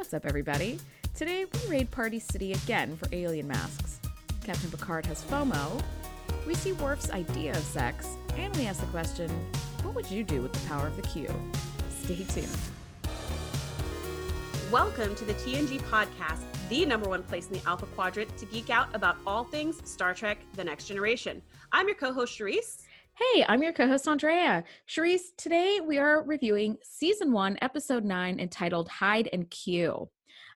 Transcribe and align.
What's 0.00 0.14
up, 0.14 0.24
everybody? 0.24 0.78
Today 1.14 1.44
we 1.44 1.70
raid 1.70 1.90
Party 1.90 2.18
City 2.18 2.54
again 2.54 2.96
for 2.96 3.06
alien 3.12 3.46
masks. 3.46 4.00
Captain 4.42 4.70
Picard 4.70 5.04
has 5.04 5.22
FOMO. 5.22 5.82
We 6.46 6.54
see 6.54 6.72
Worf's 6.72 7.10
idea 7.10 7.50
of 7.50 7.58
sex, 7.58 8.16
and 8.38 8.56
we 8.56 8.64
ask 8.64 8.80
the 8.80 8.86
question 8.86 9.28
what 9.82 9.94
would 9.94 10.10
you 10.10 10.24
do 10.24 10.40
with 10.40 10.54
the 10.54 10.66
power 10.66 10.86
of 10.86 10.96
the 10.96 11.02
Q? 11.02 11.28
Stay 11.90 12.24
tuned. 12.24 12.48
Welcome 14.72 15.14
to 15.16 15.24
the 15.26 15.34
TNG 15.34 15.78
podcast, 15.82 16.44
the 16.70 16.86
number 16.86 17.06
one 17.06 17.22
place 17.22 17.48
in 17.48 17.52
the 17.52 17.68
Alpha 17.68 17.84
Quadrant 17.84 18.34
to 18.38 18.46
geek 18.46 18.70
out 18.70 18.88
about 18.94 19.18
all 19.26 19.44
things 19.44 19.82
Star 19.84 20.14
Trek 20.14 20.38
The 20.54 20.64
Next 20.64 20.86
Generation. 20.86 21.42
I'm 21.72 21.86
your 21.86 21.96
co 21.96 22.10
host, 22.10 22.38
Charisse. 22.38 22.78
Hey, 23.20 23.44
I'm 23.46 23.62
your 23.62 23.72
co 23.74 23.86
host, 23.86 24.08
Andrea. 24.08 24.64
Charisse, 24.88 25.36
today 25.36 25.80
we 25.84 25.98
are 25.98 26.24
reviewing 26.24 26.78
season 26.82 27.32
one, 27.32 27.58
episode 27.60 28.02
nine, 28.04 28.40
entitled 28.40 28.88
Hide 28.88 29.28
and 29.32 29.48
Q. 29.50 30.08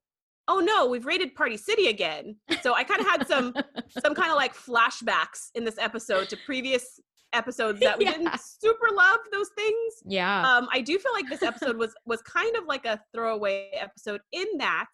"Oh 0.48 0.60
no, 0.60 0.88
we've 0.88 1.06
raided 1.06 1.36
Party 1.36 1.58
City 1.58 1.88
again." 1.88 2.38
So 2.62 2.74
I 2.74 2.86
kind 2.86 3.02
of 3.02 3.08
had 3.08 3.28
some 3.28 3.54
some 4.02 4.16
kind 4.16 4.32
of 4.32 4.38
like 4.38 4.56
flashbacks 4.56 5.50
in 5.56 5.66
this 5.66 5.78
episode 5.78 6.30
to 6.30 6.38
previous 6.46 7.02
episodes 7.34 7.80
that 7.82 7.98
we 7.98 8.06
Yeah. 8.06 8.12
didn't 8.14 8.40
super 8.40 8.88
love 8.94 9.20
those 9.32 9.50
things 9.56 9.94
yeah. 10.06 10.42
um 10.48 10.68
i 10.72 10.82
do 10.82 10.98
feel 11.00 11.14
like 11.14 11.30
this 11.30 11.44
episode 11.44 11.78
was 11.78 11.94
was 12.06 12.22
kind 12.22 12.56
of 12.56 12.66
like 12.66 12.86
a 12.86 13.00
throwaway 13.14 13.70
episode 13.74 14.22
in 14.32 14.46
that 14.58 14.88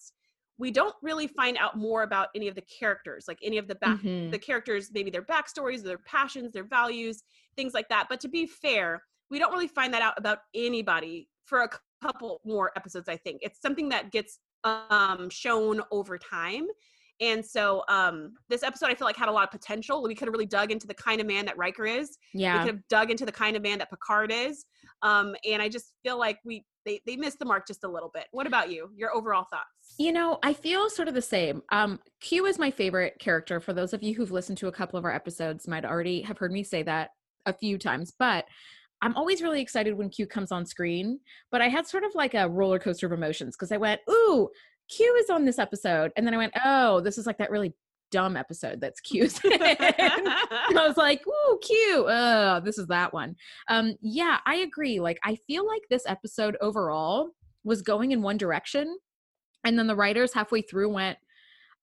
we 0.58 0.72
don't 0.72 0.96
really 1.02 1.28
find 1.28 1.56
out 1.58 1.78
more 1.78 2.04
about 2.04 2.28
any 2.36 2.48
of 2.50 2.56
the 2.56 2.64
characters 2.64 3.26
like 3.28 3.40
any 3.44 3.58
of 3.58 3.68
the 3.68 3.76
back 3.76 4.00
Mhm. 4.00 4.32
the 4.32 4.40
characters 4.40 4.90
maybe 4.94 5.10
their 5.10 5.22
backstories 5.24 5.84
their 5.84 6.00
passions 6.00 6.52
their 6.52 6.66
values 6.66 7.24
things 7.56 7.74
like 7.74 7.88
that 7.90 8.08
but 8.10 8.20
to 8.22 8.28
be 8.28 8.46
fair 8.46 9.02
we 9.32 9.38
don't 9.40 9.52
really 9.52 9.68
find 9.68 9.94
that 9.94 10.02
out 10.02 10.16
about 10.18 10.40
anybody 10.56 11.30
for 11.46 11.62
a 11.62 11.70
couple 12.02 12.42
more 12.46 12.72
episodes 12.76 13.08
i 13.10 13.16
think 13.18 13.40
it's 13.42 13.62
something 13.62 13.90
that 13.90 14.12
gets 14.12 14.40
um 14.64 15.30
shown 15.30 15.82
over 15.92 16.18
time 16.18 16.68
and 17.22 17.46
so 17.46 17.84
um 17.90 18.34
this 18.50 18.64
episode 18.64 18.88
i 18.88 18.96
feel 18.96 19.06
like 19.06 19.16
had 19.18 19.30
a 19.30 19.32
lot 19.32 19.44
of 19.44 19.52
potential 19.52 20.02
we 20.04 20.16
could 20.16 20.28
have 20.28 20.34
really 20.34 20.46
dug 20.46 20.72
into 20.72 20.88
the 20.88 20.94
kind 20.94 21.20
of 21.20 21.28
man 21.28 21.46
that 21.46 21.58
Riker 21.58 21.86
is 21.86 22.18
Yeah. 22.34 22.54
we 22.54 22.60
could 22.60 22.76
have 22.76 22.88
dug 22.90 23.12
into 23.12 23.26
the 23.26 23.32
kind 23.32 23.56
of 23.56 23.62
man 23.64 23.80
that 23.80 23.90
Picard 23.90 24.32
is. 24.32 24.66
Um, 25.02 25.36
and 25.50 25.62
I 25.62 25.70
just 25.70 25.94
feel 26.04 26.18
like 26.20 26.40
we 26.44 26.66
they, 26.86 27.02
they 27.06 27.16
missed 27.16 27.40
the 27.40 27.46
mark 27.46 27.68
just 27.68 27.84
a 27.84 27.88
little 27.88 28.10
bit. 28.14 28.26
What 28.32 28.48
about 28.48 28.72
you? 28.72 28.90
Your 28.96 29.14
overall 29.14 29.46
thoughts? 29.50 29.96
You 29.98 30.12
know, 30.12 30.40
I 30.44 30.54
feel 30.54 30.90
sort 30.90 31.08
of 31.08 31.14
the 31.14 31.22
same. 31.22 31.62
Um, 31.72 32.00
Q 32.22 32.46
is 32.46 32.58
my 32.58 32.72
favorite 32.72 33.16
character. 33.20 33.60
For 33.60 33.74
those 33.74 33.94
of 33.94 34.02
you 34.02 34.16
who've 34.16 34.32
listened 34.32 34.58
to 34.60 34.68
a 34.68 34.72
couple 34.72 34.98
of 34.98 35.06
our 35.06 35.14
episodes, 35.14 35.68
might 35.68 35.86
already 35.86 36.22
have 36.22 36.38
heard 36.38 36.52
me 36.52 36.64
say 36.64 36.84
that 36.84 37.12
a 37.46 37.54
few 37.54 37.78
times. 37.78 38.14
But 38.18 38.46
I'm 39.02 39.16
always 39.16 39.42
really 39.42 39.62
excited 39.62 39.94
when 39.98 40.10
Q 40.10 40.26
comes 40.26 40.52
on 40.52 40.66
screen. 40.66 41.20
But 41.52 41.62
I 41.62 41.68
had 41.70 41.88
sort 41.88 42.04
of 42.04 42.16
like 42.16 42.34
a 42.34 42.50
roller 42.50 42.80
coaster 42.80 43.06
of 43.06 43.12
emotions 43.14 43.56
because 43.56 43.72
I 43.72 43.78
went, 43.78 44.02
"Ooh, 44.10 44.50
Q 44.90 45.16
is 45.24 45.30
on 45.30 45.46
this 45.46 45.60
episode," 45.60 46.12
and 46.18 46.26
then 46.26 46.34
I 46.34 46.38
went, 46.38 46.54
"Oh, 46.64 47.00
this 47.02 47.18
is 47.18 47.26
like 47.26 47.38
that 47.38 47.52
really 47.52 47.74
dumb 48.12 48.36
episode 48.36 48.82
that's 48.82 49.00
Q's." 49.02 49.40
in." 49.46 49.52
I 49.62 50.72
was 50.74 50.98
like, 50.98 51.22
"Ooh, 51.28 51.60
Q! 51.62 52.06
Oh, 52.10 52.62
this 52.64 52.78
is 52.78 52.88
that 52.88 53.14
one." 53.14 53.36
Um, 53.70 53.96
yeah, 54.02 54.40
I 54.46 54.56
agree. 54.58 55.00
Like, 55.00 55.20
I 55.24 55.36
feel 55.48 55.66
like 55.68 55.84
this 55.90 56.04
episode 56.08 56.58
overall 56.62 57.30
was 57.64 57.82
going 57.82 58.12
in 58.12 58.22
one 58.22 58.38
direction, 58.38 58.98
and 59.64 59.78
then 59.78 59.88
the 59.88 59.96
writers 59.96 60.34
halfway 60.34 60.62
through 60.62 60.90
went, 60.94 61.18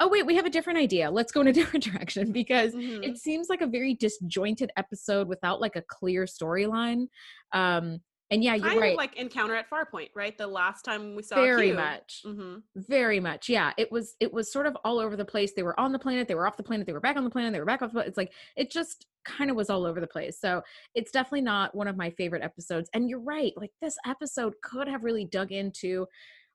"Oh, 0.00 0.08
wait, 0.08 0.26
we 0.26 0.36
have 0.36 0.46
a 0.46 0.50
different 0.50 0.78
idea. 0.78 1.10
Let's 1.10 1.32
go 1.32 1.40
in 1.42 1.46
a 1.48 1.52
different 1.60 1.84
direction." 1.84 2.32
Because 2.32 2.74
Mhm. 2.74 3.04
it 3.04 3.18
seems 3.18 3.48
like 3.48 3.60
a 3.60 3.66
very 3.66 3.94
disjointed 3.94 4.70
episode 4.76 5.28
without 5.28 5.60
like 5.60 5.76
a 5.76 5.82
clear 5.88 6.24
storyline. 6.24 7.06
Um, 7.52 8.00
and 8.30 8.42
yeah, 8.42 8.54
you're 8.54 8.68
kind 8.68 8.80
right. 8.80 8.90
of 8.92 8.96
like 8.96 9.16
Encounter 9.16 9.54
at 9.54 9.70
Farpoint, 9.70 10.10
right? 10.14 10.36
The 10.36 10.46
last 10.46 10.84
time 10.84 11.14
we 11.14 11.22
saw 11.22 11.36
very 11.36 11.68
Q. 11.68 11.74
much 11.74 12.22
Mhm. 12.26 12.62
very 12.74 13.20
much 13.20 13.48
yeah 13.48 13.72
it 13.76 13.90
was 13.92 14.16
it 14.20 14.32
was 14.32 14.50
sort 14.52 14.66
of 14.66 14.76
all 14.84 14.98
over 14.98 15.16
the 15.16 15.24
place 15.24 15.52
they 15.54 15.62
were 15.62 15.78
on 15.78 15.92
the 15.92 15.98
planet 15.98 16.26
they 16.28 16.34
were 16.34 16.46
off 16.46 16.56
the 16.56 16.62
planet 16.62 16.86
they 16.86 16.92
were 16.92 17.00
back 17.00 17.16
on 17.16 17.24
the 17.24 17.30
planet 17.30 17.52
they 17.52 17.60
were 17.60 17.64
back 17.66 17.82
off 17.82 17.90
the 17.90 17.94
planet 17.94 18.08
it's 18.08 18.16
like 18.16 18.32
it 18.56 18.70
just 18.70 19.06
kind 19.24 19.50
of 19.50 19.56
was 19.56 19.70
all 19.70 19.84
over 19.86 20.00
the 20.00 20.06
place 20.06 20.38
so 20.40 20.62
it's 20.94 21.10
definitely 21.10 21.40
not 21.40 21.74
one 21.74 21.88
of 21.88 21.96
my 21.96 22.10
favorite 22.10 22.42
episodes 22.42 22.88
and 22.94 23.08
you're 23.08 23.20
right 23.20 23.52
like 23.56 23.70
this 23.80 23.96
episode 24.06 24.54
could 24.62 24.88
have 24.88 25.02
really 25.04 25.24
dug 25.24 25.52
into 25.52 26.06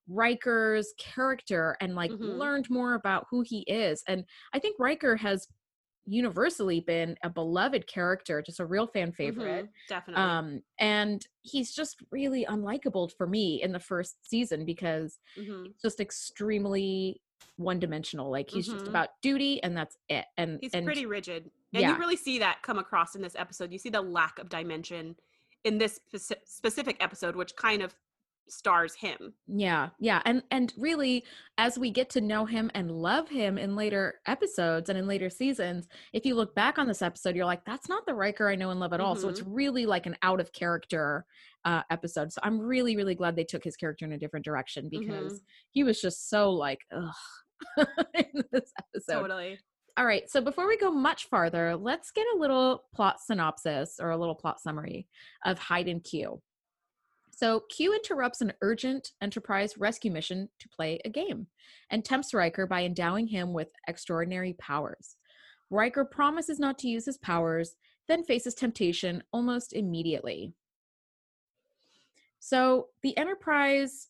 Riker's 0.07 0.93
character 0.97 1.77
and 1.79 1.95
like 1.95 2.11
Mhm. 2.11 2.37
learned 2.37 2.69
more 2.69 2.95
about 2.95 3.27
who 3.29 3.41
he 3.41 3.61
is 3.61 4.03
and 4.07 4.25
I 4.53 4.59
think 4.59 4.77
Riker 4.79 5.15
has 5.15 5.47
universally 6.05 6.79
been 6.79 7.15
a 7.23 7.29
beloved 7.29 7.85
character 7.87 8.41
just 8.41 8.59
a 8.59 8.65
real 8.65 8.87
fan 8.87 9.11
favorite 9.11 9.65
Mhm. 9.65 9.69
Definitely. 9.87 10.23
um 10.23 10.61
and 10.79 11.25
he's 11.43 11.73
just 11.75 12.01
really 12.11 12.45
unlikable 12.45 13.11
for 13.15 13.27
me 13.27 13.61
in 13.61 13.71
the 13.71 13.79
first 13.79 14.17
season 14.27 14.65
because 14.65 15.19
Mhm. 15.37 15.67
it's 15.67 15.81
just 15.81 15.99
extremely 15.99 17.21
one 17.57 17.79
dimensional 17.79 18.29
like 18.31 18.49
he's 18.49 18.67
just 18.67 18.85
Mhm. 18.85 18.89
about 18.89 19.09
duty 19.21 19.61
and 19.63 19.77
that's 19.77 19.97
it 20.09 20.25
and 20.37 20.57
He's 20.61 20.73
and 20.73 20.85
pretty 20.85 21.05
rigid. 21.05 21.51
And 21.73 21.81
yeah. 21.81 21.91
you 21.93 21.97
really 21.99 22.15
see 22.17 22.39
that 22.39 22.61
come 22.63 22.77
across 22.79 23.15
in 23.15 23.21
this 23.21 23.35
episode. 23.35 23.71
You 23.71 23.77
see 23.79 23.89
the 23.89 24.01
lack 24.01 24.39
of 24.39 24.49
dimension 24.49 25.15
in 25.63 25.77
this 25.77 25.99
speci- 26.13 26.35
specific 26.45 26.97
episode, 26.99 27.35
which 27.35 27.55
kind 27.55 27.81
of 27.83 27.95
stars 28.49 28.93
him. 28.93 29.33
yeah 29.47 29.89
yeah 29.99 30.21
and 30.25 30.43
and 30.51 30.73
really 30.77 31.23
as 31.57 31.79
we 31.79 31.89
get 31.89 32.09
to 32.09 32.19
know 32.19 32.45
him 32.45 32.69
and 32.73 32.91
love 32.91 33.29
him 33.29 33.57
in 33.57 33.75
later 33.75 34.15
episodes 34.27 34.89
and 34.89 34.97
in 34.99 35.07
later 35.07 35.29
seasons 35.29 35.87
if 36.11 36.25
you 36.25 36.35
look 36.35 36.53
back 36.53 36.77
on 36.77 36.87
this 36.87 37.01
episode 37.01 37.35
you're 37.35 37.45
like 37.45 37.63
that's 37.65 37.87
not 37.87 38.05
the 38.05 38.13
Riker 38.13 38.49
I 38.49 38.55
know 38.55 38.71
and 38.71 38.79
love 38.79 38.93
at 38.93 38.99
all 38.99 39.15
so 39.15 39.29
it's 39.29 39.41
really 39.43 39.85
like 39.85 40.05
an 40.05 40.17
out 40.21 40.39
of 40.41 40.51
character 40.51 41.25
uh 41.63 41.83
episode 41.89 42.33
so 42.33 42.41
I'm 42.43 42.59
really 42.59 42.97
really 42.97 43.15
glad 43.15 43.35
they 43.35 43.43
took 43.45 43.63
his 43.63 43.77
character 43.77 44.05
in 44.05 44.13
a 44.13 44.17
different 44.17 44.45
direction 44.45 44.89
because 44.89 45.41
he 45.71 45.83
was 45.83 46.01
just 46.01 46.29
so 46.29 46.51
like 46.51 46.79
ugh 46.91 47.87
in 48.15 48.43
this 48.51 48.71
episode 48.79 49.21
Totally. 49.21 49.59
All 49.97 50.05
right. 50.05 50.29
So 50.29 50.39
before 50.41 50.67
we 50.67 50.77
go 50.77 50.89
much 50.89 51.27
farther, 51.27 51.75
let's 51.75 52.11
get 52.11 52.25
a 52.33 52.39
little 52.39 52.85
plot 52.95 53.19
synopsis 53.19 53.97
or 53.99 54.11
a 54.11 54.17
little 54.17 54.35
plot 54.35 54.61
summary 54.61 55.05
of 55.45 55.59
Hide 55.59 55.89
and 55.89 56.01
Q. 56.03 56.41
So 57.41 57.61
Q 57.69 57.95
interrupts 57.95 58.41
an 58.41 58.53
urgent 58.61 59.13
Enterprise 59.19 59.75
rescue 59.75 60.11
mission 60.11 60.47
to 60.59 60.69
play 60.69 60.99
a 61.03 61.09
game 61.09 61.47
and 61.89 62.05
tempts 62.05 62.35
Riker 62.35 62.67
by 62.67 62.83
endowing 62.83 63.25
him 63.25 63.51
with 63.51 63.69
extraordinary 63.87 64.53
powers. 64.59 65.15
Riker 65.71 66.05
promises 66.05 66.59
not 66.59 66.77
to 66.79 66.87
use 66.87 67.07
his 67.07 67.17
powers, 67.17 67.77
then 68.07 68.23
faces 68.23 68.53
temptation 68.53 69.23
almost 69.33 69.73
immediately. 69.73 70.53
So 72.39 72.89
the 73.01 73.17
Enterprise 73.17 74.09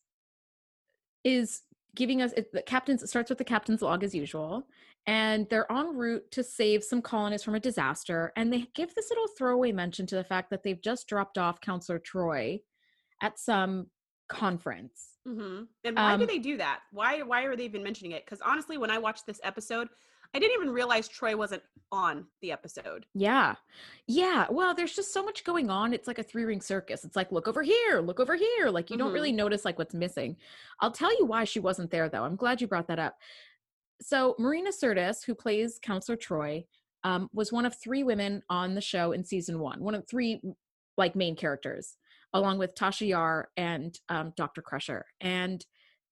is 1.23 1.61
giving 1.95 2.21
us 2.21 2.33
the 2.51 2.63
captain's 2.63 3.01
it 3.01 3.07
starts 3.07 3.29
with 3.29 3.37
the 3.37 3.45
captain's 3.45 3.81
log 3.81 4.03
as 4.03 4.13
usual 4.13 4.67
and 5.07 5.47
they're 5.49 5.71
en 5.71 5.95
route 5.95 6.29
to 6.31 6.43
save 6.43 6.83
some 6.83 7.01
colonists 7.01 7.45
from 7.45 7.55
a 7.55 7.59
disaster 7.61 8.33
and 8.35 8.51
they 8.51 8.67
give 8.75 8.93
this 8.93 9.09
little 9.09 9.27
throwaway 9.37 9.71
mention 9.71 10.05
to 10.07 10.15
the 10.15 10.23
fact 10.23 10.49
that 10.49 10.63
they've 10.63 10.81
just 10.81 11.07
dropped 11.07 11.37
off 11.37 11.61
counselor 11.61 11.99
troi 11.99 12.59
at 13.21 13.37
some 13.39 13.87
conference 14.29 15.17
hmm 15.25 15.63
And 15.83 15.95
why 15.97 16.15
do 16.17 16.23
Um, 16.23 16.27
they 16.27 16.39
do 16.39 16.57
that? 16.57 16.79
Why 16.91 17.21
why 17.21 17.43
are 17.43 17.55
they 17.55 17.65
even 17.65 17.83
mentioning 17.83 18.13
it? 18.13 18.25
Because 18.25 18.41
honestly, 18.41 18.77
when 18.77 18.89
I 18.89 18.97
watched 18.97 19.25
this 19.27 19.39
episode, 19.43 19.87
I 20.33 20.39
didn't 20.39 20.55
even 20.55 20.73
realize 20.73 21.07
Troi 21.09 21.35
wasn't 21.35 21.61
on 21.91 22.25
the 22.41 22.51
episode. 22.53 23.05
yeah 23.13 23.55
yeah 24.07 24.47
well 24.49 24.73
there's 24.73 24.95
just 24.95 25.13
so 25.13 25.21
much 25.21 25.43
going 25.43 25.69
on 25.69 25.93
it's 25.93 26.07
like 26.07 26.19
a 26.19 26.23
three 26.23 26.45
ring 26.45 26.61
circus 26.61 27.03
it's 27.03 27.17
like 27.17 27.29
look 27.33 27.49
over 27.49 27.61
here 27.61 27.99
look 27.99 28.21
over 28.21 28.35
here 28.37 28.69
like 28.69 28.89
you 28.89 28.95
don't 28.97 29.11
Mhm. 29.11 29.13
really 29.13 29.31
notice 29.33 29.65
like 29.65 29.77
what's 29.77 29.93
missing 29.93 30.37
i'll 30.79 30.89
tell 30.91 31.11
you 31.19 31.25
why 31.25 31.43
she 31.43 31.59
wasn't 31.59 31.91
there 31.91 32.07
though 32.07 32.23
i'm 32.23 32.37
glad 32.37 32.61
you 32.61 32.67
brought 32.67 32.87
that 32.87 32.97
up 32.97 33.17
so 34.01 34.35
marina 34.39 34.69
sirtis 34.71 35.25
who 35.25 35.35
plays 35.35 35.79
counselor 35.83 36.17
troi 36.17 36.65
um, 37.03 37.27
was 37.33 37.51
one 37.51 37.65
of 37.65 37.75
three 37.83 38.03
women 38.03 38.41
on 38.49 38.73
the 38.73 38.79
show 38.81 39.11
in 39.11 39.23
season 39.25 39.59
one 39.59 39.81
one 39.83 39.95
of 39.95 40.07
three 40.07 40.39
like 40.97 41.13
main 41.13 41.35
characters 41.35 41.97
along 42.33 42.57
with 42.57 42.75
tasha 42.75 43.07
yar 43.07 43.49
and 43.57 43.99
um, 44.09 44.33
dr 44.37 44.61
crusher 44.61 45.05
and 45.21 45.65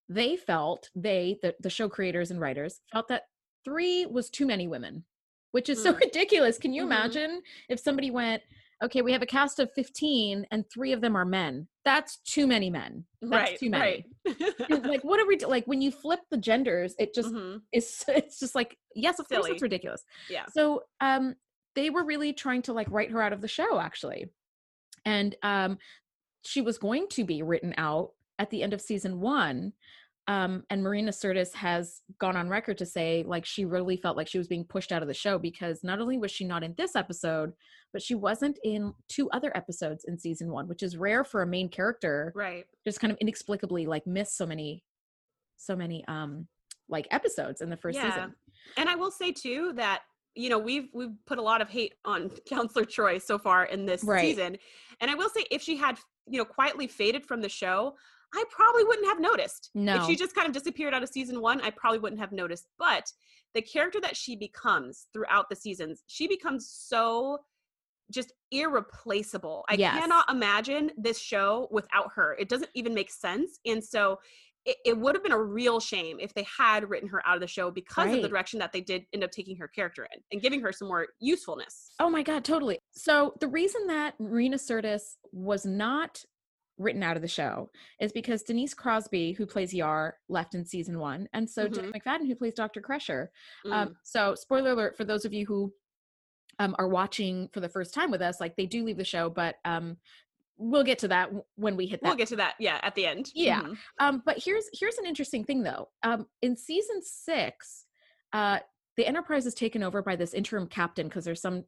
they 0.10 0.36
felt 0.36 0.89
they 0.95 1.38
the, 1.42 1.54
the 1.62 1.69
show 1.69 1.88
creators 1.89 2.31
and 2.31 2.39
writers 2.42 2.81
felt 2.92 3.07
that 3.07 3.24
three 3.66 4.06
was 4.06 4.30
too 4.30 4.45
many 4.45 4.68
women 4.68 5.04
which 5.51 5.69
is 5.69 5.81
so 5.81 5.94
Mm. 6.00 6.00
ridiculous 6.00 6.57
can 6.57 6.74
you 6.74 6.83
Mhm. 6.83 6.86
imagine 6.88 7.42
if 7.69 7.80
somebody 7.80 8.12
went 8.12 8.42
okay, 8.81 9.01
we 9.01 9.12
have 9.12 9.21
a 9.21 9.25
cast 9.25 9.60
of 9.60 9.69
15 9.74 10.45
and 10.51 10.63
three 10.74 10.94
of 10.94 11.01
them 11.01 11.13
are 11.18 11.25
men. 11.25 11.68
That's 11.83 12.16
too 12.19 12.48
many 12.48 12.69
men. 12.69 13.04
That's 13.21 13.50
right. 13.51 13.60
too 13.60 13.69
many. 13.69 14.06
Right. 14.25 14.86
like 14.86 15.04
what 15.04 15.19
are 15.19 15.27
we 15.27 15.36
do- 15.36 15.48
like 15.48 15.66
when 15.66 15.81
you 15.81 15.92
flip 15.92 16.21
the 16.31 16.38
genders, 16.38 16.95
it 16.98 17.13
just 17.13 17.33
Mhm. 17.33 17.60
is 17.74 18.06
it's 18.07 18.39
just 18.39 18.56
like 18.56 18.77
yes, 18.95 19.19
of 19.19 19.27
course 19.27 19.48
it's 19.48 19.62
ridiculous. 19.62 20.01
Yeah. 20.30 20.45
So 20.54 20.83
um 21.01 21.36
they 21.75 21.89
were 21.89 22.06
really 22.06 22.31
trying 22.31 22.62
to 22.63 22.74
like 22.74 22.88
write 22.89 23.12
her 23.12 23.21
out 23.21 23.33
of 23.33 23.42
the 23.42 23.50
show 23.50 23.81
actually. 23.81 24.27
And 25.04 25.36
um 25.44 25.77
she 26.46 26.62
was 26.62 26.78
going 26.78 27.08
to 27.12 27.24
be 27.24 27.42
written 27.42 27.74
out 27.78 28.12
at 28.38 28.50
the 28.50 28.64
end 28.64 28.74
of 28.74 28.82
season 28.82 29.20
1. 29.20 29.74
Um 30.28 30.64
and 30.70 30.84
Marina 30.84 31.12
Sirtis 31.12 31.54
has 31.56 32.02
gone 32.20 32.36
on 32.36 32.50
record 32.50 32.78
to 32.80 32.86
say 32.86 33.24
like 33.28 33.46
she 33.46 33.66
really 33.66 33.98
felt 33.98 34.16
like 34.18 34.28
she 34.28 34.38
was 34.38 34.48
being 34.48 34.64
pushed 34.64 34.92
out 34.92 35.02
of 35.02 35.08
the 35.08 35.14
show 35.14 35.40
because 35.40 35.84
not 35.84 36.00
only 36.00 36.18
was 36.18 36.32
she 36.32 36.46
not 36.46 36.64
in 36.64 36.76
this 36.78 36.96
episode, 36.96 37.52
but 37.94 38.02
she 38.02 38.14
wasn't 38.16 38.60
in 38.64 38.94
two 39.08 39.30
other 39.32 39.52
episodes 39.58 40.06
in 40.08 40.20
season 40.20 40.52
1, 40.52 40.68
which 40.68 40.84
is 40.84 40.98
rare 40.98 41.24
for 41.24 41.42
a 41.42 41.48
main 41.48 41.68
character 41.70 42.32
Right. 42.36 42.66
just 42.86 43.00
kind 43.00 43.12
of 43.12 43.18
inexplicably 43.20 43.86
like 43.88 44.06
miss 44.06 44.34
so 44.34 44.46
many 44.46 44.84
so 45.58 45.76
many 45.76 46.06
um 46.08 46.48
like 46.88 47.08
episodes 47.12 47.62
in 47.62 47.70
the 47.70 47.78
first 47.78 47.98
Yeah. 47.98 48.10
season. 48.12 48.34
And 48.78 48.88
I 48.88 48.96
will 48.96 49.12
say 49.12 49.32
too 49.32 49.74
that 49.78 50.02
you 50.40 50.50
know 50.50 50.58
we've 50.58 50.88
we've 50.94 51.16
put 51.26 51.38
a 51.38 51.42
lot 51.42 51.62
of 51.62 51.70
hate 51.70 51.96
on 52.06 52.30
Counselor 52.50 52.86
Troi 52.86 53.22
so 53.22 53.38
far 53.38 53.66
in 53.66 53.86
this 53.86 54.04
Right. 54.04 54.22
season, 54.22 54.58
and 55.02 55.12
I 55.12 55.16
will 55.16 55.30
say 55.30 55.46
if 55.52 55.62
she 55.62 55.76
had 55.76 56.00
you 56.28 56.38
know 56.40 56.46
quietly 56.46 56.88
faded 56.88 57.26
from 57.26 57.42
the 57.42 57.50
show, 57.50 57.96
I 58.34 58.44
probably 58.50 58.84
wouldn't 58.86 59.08
have 59.08 59.20
noticed. 59.20 59.72
No. 59.74 59.96
If 59.96 60.06
she 60.06 60.16
just 60.16 60.36
kind 60.36 60.48
of 60.48 60.54
disappeared 60.54 60.94
out 60.94 61.04
of 61.04 61.10
season 61.10 61.42
one, 61.42 61.60
I 61.62 61.72
probably 61.72 62.00
wouldn't 62.00 62.22
have 62.22 62.32
noticed. 62.32 62.68
But 62.78 63.12
the 63.56 63.62
character 63.62 64.00
that 64.02 64.16
she 64.16 64.36
becomes 64.36 65.08
throughout 65.14 65.50
the 65.50 65.56
seasons, 65.56 66.04
she 66.08 66.28
becomes 66.28 66.70
so 66.72 67.40
just 68.12 68.34
irreplaceable. 68.52 69.66
I 69.70 69.76
Yes. 69.76 69.96
cannot 70.00 70.30
imagine 70.30 70.92
this 70.98 71.20
show 71.20 71.68
without 71.72 72.12
her. 72.16 72.36
It 72.40 72.50
doesn't 72.50 72.72
even 72.74 72.94
make 72.94 73.12
sense. 73.12 73.60
And 73.66 73.84
so 73.84 74.20
it, 74.66 74.78
it 74.86 74.98
would 74.98 75.16
have 75.16 75.24
been 75.24 75.32
a 75.32 75.42
real 75.42 75.80
shame 75.80 76.18
if 76.20 76.34
they 76.34 76.46
had 76.58 76.90
written 76.90 77.08
her 77.10 77.26
out 77.26 77.36
of 77.36 77.42
the 77.42 77.48
show 77.48 77.72
because 77.72 78.14
of 78.14 78.22
the 78.22 78.28
direction 78.28 78.60
that 78.60 78.72
they 78.72 78.82
did 78.82 79.06
end 79.14 79.24
up 79.24 79.32
taking 79.32 79.56
her 79.58 79.68
character 79.68 80.08
in 80.14 80.22
and 80.32 80.42
giving 80.42 80.62
her 80.62 80.72
some 80.72 80.88
more 80.88 81.08
usefulness. 81.20 81.92
Oh 82.00 82.10
my 82.10 82.24
god, 82.24 82.44
totally. 82.44 82.80
So 82.92 83.34
the 83.40 83.48
reason 83.48 83.88
that 83.88 84.20
Marina 84.20 84.58
Sirtis 84.58 85.16
was 85.32 85.66
not 85.66 86.24
written 86.78 87.04
out 87.04 87.16
of 87.16 87.22
the 87.22 87.28
show 87.28 87.70
is 88.00 88.12
because 88.12 88.44
Denise 88.44 88.74
Crosby, 88.74 89.34
who 89.34 89.46
plays 89.46 89.74
Yar, 89.74 90.16
left 90.30 90.56
in 90.56 90.66
season 90.66 90.98
one, 91.00 91.28
and 91.34 91.50
so 91.50 91.68
Jen 91.68 91.92
McFadden, 91.92 92.28
who 92.28 92.36
plays 92.36 92.54
Dr. 92.54 92.82
Crusher. 92.82 93.32
Mm. 93.66 93.74
Um, 93.74 93.96
so 94.04 94.36
spoiler 94.36 94.72
alert 94.72 94.98
for 94.98 95.04
those 95.04 95.26
of 95.26 95.34
you 95.34 95.46
who 95.46 95.74
um, 96.60 96.76
are 96.80 96.88
watching 96.88 97.50
for 97.54 97.60
the 97.60 97.70
first 97.70 97.94
time 97.94 98.12
with 98.12 98.22
us, 98.22 98.40
like 98.40 98.56
they 98.56 98.66
do 98.66 98.84
leave 98.84 98.98
the 98.98 99.04
show, 99.04 99.30
but 99.30 99.56
um, 99.66 99.98
we'll 100.60 100.84
get 100.84 101.00
to 101.00 101.08
that 101.08 101.32
when 101.56 101.76
we 101.78 101.88
hit 101.88 102.02
that 102.02 102.10
we'll 102.10 102.18
get 102.18 102.28
to 102.28 102.36
that, 102.36 102.56
yeah, 102.60 102.80
at 102.84 102.94
the 102.94 103.06
end. 103.08 103.32
Yeah. 103.34 103.62
Mhm. 103.62 103.78
Um, 104.00 104.22
but 104.26 104.38
here's 104.44 104.66
here's 104.74 104.98
an 104.98 105.06
interesting 105.06 105.44
thing 105.46 105.64
though. 105.64 105.90
Um, 106.04 106.28
in 106.42 106.56
season 106.58 107.02
six, 107.02 107.86
uh, 108.34 108.60
the 108.98 109.08
Enterprise 109.08 109.46
is 109.46 109.54
taken 109.54 109.82
over 109.82 110.02
by 110.02 110.16
this 110.18 110.34
interim 110.34 110.68
captain 110.68 111.08
because 111.08 111.24
there's 111.26 111.42
some 111.42 111.64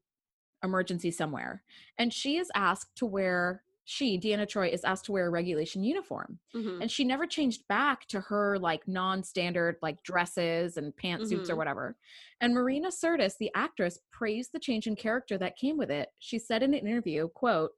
emergency 0.63 1.09
somewhere, 1.09 1.63
and 1.97 2.13
she 2.13 2.37
is 2.37 2.51
asked 2.53 2.95
to 2.97 3.05
wear. 3.05 3.63
She, 3.83 4.19
Deanna 4.19 4.45
Troi, 4.47 4.69
is 4.71 4.83
asked 4.83 5.05
to 5.05 5.11
wear 5.11 5.25
a 5.25 5.29
regulation 5.31 5.83
uniform, 5.83 6.39
Mhm. 6.53 6.81
and 6.81 6.91
she 6.91 7.03
never 7.03 7.25
changed 7.25 7.67
back 7.67 8.05
to 8.09 8.21
her 8.21 8.59
like 8.59 8.87
non-standard 8.87 9.77
like 9.81 10.03
dresses 10.03 10.77
and 10.77 10.95
pantsuits 10.95 11.49
or 11.49 11.53
Mhm. 11.55 11.57
whatever. 11.57 11.97
And 12.39 12.53
Marina 12.53 12.89
Sirtis, 12.89 13.37
the 13.37 13.51
actress, 13.55 13.97
praised 14.11 14.51
the 14.53 14.59
change 14.59 14.85
in 14.85 14.95
character 14.95 15.37
that 15.39 15.57
came 15.57 15.77
with 15.77 15.89
it. 15.89 16.09
She 16.19 16.37
said 16.37 16.61
in 16.61 16.73
an 16.75 16.85
interview, 16.87 17.27
"quote 17.29 17.71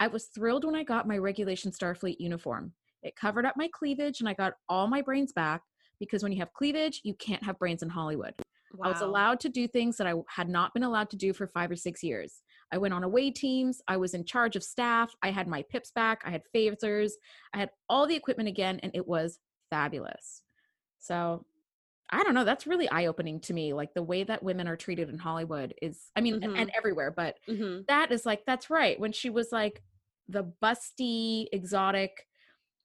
I 0.00 0.08
was 0.08 0.26
thrilled 0.26 0.64
when 0.64 0.74
I 0.74 0.82
got 0.82 1.06
my 1.06 1.18
regulation 1.18 1.70
Starfleet 1.70 2.16
uniform. 2.18 2.72
It 3.02 3.16
covered 3.16 3.46
up 3.46 3.56
my 3.56 3.68
cleavage 3.72 4.20
and 4.20 4.28
I 4.28 4.34
got 4.34 4.54
all 4.68 4.86
my 4.86 5.02
brains 5.02 5.32
back 5.32 5.62
because 5.98 6.22
when 6.22 6.32
you 6.32 6.38
have 6.38 6.52
cleavage, 6.52 7.00
you 7.04 7.14
can't 7.14 7.42
have 7.44 7.58
brains 7.58 7.82
in 7.82 7.88
Hollywood. 7.88 8.34
I 8.82 8.88
was 8.88 9.02
allowed 9.02 9.38
to 9.40 9.48
do 9.48 9.68
things 9.68 9.96
that 9.98 10.06
I 10.06 10.14
had 10.28 10.48
not 10.48 10.72
been 10.72 10.82
allowed 10.82 11.10
to 11.10 11.16
do 11.16 11.32
for 11.32 11.46
five 11.46 11.70
or 11.70 11.76
six 11.76 12.02
years. 12.02 12.42
I 12.72 12.78
went 12.78 12.94
on 12.94 13.04
away 13.04 13.30
teams. 13.30 13.82
I 13.86 13.98
was 13.98 14.14
in 14.14 14.24
charge 14.24 14.56
of 14.56 14.62
staff. 14.62 15.12
I 15.22 15.30
had 15.30 15.46
my 15.46 15.62
pips 15.70 15.90
back. 15.94 16.22
I 16.24 16.30
had 16.30 16.42
phasers. 16.54 17.12
I 17.52 17.58
had 17.58 17.70
all 17.88 18.06
the 18.06 18.16
equipment 18.16 18.48
again, 18.48 18.80
and 18.82 18.90
it 18.94 19.06
was 19.06 19.38
fabulous. 19.70 20.42
So 20.98 21.44
I 22.12 22.22
don't 22.22 22.34
know. 22.34 22.44
That's 22.44 22.66
really 22.66 22.88
eye 22.90 23.06
opening 23.06 23.40
to 23.40 23.54
me. 23.54 23.72
Like 23.72 23.94
the 23.94 24.02
way 24.02 24.22
that 24.24 24.42
women 24.42 24.68
are 24.68 24.76
treated 24.76 25.08
in 25.08 25.18
Hollywood 25.18 25.74
is, 25.82 26.10
I 26.14 26.20
mean, 26.20 26.42
and- 26.44 26.56
and 26.56 26.70
everywhere, 26.76 27.10
but 27.10 27.38
Mhm. 27.48 27.86
that 27.88 28.12
is 28.12 28.26
like, 28.26 28.44
that's 28.46 28.68
right. 28.70 29.00
When 29.00 29.12
she 29.12 29.30
was 29.30 29.50
like 29.50 29.82
the 30.28 30.44
busty, 30.62 31.46
exotic, 31.52 32.26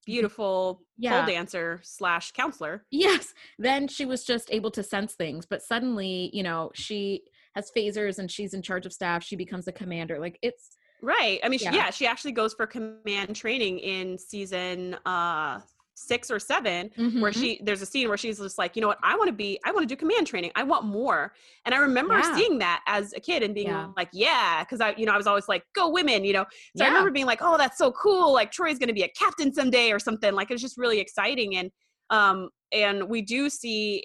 Beautiful 0.06 0.84
Yeah. 0.98 1.18
pole 1.26 1.34
dancer 1.34 1.82
slash 1.84 2.32
counselor. 2.32 2.86
Yes. 2.92 3.34
Then 3.60 3.90
she 3.90 4.06
was 4.06 4.24
just 4.24 4.50
able 4.54 4.72
to 4.72 4.82
sense 4.82 5.16
things. 5.16 5.46
But 5.46 5.62
suddenly, 5.62 6.30
you 6.32 6.44
know, 6.44 6.72
she 6.74 7.24
has 7.56 7.70
phasers 7.76 8.18
and 8.18 8.32
she's 8.32 8.54
in 8.54 8.62
charge 8.62 8.86
of 8.86 8.94
staff. 8.94 9.22
She 9.22 9.36
becomes 9.36 9.68
a 9.68 9.74
commander. 9.74 10.18
Like 10.18 10.40
it's 10.42 10.78
Right. 11.02 11.42
I 11.44 11.50
mean, 11.50 11.60
she, 11.60 11.66
Yeah. 11.66 11.74
yeah, 11.76 11.90
she 11.90 12.08
actually 12.08 12.32
goes 12.32 12.54
for 12.54 12.66
command 12.66 13.36
training 13.36 13.80
in 13.80 14.18
season 14.18 14.94
uh 15.06 15.60
six 15.98 16.30
or 16.30 16.38
7 16.40 16.92
where 16.96 17.32
Mhm. 17.32 17.34
she 17.34 17.60
there's 17.64 17.82
a 17.82 17.86
scene 17.86 18.08
where 18.08 18.18
she's 18.18 18.38
just 18.38 18.58
like, 18.60 18.76
you 18.76 18.82
know 18.82 18.88
what, 18.88 19.00
I 19.02 19.16
want 19.18 19.30
to 19.30 19.34
be, 19.34 19.60
I 19.66 19.72
want 19.72 19.88
to 19.90 19.94
do 19.94 19.98
command 19.98 20.28
training. 20.28 20.52
I 20.56 20.62
want 20.64 20.86
more. 20.86 21.34
And 21.66 21.74
I 21.74 21.80
remember 21.80 22.14
Yeah. 22.20 22.36
seeing 22.36 22.60
that 22.60 22.84
as 22.86 23.14
a 23.14 23.20
kid 23.20 23.42
and 23.42 23.56
being 23.56 23.68
Yeah. 23.68 23.88
like, 23.98 24.10
yeah, 24.14 24.64
because 24.64 24.80
I, 24.80 24.94
you 24.96 25.06
know, 25.08 25.12
I 25.12 25.18
was 25.18 25.26
always 25.26 25.48
like, 25.48 25.64
go 25.74 25.90
women, 25.90 26.24
you 26.24 26.34
know. 26.34 26.46
So 26.78 26.86
I 26.86 26.88
remember 26.88 27.10
being 27.12 27.26
like, 27.26 27.40
oh, 27.42 27.58
that's 27.58 27.78
so 27.80 27.92
cool. 27.92 28.32
Like 28.32 28.52
Troi's 28.52 28.78
gonna 28.78 28.94
be 28.94 29.02
a 29.04 29.10
captain 29.10 29.52
someday 29.54 29.92
or 29.92 30.00
something. 30.00 30.34
Like 30.34 30.52
it's 30.52 30.62
just 30.62 30.78
really 30.78 31.00
exciting. 31.00 31.58
And 31.58 31.72
um, 32.10 32.50
and 32.72 33.10
we 33.10 33.22
do 33.22 33.50
see 33.50 34.04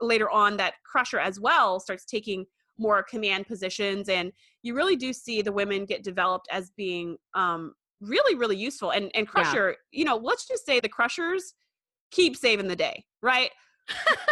later 0.00 0.30
on 0.30 0.56
that 0.58 0.74
Crusher 0.84 1.18
as 1.18 1.40
well 1.40 1.80
starts 1.80 2.04
taking 2.04 2.44
more 2.78 3.02
command 3.02 3.46
positions 3.46 4.08
and 4.08 4.32
you 4.62 4.74
really 4.74 4.96
do 4.96 5.12
see 5.12 5.42
the 5.42 5.52
women 5.52 5.84
get 5.84 6.02
developed 6.02 6.46
as 6.50 6.70
being 6.76 7.16
um 7.34 7.74
really 8.00 8.34
really 8.34 8.56
useful 8.56 8.90
and 8.90 9.10
and 9.14 9.28
crusher 9.28 9.76
you 9.92 10.04
know 10.04 10.16
let's 10.16 10.46
just 10.48 10.64
say 10.64 10.80
the 10.80 10.88
crushers 10.88 11.54
keep 12.10 12.36
saving 12.36 12.66
the 12.68 12.76
day 12.76 13.04
right 13.22 13.50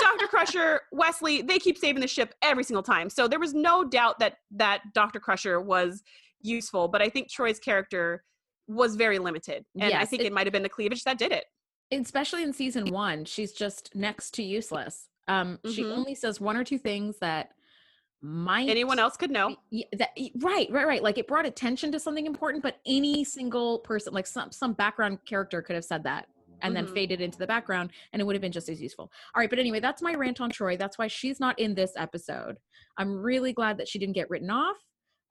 dr 0.01 0.27
crusher 0.29 0.81
wesley 0.93 1.43
they 1.43 1.59
keep 1.59 1.77
saving 1.77 2.01
the 2.01 2.09
ship 2.09 2.35
every 2.43 2.65
single 2.65 2.83
time 2.83 3.11
so 3.11 3.29
there 3.29 3.39
was 3.41 3.55
no 3.55 3.85
doubt 3.85 4.19
that 4.19 4.37
that 4.51 4.81
dr 4.95 5.19
crusher 5.21 5.61
was 5.61 6.03
useful 6.41 6.89
but 6.89 7.03
i 7.03 7.09
think 7.09 7.29
troi's 7.31 7.59
character 7.59 8.25
was 8.69 8.97
very 8.97 9.19
limited 9.19 9.65
and 9.81 9.93
i 9.95 10.05
think 10.05 10.23
it- 10.23 10.27
it 10.27 10.33
might 10.33 10.47
have 10.47 10.53
been 10.53 10.63
the 10.63 10.69
cleavage 10.69 11.05
that 11.05 11.19
did 11.19 11.33
it 11.33 11.45
especially 11.91 12.43
in 12.43 12.53
season 12.53 12.91
one, 12.91 13.25
she's 13.25 13.51
just 13.55 13.95
next 13.95 14.33
to 14.35 14.43
useless. 14.43 15.09
Um, 15.27 15.59
she 15.73 15.85
Mhm. 15.85 15.97
only 15.97 16.15
says 16.15 16.39
one 16.39 16.55
or 16.55 16.63
two 16.63 16.77
things 16.77 17.19
that 17.21 17.53
might 18.21 18.69
anyone 18.69 18.99
else 18.99 19.17
could 19.17 19.31
know. 19.31 19.55
Y- 19.71 19.85
that 19.99 20.11
right 20.41 20.69
right 20.71 20.87
right. 20.87 21.03
Like 21.03 21.19
it 21.19 21.27
brought 21.29 21.47
attention 21.47 21.93
to 21.93 22.01
something 22.01 22.27
important 22.27 22.63
but 22.63 22.77
any 22.87 23.23
single 23.25 23.79
person 23.81 24.13
like 24.13 24.27
some 24.27 24.51
some 24.51 24.73
background 24.73 25.19
character 25.25 25.63
could 25.63 25.75
have 25.75 25.85
said 25.85 26.03
that 26.05 26.27
and 26.63 26.75
then 26.75 26.87
Mhm. 26.87 26.95
faded 26.95 27.21
into 27.21 27.39
the 27.39 27.47
background 27.47 27.93
and 28.13 28.21
it 28.21 28.25
would 28.25 28.35
have 28.35 28.43
been 28.43 28.51
just 28.53 28.69
as 28.69 28.83
useful. 28.83 29.13
All 29.35 29.41
right 29.41 29.49
but 29.49 29.59
anyway 29.61 29.79
that's 29.81 30.03
my 30.03 30.15
rant 30.15 30.41
on 30.41 30.51
troi. 30.51 30.77
That's 30.77 30.99
why 30.99 31.07
she's 31.07 31.39
not 31.39 31.57
in 31.61 31.75
this 31.77 31.93
episode. 31.97 32.59
I'm 32.97 33.17
really 33.21 33.53
glad 33.53 33.79
that 33.79 33.87
she 33.89 33.99
didn't 34.01 34.15
get 34.15 34.29
written 34.31 34.51
off 34.51 34.77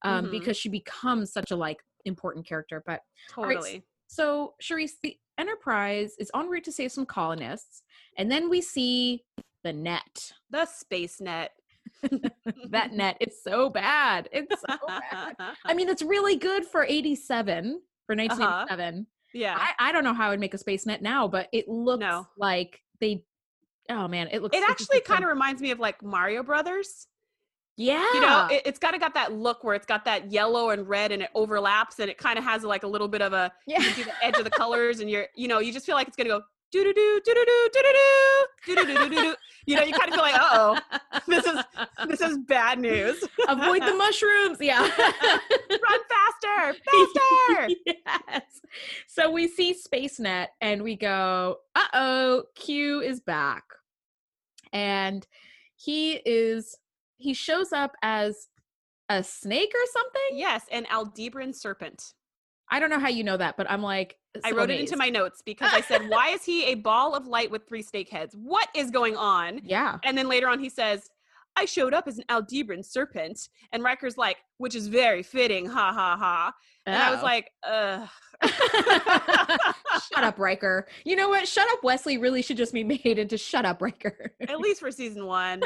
um 0.03 0.27
Mhm. 0.27 0.31
because 0.31 0.55
she 0.55 0.69
becomes 0.69 1.33
such 1.33 1.51
a 1.51 1.55
like 1.57 1.81
important 2.05 2.45
character 2.47 2.81
but 2.85 3.01
right, 3.35 3.55
totally. 3.55 3.83
so 4.07 4.55
Charisse, 4.61 5.01
the 5.03 5.17
enterprise 5.37 6.15
is 6.19 6.31
en 6.33 6.47
route 6.47 6.63
to 6.63 6.71
save 6.71 6.91
some 6.93 7.05
colonists 7.05 7.83
and 8.17 8.31
then 8.31 8.49
we 8.49 8.61
see 8.61 9.25
the 9.63 9.73
net. 9.73 10.31
The 10.49 10.65
space 10.65 11.19
net 11.19 11.51
that 12.69 12.93
net 12.93 13.17
is 13.19 13.41
so 13.43 13.69
bad 13.69 14.29
it's 14.31 14.61
so 14.61 14.77
bad 14.87 15.35
I 15.65 15.73
mean, 15.73 15.89
it's 15.89 16.01
really 16.01 16.35
good 16.35 16.65
for 16.65 16.83
87, 16.83 17.81
for 18.05 18.13
uh-huh. 18.13 18.27
1987. 18.69 19.07
yeah 19.33 19.57
I, 19.57 19.89
I 19.89 19.91
don't 19.91 20.03
know 20.03 20.13
how 20.13 20.31
I'd 20.31 20.39
make 20.39 20.53
a 20.53 20.57
space 20.57 20.85
net 20.85 21.01
now, 21.01 21.27
but 21.27 21.47
it 21.51 21.67
looks 21.67 22.01
No. 22.01 22.27
like 22.37 22.81
they, 22.99 23.23
oh 23.89 24.07
man, 24.07 24.29
it 24.31 24.41
looks 24.41 24.55
it 24.57 24.63
actually 24.67 25.01
kind 25.01 25.23
of 25.23 25.29
reminds 25.29 25.61
me 25.61 25.71
of 25.71 25.79
like 25.79 26.01
mario 26.03 26.43
brothers 26.43 27.07
yeah. 27.77 28.05
you 28.13 28.21
know 28.21 28.47
it, 28.49 28.63
it's 28.65 28.79
kind 28.79 28.95
of 28.95 29.01
got 29.01 29.13
that 29.13 29.33
look 29.33 29.63
where 29.63 29.75
it's 29.75 29.85
got 29.85 30.03
that 30.05 30.31
yellow 30.31 30.71
and 30.71 30.89
red 30.89 31.11
and 31.11 31.21
it 31.21 31.29
overlaps 31.35 31.99
and 31.99 32.09
it 32.09 32.17
kind 32.17 32.39
of 32.39 32.43
has 32.43 32.63
like 32.63 32.83
a 32.83 32.87
little 32.87 33.07
bit 33.07 33.21
of 33.21 33.33
a 33.33 33.51
you 33.67 33.75
yeah. 33.77 33.91
see 33.93 34.03
the 34.03 34.25
edge 34.25 34.35
of 34.37 34.43
the 34.43 34.49
colors 34.49 34.99
and 34.99 35.09
you're 35.11 35.27
you 35.35 35.47
know 35.47 35.59
you 35.59 35.71
just 35.71 35.85
feel 35.85 35.95
like 35.95 36.07
it's 36.07 36.17
gonna 36.17 36.29
go 36.29 36.41
do 36.71 36.83
do 36.83 36.93
do 36.93 37.21
do 37.25 37.33
do 37.33 37.45
do 37.45 37.81
do 38.65 38.75
do 38.75 38.85
do 38.85 39.09
do 39.09 39.09
do 39.09 39.35
you 39.65 39.75
know 39.75 39.83
you 39.83 39.93
kind 39.93 40.09
of 40.09 40.15
feel 40.15 40.23
like 40.23 40.35
uh-oh 40.35 40.77
this 41.27 41.45
is 41.45 41.59
this 42.07 42.21
is 42.21 42.37
bad 42.47 42.79
news 42.79 43.23
Avoid 43.47 43.81
the 43.81 43.93
mushrooms. 43.93 44.57
Yeah. 44.59 44.81
run 44.81 45.99
faster 46.09 46.79
faster 46.91 47.69
yes. 47.85 48.61
So 49.07 49.31
we 49.31 49.47
see 49.47 49.73
SpaceNet 49.73 50.47
and 50.61 50.83
we 50.83 50.95
go, 50.95 51.57
uh 51.75 51.87
oh, 51.93 52.43
Q 52.55 53.01
is 53.01 53.21
back. 53.21 53.63
And 54.73 55.25
he 55.75 56.13
is, 56.25 56.77
he 57.17 57.33
shows 57.33 57.71
up 57.71 57.93
as 58.01 58.47
a 59.09 59.23
snake 59.23 59.71
or 59.73 59.85
something? 59.93 60.37
Yes, 60.37 60.65
an 60.71 60.85
Aldebaran 60.91 61.53
serpent. 61.53 62.13
I 62.69 62.79
don't 62.79 62.89
know 62.89 62.99
how 62.99 63.07
you 63.07 63.23
know 63.23 63.37
that, 63.37 63.55
but 63.57 63.69
I'm 63.69 63.81
like, 63.81 64.17
uh, 64.35 64.39
I 64.43 64.51
so 64.51 64.57
wrote 64.57 64.69
it 64.69 64.79
into 64.79 64.97
my 64.97 65.09
notes 65.09 65.41
because 65.45 65.71
I 65.73 65.81
said, 65.81 66.01
Why 66.09 66.29
is 66.29 66.43
he 66.43 66.65
a 66.65 66.75
ball 66.75 67.15
of 67.15 67.25
light 67.27 67.49
with 67.49 67.67
three 67.67 67.81
snake 67.81 68.09
heads? 68.09 68.35
What 68.35 68.67
is 68.75 68.91
going 68.91 69.15
on? 69.15 69.61
Yeah. 69.63 69.97
And 70.03 70.17
then 70.17 70.27
later 70.27 70.47
on, 70.49 70.59
he 70.59 70.69
says, 70.69 71.09
I 71.55 71.65
showed 71.65 71.93
up 71.93 72.07
as 72.07 72.17
an 72.19 72.25
Aldebaran 72.29 72.83
serpent. 72.83 73.49
And 73.71 73.83
Riker's 73.83 74.17
like, 74.17 74.37
Which 74.57 74.75
is 74.75 74.87
very 74.87 75.23
fitting, 75.23 75.65
ha 75.65 75.91
ha 75.93 76.15
ha. 76.17 76.53
And 76.85 76.95
I 76.95 77.09
was 77.11 77.19
Oh. 77.21 77.23
like, 77.23 77.51
Ugh. 77.63 78.09
shut 80.13 80.23
up, 80.23 80.37
Riker. 80.39 80.87
You 81.05 81.15
know 81.15 81.29
what? 81.29 81.47
Shut 81.47 81.67
up, 81.71 81.83
Wesley 81.83 82.17
really 82.17 82.41
should 82.41 82.57
just 82.57 82.73
be 82.73 82.83
made 83.03 83.17
into 83.17 83.37
shut 83.37 83.65
up, 83.65 83.81
Riker. 83.81 84.33
At 84.47 84.59
least 84.59 84.79
for 84.81 84.91
season 84.91 85.25
one 85.25 85.61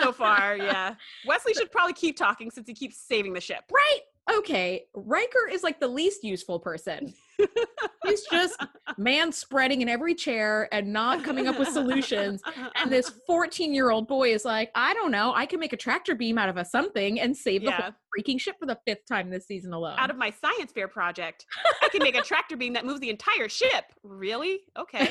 so 0.00 0.12
far, 0.12 0.56
yeah. 0.56 0.94
Wesley 1.26 1.54
should 1.54 1.70
probably 1.72 1.94
keep 1.94 2.16
talking 2.16 2.50
since 2.50 2.66
he 2.68 2.74
keeps 2.74 2.96
saving 2.98 3.32
the 3.32 3.40
ship. 3.40 3.64
right? 3.72 4.00
Okay. 4.32 4.86
Riker 4.94 5.48
is 5.50 5.62
like 5.62 5.80
the 5.80 5.88
least 5.88 6.24
useful 6.24 6.58
person. 6.58 7.12
He's 8.04 8.22
just 8.30 8.62
man 8.96 9.32
spreading 9.32 9.82
in 9.82 9.88
every 9.88 10.14
chair 10.14 10.68
and 10.72 10.92
not 10.92 11.24
coming 11.24 11.46
up 11.46 11.58
with 11.58 11.68
solutions. 11.68 12.42
And 12.76 12.90
this 12.90 13.10
14 13.26 13.74
year 13.74 13.90
old 13.90 14.06
boy 14.08 14.32
is 14.32 14.44
like, 14.44 14.70
I 14.74 14.94
don't 14.94 15.10
know, 15.10 15.32
I 15.34 15.46
can 15.46 15.60
make 15.60 15.72
a 15.72 15.76
tractor 15.76 16.14
beam 16.14 16.38
out 16.38 16.48
of 16.48 16.56
a 16.56 16.64
something 16.64 17.20
and 17.20 17.36
save 17.36 17.64
the 17.64 17.72
whole 17.72 17.92
freaking 18.16 18.40
ship 18.40 18.56
for 18.58 18.66
the 18.66 18.78
fifth 18.86 19.06
time 19.08 19.30
this 19.30 19.46
season 19.46 19.72
alone. 19.72 19.96
out 19.98 20.10
of 20.10 20.16
my 20.16 20.30
science 20.30 20.72
fair 20.72 20.88
project, 20.88 21.44
I 21.82 21.88
can 21.88 22.02
make 22.02 22.16
a 22.16 22.22
tractor 22.22 22.56
beam 22.56 22.72
that 22.74 22.84
moves 22.84 23.00
the 23.00 23.10
entire 23.10 23.48
ship. 23.48 23.84
Really? 24.02 24.60
Okay. 24.78 25.10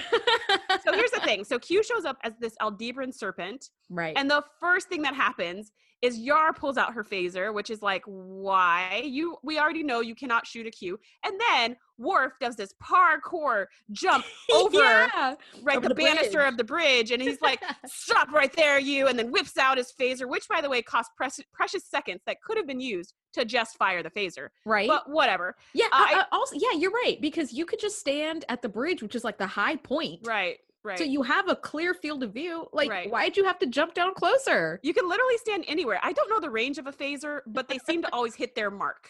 So 0.83 0.93
here's 0.93 1.11
the 1.11 1.21
thing. 1.21 1.43
So 1.43 1.59
Q 1.59 1.83
shows 1.83 2.05
up 2.05 2.17
as 2.23 2.33
this 2.39 2.55
Aldebaran 2.61 3.11
serpent, 3.11 3.69
right. 3.89 4.13
and 4.17 4.29
the 4.29 4.43
first 4.59 4.87
thing 4.87 5.01
that 5.03 5.13
happens 5.13 5.71
is 6.03 6.19
Yar 6.19 6.53
pulls 6.53 6.77
out 6.77 6.93
her 6.93 7.03
phaser, 7.03 7.53
which 7.53 7.69
is 7.69 7.81
like, 7.81 8.03
why? 8.05 9.01
You 9.05 9.37
we 9.41 9.57
already 9.57 9.83
know 9.83 10.01
you 10.01 10.13
cannot 10.15 10.45
shoot 10.45 10.67
a 10.67 10.71
Q. 10.71 10.99
And 11.25 11.33
then 11.49 11.77
Worf 11.97 12.33
does 12.41 12.55
this 12.57 12.73
parkour 12.83 13.65
jump 13.91 14.25
over 14.53 14.77
yeah. 14.79 15.35
right 15.63 15.77
over 15.77 15.87
the, 15.87 15.93
the 15.93 16.03
banister 16.03 16.41
of 16.41 16.57
the 16.57 16.63
bridge 16.63 17.11
and 17.11 17.21
he's 17.21 17.39
like 17.41 17.61
stop 17.85 18.31
right 18.31 18.51
there 18.55 18.79
you 18.79 19.07
and 19.07 19.17
then 19.17 19.31
whips 19.31 19.57
out 19.57 19.77
his 19.77 19.93
phaser 19.97 20.27
which 20.27 20.47
by 20.49 20.59
the 20.59 20.67
way 20.69 20.81
cost 20.81 21.11
precious, 21.15 21.45
precious 21.53 21.85
seconds 21.85 22.19
that 22.25 22.41
could 22.41 22.57
have 22.57 22.65
been 22.65 22.79
used 22.79 23.13
to 23.31 23.45
just 23.45 23.77
fire 23.77 24.01
the 24.01 24.09
phaser 24.09 24.47
Right. 24.65 24.87
but 24.87 25.07
whatever 25.09 25.55
yeah. 25.75 25.85
I- 25.91 26.15
uh, 26.15 26.19
uh, 26.21 26.23
also, 26.31 26.55
yeah, 26.59 26.77
you're 26.77 26.91
right 26.91 27.19
because 27.21 27.53
you 27.53 27.65
could 27.65 27.79
just 27.79 27.99
stand 27.99 28.43
at 28.49 28.61
the 28.63 28.69
bridge, 28.69 29.01
which 29.03 29.15
is 29.15 29.23
like 29.23 29.37
the 29.37 29.47
high 29.47 29.75
point. 29.75 30.21
right 30.25 30.57
right 30.83 30.97
So 30.97 31.03
you 31.03 31.21
have 31.23 31.47
a 31.49 31.55
clear 31.55 31.93
field 31.93 32.23
of 32.23 32.33
view. 32.33 32.67
Like, 32.73 32.89
Right. 32.89 33.09
why'd 33.09 33.37
you 33.37 33.43
have 33.45 33.59
to 33.59 33.65
jump 33.67 33.93
down 33.93 34.13
closer? 34.13 34.79
you 34.83 34.93
can 34.93 35.07
literally 35.07 35.37
stand 35.37 35.63
anywhere 35.67 35.99
i 36.03 36.11
don't 36.13 36.29
know 36.29 36.39
the 36.39 36.49
range 36.49 36.77
of 36.77 36.87
a 36.87 36.91
phaser 36.91 37.41
but 37.47 37.67
they 37.67 37.77
seem 37.79 38.01
to 38.01 38.09
always 38.13 38.35
hit 38.35 38.55
their 38.55 38.69
mark 38.71 39.09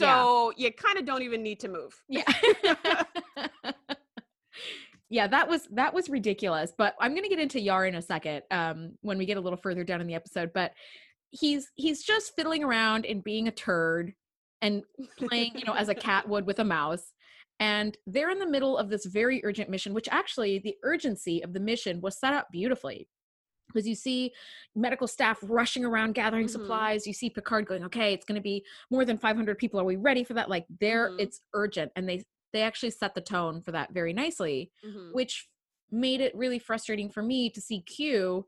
Yeah. 0.00 0.16
so 0.16 0.52
you 0.56 0.72
kind 0.72 0.98
of 0.98 1.04
don't 1.04 1.22
even 1.22 1.42
need 1.42 1.60
to 1.60 1.68
move 1.68 1.92
Yeah. 2.08 2.24
yeah, 5.10 5.26
that 5.26 5.48
was 5.48 5.68
that 5.72 5.92
was 5.92 6.08
ridiculous. 6.08 6.72
But 6.76 6.94
I'm 7.00 7.14
gonna 7.14 7.28
get 7.28 7.38
into 7.38 7.60
Yar 7.60 7.86
in 7.86 7.94
a 7.96 8.02
second, 8.02 8.42
um, 8.50 8.92
when 9.02 9.18
we 9.18 9.26
get 9.26 9.36
a 9.36 9.40
little 9.40 9.58
further 9.58 9.84
down 9.84 10.00
in 10.00 10.06
the 10.06 10.14
episode. 10.14 10.52
But 10.54 10.72
he's 11.30 11.70
he's 11.74 12.02
just 12.02 12.34
fiddling 12.34 12.64
around 12.64 13.04
and 13.06 13.22
being 13.22 13.46
a 13.48 13.50
turd 13.50 14.14
and 14.62 14.82
playing, 15.18 15.52
you 15.56 15.64
know, 15.66 15.74
as 15.74 15.88
a 15.90 15.94
cat 15.94 16.28
would 16.28 16.46
with 16.46 16.60
a 16.60 16.64
mouse. 16.64 17.12
And 17.60 17.96
they're 18.06 18.30
in 18.30 18.38
the 18.38 18.46
middle 18.46 18.76
of 18.76 18.88
this 18.88 19.06
very 19.06 19.44
urgent 19.44 19.70
mission, 19.70 19.94
which 19.94 20.08
actually 20.10 20.58
the 20.58 20.76
urgency 20.82 21.42
of 21.42 21.52
the 21.52 21.60
mission 21.60 22.00
was 22.00 22.18
set 22.18 22.34
up 22.34 22.48
beautifully. 22.50 23.08
Because 23.68 23.86
you 23.86 23.94
see 23.94 24.32
medical 24.74 25.06
staff 25.06 25.38
rushing 25.42 25.84
around 25.84 26.12
gathering 26.14 26.46
Mhm. 26.46 26.50
supplies. 26.50 27.06
You 27.06 27.12
see 27.14 27.30
Picard 27.30 27.66
going, 27.66 27.84
okay, 27.84 28.12
it's 28.12 28.24
going 28.24 28.36
to 28.36 28.42
be 28.42 28.64
more 28.90 29.04
than 29.04 29.16
500 29.16 29.56
people. 29.56 29.80
Are 29.80 29.84
we 29.84 29.96
ready 29.96 30.24
for 30.24 30.34
that? 30.34 30.50
Like, 30.50 30.66
there, 30.80 31.10
Mhm. 31.10 31.20
it's 31.20 31.40
urgent. 31.54 31.92
And 31.96 32.08
they, 32.08 32.24
they 32.52 32.62
actually 32.62 32.90
set 32.90 33.14
the 33.14 33.20
tone 33.22 33.62
for 33.62 33.72
that 33.72 33.92
very 33.92 34.12
nicely, 34.12 34.72
Mhm. 34.84 35.12
which 35.14 35.48
made 35.90 36.20
it 36.20 36.34
really 36.34 36.58
frustrating 36.58 37.08
for 37.08 37.22
me 37.22 37.48
to 37.50 37.60
see 37.60 37.80
Q 37.80 38.46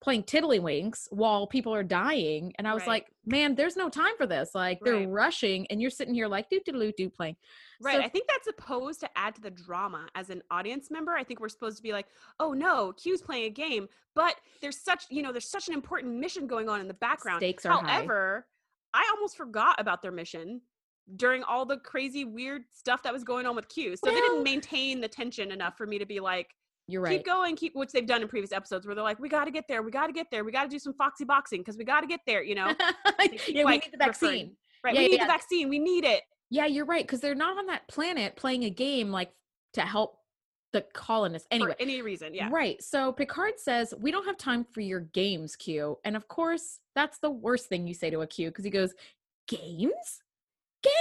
playing 0.00 0.22
tiddlywinks 0.22 1.08
while 1.10 1.46
people 1.46 1.74
are 1.74 1.82
dying. 1.82 2.54
And 2.58 2.66
I 2.66 2.72
was 2.72 2.80
Right. 2.82 2.88
like, 3.04 3.12
man, 3.26 3.54
there's 3.54 3.76
no 3.76 3.90
time 3.90 4.16
for 4.16 4.26
this. 4.26 4.54
Like, 4.54 4.80
they're 4.80 5.06
rushing, 5.06 5.66
and 5.66 5.80
you're 5.80 5.90
sitting 5.90 6.14
here 6.14 6.26
like, 6.26 6.48
doo 6.48 6.60
doo 6.64 6.72
doo 6.72 6.92
doo 6.96 7.10
playing. 7.10 7.36
Right. 7.82 7.96
So- 7.96 8.02
I 8.02 8.08
think 8.08 8.26
that's 8.28 8.44
supposed 8.44 9.00
to 9.00 9.18
add 9.18 9.34
to 9.34 9.42
the 9.42 9.50
drama 9.50 10.08
as 10.14 10.30
an 10.30 10.42
audience 10.50 10.90
member. 10.90 11.12
I 11.14 11.22
think 11.22 11.38
we're 11.40 11.50
supposed 11.50 11.76
to 11.76 11.82
be 11.82 11.92
like, 11.92 12.06
oh 12.38 12.52
no, 12.54 12.92
Q's 12.94 13.20
playing 13.20 13.44
a 13.44 13.50
game, 13.50 13.88
but 14.14 14.36
there's 14.62 14.78
such, 14.78 15.04
you 15.10 15.20
know, 15.22 15.32
there's 15.32 15.48
such 15.50 15.68
an 15.68 15.74
important 15.74 16.14
mission 16.14 16.46
going 16.46 16.68
on 16.70 16.80
in 16.80 16.88
the 16.88 16.94
background. 16.94 17.40
Stakes 17.40 17.66
are 17.66 17.72
high. 17.82 17.92
However, 17.92 18.46
I 18.94 19.06
almost 19.14 19.36
forgot 19.36 19.78
about 19.78 20.00
their 20.00 20.12
mission 20.12 20.62
during 21.16 21.42
all 21.42 21.66
the 21.66 21.76
crazy, 21.76 22.24
weird 22.24 22.64
stuff 22.70 23.02
that 23.02 23.12
was 23.12 23.24
going 23.24 23.44
on 23.44 23.54
with 23.54 23.68
Q. 23.68 23.96
So 23.96 24.06
they 24.10 24.14
didn't 24.14 24.44
maintain 24.44 25.00
the 25.00 25.08
tension 25.08 25.50
enough 25.52 25.76
for 25.76 25.86
me 25.86 25.98
to 25.98 26.06
be 26.06 26.20
like, 26.20 26.54
You're 26.90 27.02
right. 27.02 27.18
keep 27.18 27.26
going, 27.26 27.56
keep, 27.56 27.74
which 27.74 27.92
they've 27.92 28.06
done 28.06 28.22
in 28.22 28.28
previous 28.28 28.52
episodes 28.52 28.86
where 28.86 28.94
they're 28.94 29.04
like, 29.04 29.18
we 29.18 29.28
got 29.28 29.44
to 29.44 29.50
get 29.50 29.64
there, 29.68 29.82
we 29.82 29.90
got 29.90 30.06
to 30.06 30.12
get 30.12 30.26
there, 30.30 30.44
we 30.44 30.52
got 30.52 30.64
to 30.64 30.68
do 30.68 30.78
some 30.78 30.94
foxy 30.94 31.24
boxing 31.24 31.60
because 31.60 31.76
we 31.76 31.84
got 31.84 32.00
to 32.00 32.06
get 32.06 32.20
there, 32.26 32.42
you 32.42 32.54
know? 32.54 32.74
yeah, 33.48 33.64
we 33.64 33.72
need 33.72 33.82
the 33.92 33.98
referring- 33.98 33.98
vaccine. 33.98 34.56
Right. 34.82 34.94
Yeah, 34.94 35.00
we 35.00 35.08
need 35.08 35.16
yeah. 35.18 35.26
the 35.26 35.32
vaccine. 35.32 35.68
We 35.68 35.78
need 35.78 36.04
it. 36.04 36.22
Yeah, 36.50 36.66
you're 36.66 36.86
right. 36.86 37.04
Because 37.04 37.20
they're 37.20 37.34
not 37.34 37.58
on 37.58 37.66
that 37.66 37.86
planet 37.88 38.36
playing 38.36 38.64
a 38.64 38.70
game 38.70 39.10
like 39.10 39.30
to 39.74 39.82
help 39.82 40.16
the 40.72 40.84
colonists. 40.94 41.48
Anyway, 41.50 41.72
For 41.72 41.82
any 41.82 42.02
reason. 42.02 42.34
Yeah. 42.34 42.48
Right. 42.50 42.82
So 42.82 43.12
Picard 43.12 43.58
says, 43.58 43.94
We 43.98 44.10
don't 44.10 44.26
have 44.26 44.36
time 44.36 44.64
for 44.64 44.80
your 44.80 45.00
games, 45.00 45.56
Q. 45.56 45.98
And 46.04 46.16
of 46.16 46.28
course, 46.28 46.78
that's 46.94 47.18
the 47.18 47.30
worst 47.30 47.68
thing 47.68 47.86
you 47.86 47.94
say 47.94 48.10
to 48.10 48.20
a 48.20 48.26
Q 48.26 48.48
because 48.48 48.64
he 48.64 48.70
goes, 48.70 48.94
Games? 49.48 50.22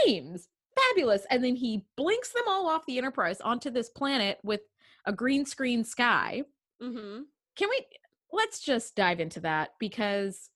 Games. 0.06 0.48
Fabulous. 0.88 1.26
And 1.30 1.44
then 1.44 1.56
he 1.56 1.86
blinks 1.98 2.32
them 2.32 2.44
all 2.48 2.68
off 2.68 2.86
the 2.88 2.98
Enterprise 2.98 3.42
onto 3.42 3.70
this 3.70 3.90
planet 3.90 4.40
with 4.44 4.62
a 5.06 5.14
green 5.14 5.46
screen 5.46 5.84
sky. 5.84 6.44
Mm-hmm. 6.82 7.22
Can 7.56 7.70
we 7.70 7.86
let's 8.32 8.60
just 8.62 8.96
dive 8.96 9.20
into 9.20 9.40
that 9.42 9.72
because 9.80 10.50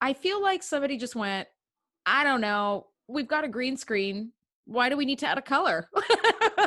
I 0.00 0.12
feel 0.12 0.40
like 0.42 0.62
somebody 0.62 0.96
just 0.96 1.16
went, 1.16 1.48
I 2.06 2.24
don't 2.24 2.40
know, 2.40 2.86
we've 3.08 3.28
got 3.28 3.44
a 3.44 3.48
green 3.48 3.76
screen. 3.76 4.32
Why 4.64 4.88
do 4.88 4.96
we 4.96 5.04
need 5.04 5.18
to 5.20 5.26
add 5.26 5.38
a 5.38 5.42
color? 5.42 5.88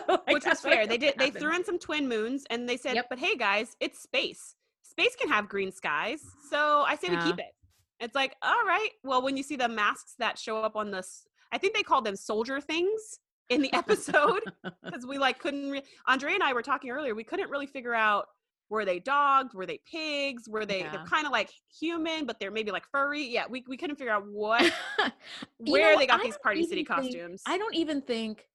Like, 0.08 0.26
which 0.28 0.34
was 0.36 0.44
that's 0.44 0.64
what 0.64 0.74
I 0.74 0.76
fair. 0.78 0.88
They 0.88 0.98
did. 0.98 1.16
They 1.18 1.30
threw 1.30 1.54
in 1.56 1.64
some 1.66 1.78
twin 1.78 2.08
moons, 2.08 2.46
and 2.50 2.68
they 2.68 2.78
said, 2.78 2.96
Yep. 2.96 3.08
"But 3.10 3.20
hey, 3.20 3.36
guys, 3.36 3.76
it's 3.80 4.02
space. 4.02 4.56
Space 4.84 5.16
can 5.20 5.30
have 5.30 5.50
green 5.50 5.72
skies, 5.72 6.22
so 6.50 6.84
I 6.88 6.96
say 6.96 7.08
Yeah. 7.12 7.24
we 7.24 7.32
keep 7.32 7.40
it." 7.40 7.54
It's 8.00 8.16
like, 8.16 8.36
all 8.42 8.64
right. 8.66 8.90
Well, 9.04 9.22
when 9.22 9.38
you 9.38 9.44
see 9.44 9.56
the 9.56 9.68
masks 9.70 10.16
that 10.20 10.40
show 10.40 10.58
up 10.58 10.76
on 10.76 10.92
this, 10.92 11.26
I 11.52 11.58
think 11.58 11.76
they 11.76 11.84
call 11.84 12.02
them 12.02 12.16
soldier 12.16 12.60
things 12.60 13.20
in 13.51 13.62
the 13.62 13.74
episode 13.74 14.39
because 14.84 15.05
we 15.05 15.17
like 15.17 15.39
couldn't. 15.39 15.70
Re- 15.72 15.84
Andre 16.08 16.34
and 16.34 16.43
I 16.43 16.53
were 16.53 16.62
talking 16.62 16.89
earlier. 16.89 17.13
We 17.13 17.24
couldn't 17.24 17.50
really 17.50 17.67
figure 17.67 17.93
out 17.93 18.25
were 18.70 18.86
they 18.86 19.00
dogs, 19.00 19.53
were 19.53 19.65
they 19.65 19.79
pigs, 19.86 20.48
were 20.48 20.65
they? 20.65 20.79
Yeah. 20.79 20.91
They're 20.91 21.03
kind 21.05 21.25
of 21.25 21.31
like 21.31 21.50
human, 21.79 22.25
but 22.25 22.39
they're 22.39 22.51
maybe 22.51 22.72
like 22.72 22.86
furry. 22.91 23.24
Yeah, 23.27 23.43
we 23.50 23.63
we 23.67 23.77
couldn't 23.77 23.98
figure 23.98 24.13
out 24.13 24.24
what 24.27 24.62
where 25.58 25.93
know, 25.93 26.00
they 26.00 26.08
got 26.08 26.22
I 26.22 26.24
these 26.24 26.38
Party 26.38 26.63
City 26.63 26.86
think- 26.86 26.88
costumes. 26.88 27.43
I 27.46 27.58
don't 27.58 27.75
even 27.75 28.01
think 28.01 28.48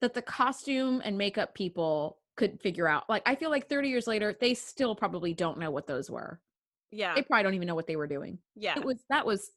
that 0.00 0.12
the 0.14 0.22
costume 0.22 1.00
and 1.04 1.16
makeup 1.16 1.54
people 1.54 2.18
could 2.36 2.60
figure 2.60 2.88
out. 2.88 3.08
Like, 3.08 3.22
I 3.26 3.36
feel 3.36 3.48
like 3.48 3.68
30 3.68 3.88
years 3.88 4.06
later, 4.08 4.36
they 4.40 4.54
still 4.54 4.94
probably 4.96 5.32
don't 5.32 5.56
know 5.58 5.70
what 5.70 5.86
those 5.86 6.10
were. 6.10 6.40
yeah, 6.90 7.14
They 7.14 7.22
probably 7.22 7.44
don't 7.44 7.54
even 7.54 7.68
know 7.68 7.76
what 7.76 7.86
they 7.86 7.94
were 7.96 8.08
doing. 8.08 8.38
yeah. 8.56 8.76
It 8.76 8.84
was 8.84 9.04
that 9.08 9.24
was 9.24 9.52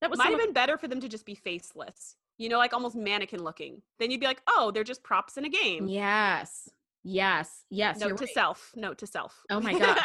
that 0.00 0.08
was 0.08 0.18
Might 0.18 0.30
have 0.30 0.38
been 0.38 0.52
better 0.52 0.78
for 0.78 0.86
them 0.88 1.00
to 1.00 1.08
just 1.08 1.26
be 1.26 1.34
faceless, 1.34 2.16
you 2.38 2.48
know, 2.48 2.58
like 2.58 2.72
almost 2.72 2.96
mannequin 2.96 3.42
looking. 3.42 3.82
Then 3.98 4.10
you'd 4.10 4.20
be 4.20 4.26
like, 4.26 4.42
oh, 4.48 4.70
they're 4.72 4.84
just 4.84 5.02
props 5.02 5.36
in 5.36 5.44
a 5.44 5.48
game. 5.48 5.86
yes, 5.86 6.68
yes, 7.04 7.64
yes. 7.70 7.98
Note 8.00 8.16
to 8.18 8.24
right. 8.24 8.34
self. 8.34 8.72
Note 8.76 8.98
to 8.98 9.06
self. 9.06 9.42
Oh 9.50 9.60
my 9.60 9.78
God. 9.78 9.98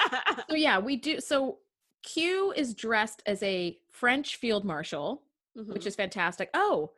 So 0.49 0.55
yeah, 0.55 0.79
we 0.79 0.95
do. 0.97 1.19
So 1.19 1.59
Q 2.03 2.53
is 2.55 2.73
dressed 2.73 3.21
as 3.25 3.41
a 3.43 3.77
French 3.91 4.35
field 4.37 4.63
marshal, 4.65 5.23
which 5.53 5.83
Mhm. 5.83 5.87
is 5.87 5.95
fantastic. 5.95 6.49
Oh, 6.53 6.91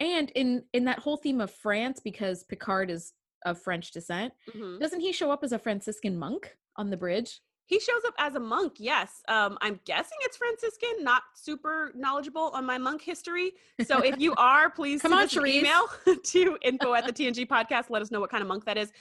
and 0.00 0.30
in 0.30 0.64
in 0.72 0.84
that 0.84 0.98
whole 1.00 1.16
theme 1.16 1.40
of 1.40 1.50
France, 1.50 2.00
because 2.00 2.44
Picard 2.44 2.90
is 2.90 3.12
of 3.44 3.60
French 3.60 3.92
descent, 3.92 4.32
Mhm. 4.48 4.78
doesn't 4.80 5.00
he 5.00 5.12
show 5.12 5.30
up 5.30 5.42
as 5.44 5.52
a 5.52 5.58
Franciscan 5.58 6.16
monk 6.18 6.56
on 6.76 6.90
the 6.90 6.96
bridge? 6.96 7.40
He 7.66 7.80
shows 7.80 8.02
up 8.06 8.14
as 8.18 8.36
a 8.36 8.40
monk. 8.40 8.74
Yes, 8.78 9.22
um, 9.28 9.58
I'm 9.60 9.80
guessing 9.84 10.16
it's 10.22 10.36
Franciscan. 10.36 11.02
Not 11.02 11.22
super 11.34 11.92
knowledgeable 11.96 12.50
on 12.54 12.64
my 12.64 12.78
monk 12.78 13.02
history. 13.02 13.52
So 13.84 13.98
if 14.00 14.18
you 14.18 14.34
are, 14.38 14.70
please 14.70 15.02
Come 15.02 15.10
send 15.10 15.20
on, 15.20 15.26
us 15.26 15.36
an 15.36 15.46
email 15.46 15.82
to 16.24 16.58
info 16.62 16.94
at 16.94 17.06
the 17.06 17.12
TNG 17.18 17.46
podcast. 17.46 17.90
Let 17.90 18.02
us 18.02 18.10
know 18.10 18.20
what 18.20 18.30
kind 18.30 18.40
of 18.42 18.48
monk 18.48 18.64
that 18.64 18.78
is. 18.78 18.92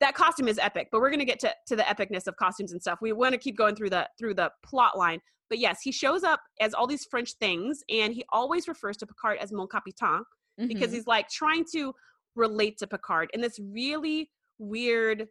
That 0.00 0.14
costume 0.14 0.48
is 0.48 0.58
epic, 0.58 0.88
but 0.90 1.00
we're 1.00 1.10
gonna 1.10 1.24
get 1.24 1.38
to, 1.40 1.54
to 1.66 1.76
the 1.76 1.82
epicness 1.82 2.26
of 2.26 2.36
costumes 2.36 2.72
and 2.72 2.80
stuff. 2.80 3.00
We 3.02 3.12
want 3.12 3.32
to 3.32 3.38
keep 3.38 3.56
going 3.56 3.74
through 3.74 3.90
the 3.90 4.08
through 4.18 4.34
the 4.34 4.50
plot 4.64 4.96
line. 4.96 5.20
But 5.50 5.58
yes, 5.58 5.80
he 5.82 5.92
shows 5.92 6.24
up 6.24 6.40
as 6.60 6.72
all 6.72 6.86
these 6.86 7.04
French 7.04 7.34
things, 7.34 7.82
and 7.88 8.12
he 8.14 8.24
always 8.32 8.66
refers 8.66 8.96
to 8.98 9.06
Picard 9.06 9.38
as 9.38 9.52
mon 9.52 9.68
capitaine 9.68 10.22
because 10.68 10.90
Mhm. 10.90 10.94
he's 10.94 11.06
like 11.06 11.28
trying 11.28 11.64
to 11.72 11.94
relate 12.36 12.78
to 12.78 12.86
Picard 12.86 13.30
in 13.34 13.40
this 13.40 13.58
really 13.60 14.30
weird 14.58 15.28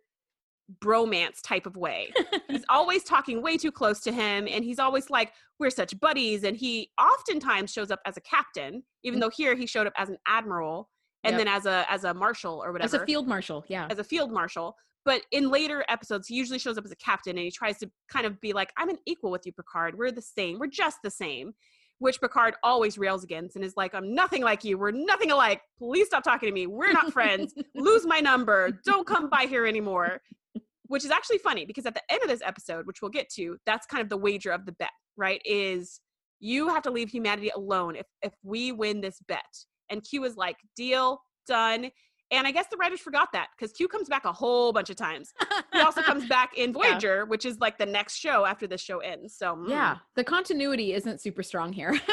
bromance 0.82 1.42
type 1.44 1.66
of 1.66 1.76
way. 1.76 2.12
he's 2.50 2.64
always 2.70 3.04
talking 3.04 3.42
way 3.42 3.58
too 3.58 3.72
close 3.72 4.00
to 4.02 4.12
him 4.12 4.48
and 4.50 4.64
he's 4.64 4.80
always 4.80 5.10
like 5.10 5.34
we're 5.60 5.70
such 5.70 6.00
buddies 6.00 6.44
and 6.44 6.56
he 6.58 6.90
oftentimes 7.00 7.72
shows 7.72 7.92
up 7.92 8.00
as 8.06 8.18
a 8.18 8.22
captain 8.22 8.82
even 9.04 9.20
Mm. 9.20 9.24
though 9.24 9.30
here 9.30 9.56
he 9.56 9.66
showed 9.66 9.88
up 9.88 9.94
as 9.98 10.10
an 10.10 10.18
admiral 10.28 10.90
and 11.24 11.34
Yep. 11.34 11.38
then 11.40 11.48
as 11.48 11.66
a 11.66 11.86
as 11.92 12.04
a 12.06 12.14
marshal 12.14 12.64
or 12.64 12.72
whatever 12.72 12.86
As 12.86 12.94
a 13.02 13.06
field 13.06 13.28
marshal, 13.28 13.64
yeah. 13.68 13.88
as 13.90 14.00
a 14.00 14.04
field 14.04 14.32
marshal 14.32 14.76
but 15.06 15.22
in 15.32 15.50
later 15.50 15.84
episodes 15.90 16.28
he 16.30 16.36
usually 16.36 16.60
shows 16.60 16.78
up 16.78 16.86
as 16.86 16.92
a 16.92 16.96
captain 16.96 17.32
and 17.38 17.44
he 17.44 17.52
tries 17.52 17.78
to 17.80 17.92
kind 18.10 18.26
of 18.26 18.40
be 18.42 18.54
like 18.54 18.72
i'm 18.78 18.90
an 18.90 18.98
equal 19.06 19.32
with 19.32 19.46
you 19.46 19.52
picard 19.52 19.98
we're 19.98 20.12
the 20.12 20.22
same 20.22 20.60
we're 20.60 20.68
just 20.68 20.98
the 21.04 21.12
same 21.12 21.54
which 22.00 22.20
picard 22.20 22.56
always 22.64 22.98
rails 22.98 23.24
against 23.24 23.56
and 23.56 23.64
is 23.64 23.78
like 23.78 23.94
i'm 23.94 24.14
nothing 24.14 24.44
like 24.44 24.64
you. 24.64 24.78
We're 24.78 24.92
nothing 24.92 25.32
alike. 25.32 25.62
Please 25.78 26.08
stop 26.08 26.24
talking 26.24 26.48
to 26.48 26.54
me. 26.54 26.68
We're 26.68 26.92
not 26.92 27.14
friends. 27.14 27.54
Lose 27.76 28.06
my 28.06 28.20
number. 28.20 28.80
Don't 28.86 29.08
come 29.08 29.30
by 29.30 29.46
here 29.46 29.66
anymore. 29.66 30.22
Which 30.88 31.06
is 31.06 31.12
actually 31.12 31.38
funny 31.40 31.66
because 31.66 31.86
at 31.86 31.94
the 31.94 32.02
end 32.10 32.22
of 32.22 32.30
this 32.30 32.42
episode 32.44 32.86
which 32.86 33.02
we'll 33.02 33.10
get 33.10 33.30
to 33.36 33.58
that's 33.66 33.88
kind 33.88 34.02
of 34.02 34.10
the 34.10 34.18
wager 34.18 34.52
of 34.52 34.66
the 34.66 34.74
bet 34.74 34.92
right 35.18 35.42
is 35.46 36.02
you 36.40 36.68
have 36.68 36.84
to 36.84 36.92
leave 36.92 37.10
humanity 37.10 37.50
alone 37.56 37.96
if 37.96 38.06
if 38.22 38.34
we 38.44 38.72
win 38.72 39.02
this 39.02 39.20
bet. 39.28 39.42
And 39.90 40.04
q 40.04 40.24
is 40.26 40.36
like 40.36 40.58
deal. 40.76 41.22
Done 41.48 41.92
and 42.34 42.48
I 42.48 42.52
guess 42.52 42.68
the 42.68 42.78
writers 42.78 43.00
forgot 43.00 43.32
that 43.34 43.50
because 43.56 43.72
Q 43.72 43.88
comes 43.88 44.10
back 44.10 44.26
a 44.26 44.34
whole 44.34 44.74
bunch 44.74 44.90
of 44.90 44.96
times. 44.96 45.34
He 45.72 45.80
also 45.80 46.02
comes 46.04 46.28
back 46.28 46.58
in 46.58 46.74
Voyager, 46.74 47.26
which 47.26 47.46
is 47.46 47.60
like 47.60 47.78
the 47.78 47.86
next 47.86 48.16
show 48.16 48.46
after 48.46 48.68
this 48.68 48.82
show 48.82 49.00
ends. 49.00 49.36
So 49.36 49.56
mm. 49.56 49.70
Yeah, 49.70 49.98
the 50.16 50.24
continuity 50.24 50.94
isn't 50.94 51.22
super 51.22 51.44
strong 51.44 51.72
here. 51.72 51.94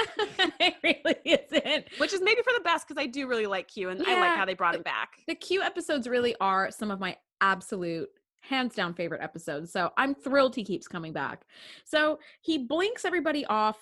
it 0.60 0.74
really 0.82 1.16
isn't. 1.24 1.86
which 1.98 2.12
is 2.12 2.20
maybe 2.22 2.42
for 2.42 2.52
the 2.52 2.62
best 2.62 2.86
because 2.86 3.02
I 3.02 3.06
do 3.06 3.26
really 3.26 3.46
like 3.46 3.68
Q 3.68 3.88
and 3.88 4.02
I 4.06 4.20
like 4.20 4.36
how 4.36 4.44
they 4.44 4.54
brought 4.54 4.74
him 4.74 4.82
back. 4.82 5.10
The 5.26 5.34
Q 5.34 5.62
episodes 5.62 6.06
really 6.06 6.34
are 6.40 6.70
some 6.70 6.90
of 6.90 7.00
my 7.00 7.16
absolute 7.40 8.10
hands 8.40 8.74
down 8.74 8.94
favorite 8.94 9.22
episodes. 9.22 9.72
So 9.72 9.90
I'm 9.96 10.14
thrilled 10.14 10.54
he 10.54 10.64
keeps 10.64 10.88
coming 10.88 11.12
back. 11.12 11.44
So 11.84 12.18
he 12.40 12.58
blinks 12.58 13.04
everybody 13.04 13.44
off 13.46 13.78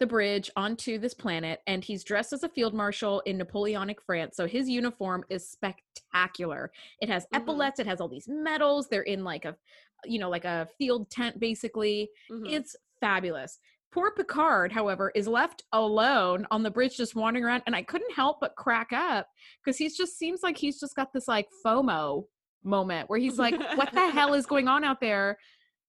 the 0.00 0.06
bridge 0.06 0.50
onto 0.56 0.98
this 0.98 1.14
planet 1.14 1.60
and 1.66 1.82
he's 1.82 2.04
dressed 2.04 2.32
as 2.32 2.44
a 2.44 2.48
field 2.48 2.72
marshal 2.74 3.20
in 3.26 3.36
Napoleonic 3.38 4.00
France. 4.02 4.36
So 4.36 4.46
his 4.46 4.68
uniform 4.68 5.24
is 5.28 5.48
spectacular. 5.48 6.70
It 7.00 7.08
has 7.08 7.24
Mhm. 7.24 7.38
epaulets, 7.40 7.80
it 7.80 7.86
has 7.86 8.00
all 8.00 8.08
these 8.08 8.28
medals. 8.28 8.88
They're 8.88 9.02
in 9.02 9.24
like 9.24 9.44
a 9.44 9.56
you 10.04 10.20
know, 10.20 10.30
like 10.30 10.44
a 10.44 10.68
field 10.78 11.10
tent 11.10 11.40
basically. 11.40 12.08
Mhm. 12.30 12.52
It's 12.52 12.76
fabulous. 13.00 13.58
Poor 13.90 14.12
Picard, 14.12 14.70
however, 14.70 15.10
is 15.16 15.26
left 15.26 15.64
alone 15.72 16.46
on 16.52 16.62
the 16.62 16.70
bridge 16.70 16.96
just 16.96 17.16
wandering 17.16 17.44
around. 17.44 17.64
And 17.66 17.74
I 17.74 17.82
couldn't 17.82 18.12
help 18.14 18.38
but 18.40 18.54
crack 18.54 18.92
up 18.92 19.26
because 19.64 19.76
he's 19.76 19.96
just 19.96 20.16
seems 20.16 20.40
like 20.44 20.56
he's 20.56 20.78
just 20.78 20.94
got 20.94 21.12
this 21.12 21.26
like 21.26 21.48
FOMO 21.66 22.26
moment 22.62 23.10
where 23.10 23.18
he's 23.18 23.40
like, 23.40 23.58
what 23.76 23.92
the 23.92 24.08
hell 24.10 24.34
is 24.34 24.46
going 24.46 24.68
on 24.68 24.84
out 24.84 25.00
there? 25.00 25.36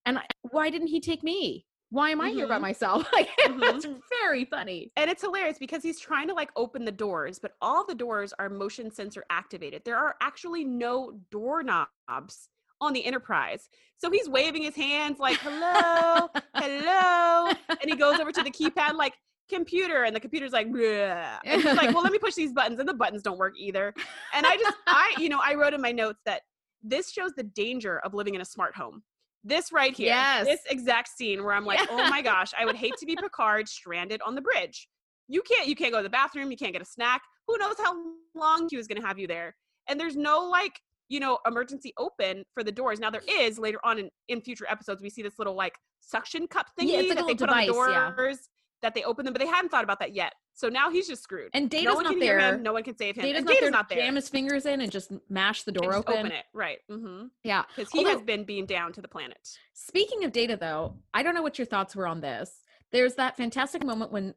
And 0.08 0.18
I, 0.18 0.26
why 0.50 0.72
didn't 0.72 0.88
he 0.88 1.00
take 1.02 1.22
me? 1.24 1.68
Why 1.92 2.12
am 2.12 2.22
I 2.22 2.30
here 2.30 2.48
by 2.48 2.58
Mhm. 2.58 2.62
myself? 2.62 3.08
Like, 3.14 3.30
it 3.40 3.52
Mhm. 3.52 3.74
was 3.74 3.88
very 4.22 4.46
funny. 4.46 4.92
And 4.96 5.10
it's 5.10 5.22
hilarious 5.22 5.58
because 5.58 5.82
he's 5.84 6.00
trying 6.00 6.28
to 6.28 6.34
like 6.34 6.52
open 6.56 6.86
the 6.86 6.92
doors, 6.92 7.40
but 7.40 7.56
all 7.62 7.86
the 7.86 7.96
doors 7.96 8.34
are 8.40 8.50
motion 8.50 8.92
sensor 8.92 9.24
activated. 9.30 9.84
There 9.86 9.98
are 9.98 10.16
actually 10.22 10.64
no 10.66 11.20
doorknobs 11.32 12.50
on 12.82 12.94
the 12.94 13.04
Enterprise. 13.04 13.70
So 13.98 14.10
he's 14.10 14.30
waving 14.30 14.62
his 14.64 14.76
hands 14.76 15.20
like, 15.20 15.38
hello, 15.40 16.30
hello. 16.56 17.54
And 17.82 17.90
he 17.90 17.96
goes 17.96 18.20
over 18.20 18.32
to 18.32 18.44
the 18.44 18.52
keypad 18.52 18.94
like, 18.96 19.16
computer. 19.50 20.04
And 20.04 20.16
the 20.16 20.20
computer's 20.20 20.52
like, 20.52 20.68
"Bleh." 20.70 21.40
and 21.44 21.60
he's 21.62 21.76
like, 21.76 21.92
well, 21.92 22.04
let 22.04 22.12
me 22.12 22.20
push 22.20 22.36
these 22.36 22.54
buttons. 22.54 22.80
And 22.80 22.88
the 22.88 22.94
buttons 22.94 23.24
don't 23.24 23.40
work 23.40 23.56
either. 23.58 23.94
And 24.34 24.46
I 24.46 24.56
just, 24.58 24.78
I, 24.88 25.16
you 25.18 25.28
know, 25.28 25.40
I 25.44 25.56
wrote 25.56 25.74
in 25.74 25.82
my 25.82 25.92
notes 25.92 26.20
that 26.26 26.44
this 26.84 27.10
shows 27.12 27.34
the 27.34 27.44
danger 27.44 27.98
of 28.00 28.14
living 28.14 28.36
in 28.36 28.42
a 28.42 28.46
smart 28.46 28.76
home. 28.76 29.02
This 29.44 29.72
right 29.72 29.96
here, 29.96 30.08
Yes. 30.08 30.46
this 30.46 30.62
exact 30.70 31.10
scene 31.10 31.44
where 31.44 31.54
I'm 31.54 31.66
like, 31.66 31.80
oh 31.90 32.10
my 32.10 32.22
gosh, 32.22 32.52
I 32.60 32.66
would 32.66 32.76
hate 32.76 32.94
to 33.00 33.06
be 33.06 33.16
Picard 33.22 33.68
stranded 33.70 34.22
on 34.26 34.36
the 34.36 34.42
bridge. 34.42 34.88
You 35.28 35.42
can't, 35.42 35.68
you 35.68 35.76
can't 35.76 35.92
go 35.92 36.00
to 36.00 36.04
the 36.04 36.10
bathroom, 36.10 36.52
you 36.52 36.58
can't 36.58 36.74
get 36.74 36.82
a 36.82 36.86
snack. 36.86 37.22
Who 37.48 37.58
knows 37.58 37.76
how 37.78 37.96
long 38.36 38.68
Q 38.68 38.78
was 38.78 38.88
going 38.88 39.02
to 39.02 39.08
have 39.08 39.18
you 39.20 39.28
there? 39.28 39.56
And 39.88 40.00
there's 40.00 40.18
no 40.18 40.42
like, 40.42 40.80
you 41.08 41.20
know, 41.20 41.40
emergency 41.48 41.94
open 41.98 42.44
for 42.54 42.64
the 42.64 42.72
doors. 42.72 43.00
Now 43.00 43.10
there 43.10 43.24
is 43.30 43.58
later 43.58 43.80
on 43.84 43.98
in, 44.00 44.10
in 44.28 44.42
future 44.42 44.66
episodes, 44.70 45.02
we 45.02 45.10
see 45.10 45.22
this 45.22 45.40
little 45.40 45.56
like 45.56 45.74
suction 46.02 46.48
cup 46.48 46.68
thingy 46.80 46.88
Yeah, 46.92 46.98
like 47.00 47.08
that 47.10 47.28
they 47.28 47.36
put 47.36 47.50
on 47.50 47.66
the 47.66 47.74
doors 47.74 48.50
that 48.82 48.94
they 48.96 49.04
open 49.04 49.26
them, 49.26 49.34
but 49.34 49.42
they 49.42 49.48
hadn't 49.48 49.70
thought 49.70 49.84
about 49.84 50.00
that 50.00 50.14
yet. 50.16 50.34
So 50.54 50.70
now 50.70 50.90
he's 50.90 51.08
just 51.08 51.24
screwed. 51.24 51.50
And 51.54 51.66
no 51.66 51.70
Data's 51.70 51.96
one 51.96 52.04
not 52.04 52.14
can 52.14 52.22
hear 52.22 52.40
there. 52.40 52.54
him. 52.56 52.64
No 52.64 52.74
one 52.74 52.84
can 52.84 52.98
save 52.98 53.16
him. 53.16 53.24
Data's 53.24 53.38
and 53.40 53.46
not 53.46 53.52
Data's 53.54 53.62
there. 53.66 53.72
not 53.72 53.90
there. 53.90 53.98
Jam 54.00 54.16
his 54.16 54.30
fingers 54.30 54.66
in 54.66 54.82
and 54.82 54.92
just 54.92 55.12
mash 55.30 55.64
the 55.64 55.72
door 55.72 55.92
just 55.94 56.08
open. 56.10 56.28
it. 56.28 56.46
Right. 56.54 56.80
Mm-hmm. 56.92 57.28
Yeah. 57.44 57.64
Because 57.76 57.92
he 57.92 58.04
has 58.06 58.22
been 58.22 58.44
beamed 58.44 58.68
down 58.68 58.92
to 58.94 59.02
the 59.02 59.08
planet. 59.08 59.58
Speaking 59.74 60.24
of 60.26 60.32
data 60.32 60.58
though, 60.60 60.96
I 61.14 61.24
don't 61.24 61.36
know 61.36 61.42
what 61.42 61.58
your 61.58 61.66
thoughts 61.66 61.96
were 61.96 62.08
on 62.08 62.22
this. 62.22 62.52
There's 62.92 63.16
that 63.16 63.38
fantastic 63.38 63.84
moment 63.86 64.12
when 64.12 64.34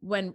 when 0.00 0.34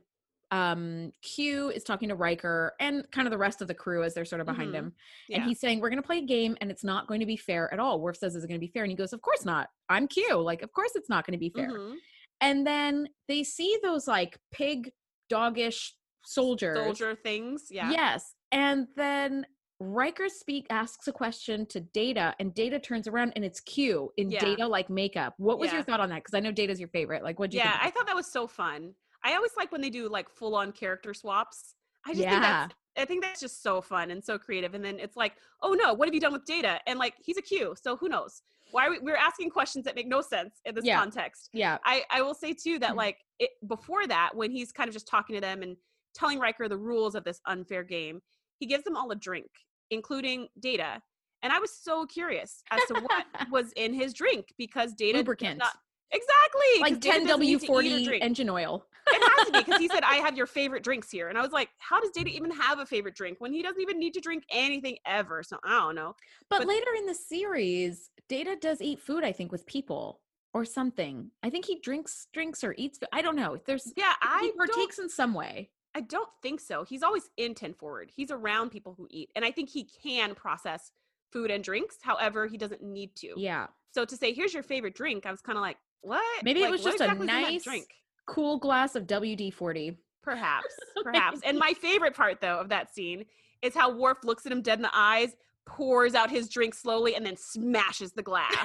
um 0.52 1.12
Q 1.24 1.70
is 1.72 1.84
talking 1.84 2.10
to 2.10 2.16
Riker 2.16 2.74
and 2.80 3.04
kind 3.12 3.26
of 3.28 3.32
the 3.32 3.38
rest 3.38 3.64
of 3.64 3.68
the 3.68 3.74
crew 3.74 4.04
as 4.04 4.14
they're 4.14 4.26
sort 4.26 4.42
of 4.42 4.46
behind 4.46 4.72
Mhm. 4.72 4.76
him. 4.76 4.94
Yeah. 5.28 5.38
And 5.38 5.46
he's 5.48 5.60
saying, 5.60 5.80
We're 5.80 5.90
gonna 5.90 6.04
play 6.04 6.20
a 6.20 6.26
game 6.26 6.56
and 6.62 6.70
it's 6.70 6.84
not 6.84 7.08
going 7.08 7.20
to 7.22 7.26
be 7.26 7.36
fair 7.36 7.74
at 7.74 7.80
all. 7.80 8.00
Worf 8.00 8.18
says, 8.18 8.36
Is 8.36 8.44
it 8.44 8.48
gonna 8.48 8.60
be 8.60 8.68
fair? 8.68 8.84
And 8.84 8.92
he 8.92 8.96
goes, 8.96 9.12
Of 9.12 9.22
course 9.24 9.44
not. 9.44 9.70
I'm 9.90 10.08
Q. 10.08 10.36
Like, 10.40 10.62
of 10.62 10.72
course 10.72 10.92
it's 10.94 11.10
not 11.10 11.26
gonna 11.26 11.40
be 11.40 11.50
fair. 11.50 11.72
Mhm. 11.72 11.96
And 12.42 12.66
then 12.66 13.08
they 13.28 13.44
see 13.44 13.78
those 13.82 14.08
like 14.08 14.38
pig 14.52 14.92
doggish 15.30 15.94
soldiers. 16.26 16.78
Soldier 16.78 17.16
things. 17.16 17.68
Yeah. 17.70 17.92
Yes. 17.92 18.34
And 18.52 18.88
then 18.96 19.46
Riker 19.80 20.30
speak 20.30 20.68
asks 20.70 21.08
a 21.08 21.12
question 21.12 21.66
to 21.68 21.82
Data, 21.82 22.34
and 22.40 22.54
Data 22.54 22.80
turns 22.80 23.08
around 23.08 23.34
and 23.36 23.44
it's 23.44 23.60
Q 23.60 24.12
in 24.18 24.32
Yeah. 24.32 24.40
Data 24.40 24.68
like 24.68 24.90
makeup. 24.90 25.34
What 25.38 25.60
was 25.60 25.72
your 25.74 25.84
thought 25.84 26.00
on 26.00 26.10
that? 26.10 26.24
Because 26.24 26.34
I 26.34 26.40
know 26.40 26.52
Data's 26.52 26.80
your 26.80 26.90
favorite. 26.90 27.24
Like, 27.24 27.40
what 27.40 27.52
do 27.52 27.58
you 27.58 27.64
Yeah. 27.64 27.72
think? 27.74 27.84
I 27.86 27.90
thought 27.92 28.08
that 28.08 28.16
was 28.16 28.28
so 28.32 28.48
fun. 28.48 28.94
I 29.24 29.36
always 29.36 29.52
like 29.58 29.72
when 29.72 29.82
they 29.82 29.90
do 29.90 30.08
like 30.08 30.30
full 30.30 30.56
on 30.56 30.72
character 30.72 31.14
swaps. 31.14 31.76
I 32.06 32.14
just 32.14 32.28
think 32.28 32.42
that's 32.42 32.76
I 32.98 33.04
think 33.04 33.24
that's 33.24 33.42
just 33.42 33.62
so 33.62 33.82
fun 33.82 34.12
and 34.12 34.24
so 34.24 34.38
creative. 34.38 34.74
And 34.74 34.86
then 34.86 35.00
it's 35.00 35.18
like, 35.18 35.34
oh 35.62 35.74
no, 35.74 35.94
what 35.94 36.08
have 36.08 36.14
you 36.14 36.22
done 36.22 36.32
with 36.32 36.46
data? 36.46 36.80
And 36.88 36.98
like 36.98 37.16
he's 37.22 37.38
a 37.38 37.42
Q, 37.42 37.76
so 37.82 37.98
who 37.98 38.08
knows? 38.08 38.42
Why 38.72 38.88
are 38.88 38.92
we, 38.92 39.00
we're 39.00 39.16
asking 39.16 39.50
questions 39.52 39.86
that 39.86 39.96
make 39.96 40.08
no 40.08 40.22
sense 40.22 40.56
in 40.66 40.76
this 40.76 40.86
Yeah. 40.86 41.00
context. 41.00 41.50
yeah. 41.54 41.78
I, 41.86 42.04
I 42.10 42.22
will 42.22 42.34
say 42.34 42.54
too 42.54 42.80
that 42.80 42.92
Mhm. 42.94 42.98
like 42.98 43.18
it, 43.40 43.52
before 43.68 44.08
that, 44.08 44.32
when 44.36 44.52
he's 44.52 44.72
kind 44.72 44.88
of 44.88 44.94
just 44.94 45.08
talking 45.08 45.36
to 45.36 45.42
them 45.42 45.62
and 45.62 45.78
telling 46.14 46.40
Riker 46.40 46.68
the 46.70 46.78
rules 46.78 47.16
of 47.16 47.24
this 47.24 47.42
unfair 47.46 47.84
game, 47.84 48.22
he 48.60 48.66
gives 48.66 48.84
them 48.84 48.96
all 48.96 49.12
a 49.12 49.16
drink, 49.16 49.50
including 49.92 50.48
Data. 50.60 51.02
And 51.44 51.52
I 51.54 51.60
was 51.60 51.72
so 51.78 52.06
curious 52.06 52.64
as 52.72 52.82
to 52.88 52.96
what 53.02 53.26
was 53.52 53.72
in 53.76 53.94
his 53.94 54.14
drink 54.14 54.54
because 54.58 54.94
Data 54.94 55.18
Lubricant. 55.20 55.60
not 55.60 55.78
exactly 56.12 56.82
Like 56.82 57.00
Data 57.00 57.26
doesn't 57.26 57.40
need 57.42 57.60
to 57.60 57.66
eat 57.66 57.70
or 57.70 57.82
10W40 57.82 58.22
engine 58.22 58.50
oil. 58.50 58.86
It 59.08 59.22
has 59.22 59.48
to 59.48 59.54
be 59.54 59.60
because 59.60 59.80
he 59.80 59.88
said 59.88 60.04
I 60.06 60.16
have 60.16 60.36
your 60.36 60.48
favorite 60.48 60.84
drinks 60.84 61.12
here, 61.12 61.30
and 61.30 61.38
I 61.38 61.42
was 61.42 61.52
like, 61.52 61.70
how 61.78 62.00
does 62.00 62.10
Data 62.12 62.30
even 62.30 62.52
have 62.52 62.80
a 62.80 62.86
favorite 62.86 63.16
drink 63.16 63.40
when 63.40 63.54
he 63.54 63.62
doesn't 63.62 63.82
even 63.82 64.00
need 64.00 64.14
to 64.16 64.20
drink 64.20 64.44
anything 64.52 64.98
ever? 65.06 65.44
So 65.44 65.58
I 65.64 65.80
don't 65.80 65.96
know. 65.96 66.16
But, 66.50 66.60
But- 66.60 66.68
later 66.68 66.92
in 66.98 67.06
the 67.06 67.14
series, 67.14 68.10
Data 68.28 68.56
does 68.60 68.82
eat 68.82 69.00
food, 69.00 69.24
I 69.24 69.32
think, 69.32 69.52
with 69.52 69.66
people 69.66 70.22
or 70.54 70.66
something. 70.66 71.30
I 71.44 71.50
think 71.50 71.66
he 71.66 71.80
drinks 71.80 72.28
drinks 72.34 72.64
or 72.64 72.74
eats 72.78 72.98
food. 72.98 73.10
I 73.12 73.22
don't 73.22 73.36
know. 73.36 73.60
There's 73.66 73.92
Yeah, 73.96 74.14
I 74.22 74.52
partakes 74.58 74.98
in 75.00 75.10
some 75.10 75.34
way. 75.34 75.70
I 75.94 76.02
don't 76.02 76.30
think 76.42 76.60
so. 76.60 76.84
He's 76.84 77.04
always 77.04 77.30
in 77.38 77.56
10 77.56 77.74
forward. 77.74 78.12
He's 78.14 78.32
around 78.32 78.70
people 78.72 78.96
who 78.98 79.08
eat. 79.10 79.30
And 79.36 79.46
I 79.46 79.52
think 79.52 79.70
he 79.70 79.88
can 80.04 80.36
process 80.36 80.92
food 81.32 81.52
and 81.52 81.64
drinks. 81.64 81.98
However, 82.02 82.48
he 82.48 82.58
doesn't 82.58 82.82
need 82.82 83.16
to. 83.18 83.34
Yeah. 83.38 83.68
So 83.94 84.04
to 84.04 84.18
say, 84.18 84.34
here's 84.34 84.54
your 84.54 84.64
favorite 84.64 84.94
drink, 84.96 85.26
I 85.26 85.32
was 85.32 85.42
kind 85.42 85.58
of 85.58 85.62
like, 85.62 85.78
what? 86.02 86.44
Maybe 86.44 86.64
it 86.64 86.70
was 86.70 86.84
just 86.84 87.00
a 87.00 87.06
exactly 87.06 87.28
that 87.28 87.42
nice 87.42 87.64
drink. 87.64 87.88
Cool 88.28 88.58
glass 88.58 88.96
of 88.96 89.06
WD 89.06 89.54
40. 89.54 89.98
Perhaps, 90.24 90.76
perhaps. 91.04 91.40
And 91.44 91.58
my 91.58 91.74
favorite 91.74 92.16
part, 92.16 92.42
though, 92.42 92.60
of 92.60 92.70
that 92.70 92.94
scene 92.94 93.26
is 93.62 93.76
how 93.76 93.96
Worf 93.96 94.20
looks 94.24 94.46
at 94.46 94.52
him 94.52 94.62
dead 94.62 94.80
in 94.80 94.84
the 94.84 94.90
eyes, 94.94 95.36
pours 95.66 96.16
out 96.16 96.30
his 96.30 96.50
drink 96.50 96.74
slowly, 96.74 97.16
and 97.16 97.26
then 97.26 97.38
smashes 97.38 98.12
the 98.14 98.24
glass. 98.24 98.56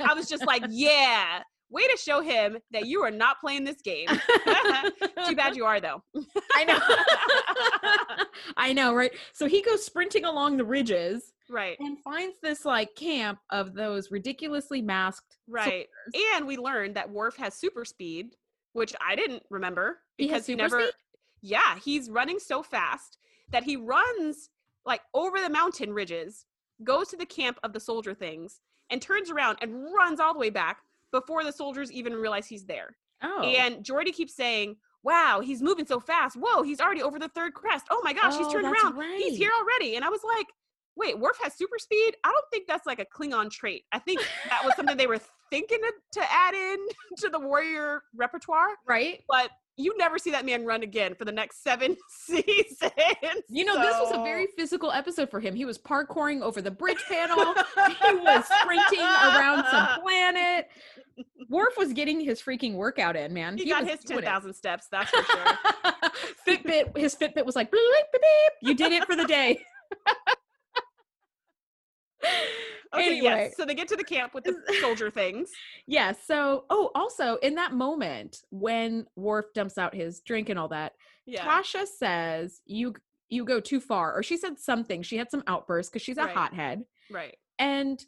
I 0.00 0.14
was 0.14 0.28
just 0.28 0.46
like, 0.46 0.62
yeah, 0.70 1.42
way 1.70 1.86
to 1.86 1.96
show 1.96 2.20
him 2.20 2.58
that 2.70 2.86
you 2.86 3.02
are 3.02 3.10
not 3.10 3.40
playing 3.40 3.64
this 3.64 3.80
game. 3.82 4.08
Too 5.26 5.36
bad 5.36 5.56
you 5.56 5.64
are, 5.64 5.80
though. 5.80 6.02
I 6.54 6.64
know. 6.64 6.78
I 8.56 8.72
know, 8.72 8.94
right? 8.94 9.12
So 9.32 9.46
he 9.46 9.62
goes 9.62 9.84
sprinting 9.84 10.24
along 10.24 10.58
the 10.58 10.64
ridges 10.64 11.32
right, 11.50 11.76
and 11.80 11.98
finds 11.98 12.36
this 12.42 12.64
like 12.64 12.94
camp 12.94 13.38
of 13.50 13.74
those 13.74 14.10
ridiculously 14.10 14.82
masked. 14.82 15.38
right. 15.48 15.86
And 16.34 16.46
we 16.46 16.56
learned 16.56 16.96
that 16.96 17.10
Worf 17.10 17.36
has 17.36 17.54
super 17.54 17.84
speed, 17.84 18.34
which 18.72 18.94
I 19.06 19.14
didn't 19.16 19.42
remember 19.50 19.98
He 20.18 20.28
has 20.28 20.46
because 20.46 20.46
he, 20.46 20.52
super 20.52 20.62
never. 20.62 20.80
speed? 20.82 20.92
Yeah, 21.42 21.78
he's 21.84 22.10
running 22.10 22.38
so 22.38 22.62
fast 22.62 23.18
that 23.50 23.62
he 23.64 23.76
runs 23.76 24.50
like 24.84 25.00
over 25.14 25.40
the 25.40 25.50
mountain 25.50 25.92
ridges, 25.92 26.46
goes 26.84 27.08
to 27.08 27.16
the 27.16 27.26
camp 27.26 27.58
of 27.62 27.72
the 27.72 27.80
soldier 27.80 28.14
things, 28.14 28.60
and 28.90 29.00
turns 29.02 29.30
around 29.30 29.58
and 29.62 29.74
runs 29.94 30.20
all 30.20 30.32
the 30.32 30.38
way 30.40 30.50
back 30.50 30.78
before 31.12 31.44
the 31.44 31.52
soldiers 31.52 31.90
even 31.92 32.12
realize 32.14 32.46
he's 32.46 32.64
there. 32.66 32.96
Oh. 33.22 33.42
And 33.42 33.84
Geordi 33.84 34.12
keeps 34.12 34.34
saying, 34.34 34.76
Wow, 35.02 35.40
he's 35.40 35.62
moving 35.62 35.86
so 35.86 36.00
fast. 36.00 36.36
Whoa, 36.36 36.62
he's 36.62 36.80
already 36.80 37.00
over 37.00 37.18
the 37.20 37.28
third 37.28 37.54
crest. 37.54 37.86
Oh 37.92 38.00
my 38.02 38.12
gosh, 38.12 38.36
he's 38.36 38.46
Oh, 38.48 38.52
turned 38.52 38.64
that's 38.64 38.82
around. 38.82 39.00
He's 39.18 39.38
here 39.38 39.52
already. 39.56 39.94
And 39.94 40.04
I 40.04 40.08
was 40.08 40.20
like, 40.24 40.46
wait, 40.96 41.18
Worf 41.18 41.38
has 41.42 41.54
super 41.54 41.78
speed? 41.78 42.16
I 42.24 42.28
don't 42.28 42.44
think 42.50 42.66
that's 42.66 42.86
like 42.86 42.98
a 42.98 43.06
Klingon 43.06 43.50
trait. 43.50 43.84
I 43.92 43.98
think 43.98 44.20
that 44.48 44.64
was 44.64 44.74
something 44.76 44.96
they 44.96 45.06
were 45.06 45.20
thinking 45.50 45.78
to, 45.78 46.20
to 46.20 46.32
add 46.32 46.54
in 46.54 46.78
to 47.18 47.28
the 47.28 47.38
warrior 47.38 48.02
repertoire. 48.14 48.68
Right. 48.86 49.22
But 49.28 49.50
you 49.78 49.96
never 49.98 50.18
see 50.18 50.30
that 50.30 50.46
man 50.46 50.64
run 50.64 50.82
again 50.82 51.14
for 51.14 51.26
the 51.26 51.32
next 51.32 51.62
seven 51.62 51.96
seasons. 52.08 52.92
You 53.48 53.64
know, 53.64 53.74
so... 53.74 53.80
this 53.80 53.96
was 54.00 54.12
a 54.12 54.22
very 54.22 54.46
physical 54.56 54.90
episode 54.90 55.30
for 55.30 55.38
him. 55.38 55.54
He 55.54 55.66
was 55.66 55.78
parkouring 55.78 56.40
over 56.40 56.62
the 56.62 56.70
bridge 56.70 57.02
panel. 57.08 57.54
he 57.54 58.14
was 58.14 58.44
sprinting 58.62 59.00
around 59.00 59.66
some 59.70 60.00
planet. 60.02 60.68
Worf 61.50 61.74
was 61.76 61.92
getting 61.92 62.20
his 62.20 62.40
freaking 62.40 62.74
workout 62.74 63.16
in, 63.16 63.34
man. 63.34 63.58
He, 63.58 63.64
he 63.64 63.70
got 63.70 63.86
his 63.86 64.00
10,000 64.00 64.54
steps, 64.54 64.88
that's 64.90 65.10
for 65.10 65.22
sure. 65.22 65.46
Fitbit, 66.46 66.96
his 66.96 67.14
Fitbit 67.14 67.44
was 67.44 67.56
like, 67.56 67.70
beep, 67.70 67.80
beep, 68.12 68.22
beep. 68.22 68.68
you 68.68 68.74
did 68.74 68.92
it 68.92 69.04
for 69.04 69.16
the 69.16 69.26
day. 69.26 69.62
okay, 72.94 73.06
anyway. 73.06 73.22
yes. 73.22 73.56
So 73.56 73.64
they 73.64 73.74
get 73.74 73.88
to 73.88 73.96
the 73.96 74.04
camp 74.04 74.34
with 74.34 74.44
the 74.44 74.56
soldier 74.80 75.10
things. 75.10 75.50
Yes. 75.86 76.16
Yeah, 76.18 76.24
so, 76.26 76.64
oh, 76.70 76.90
also 76.94 77.36
in 77.36 77.54
that 77.56 77.72
moment 77.72 78.42
when 78.50 79.06
Worf 79.16 79.46
dumps 79.54 79.78
out 79.78 79.94
his 79.94 80.20
drink 80.20 80.48
and 80.48 80.58
all 80.58 80.68
that, 80.68 80.92
yeah. 81.26 81.44
Tasha 81.44 81.86
says, 81.86 82.60
"You 82.66 82.94
you 83.28 83.44
go 83.44 83.60
too 83.60 83.80
far," 83.80 84.14
or 84.14 84.22
she 84.22 84.36
said 84.36 84.58
something. 84.58 85.02
She 85.02 85.16
had 85.16 85.30
some 85.30 85.42
outbursts 85.46 85.90
because 85.90 86.02
she's 86.02 86.18
a 86.18 86.24
right. 86.24 86.34
hothead. 86.34 86.84
Right. 87.10 87.36
And 87.58 88.04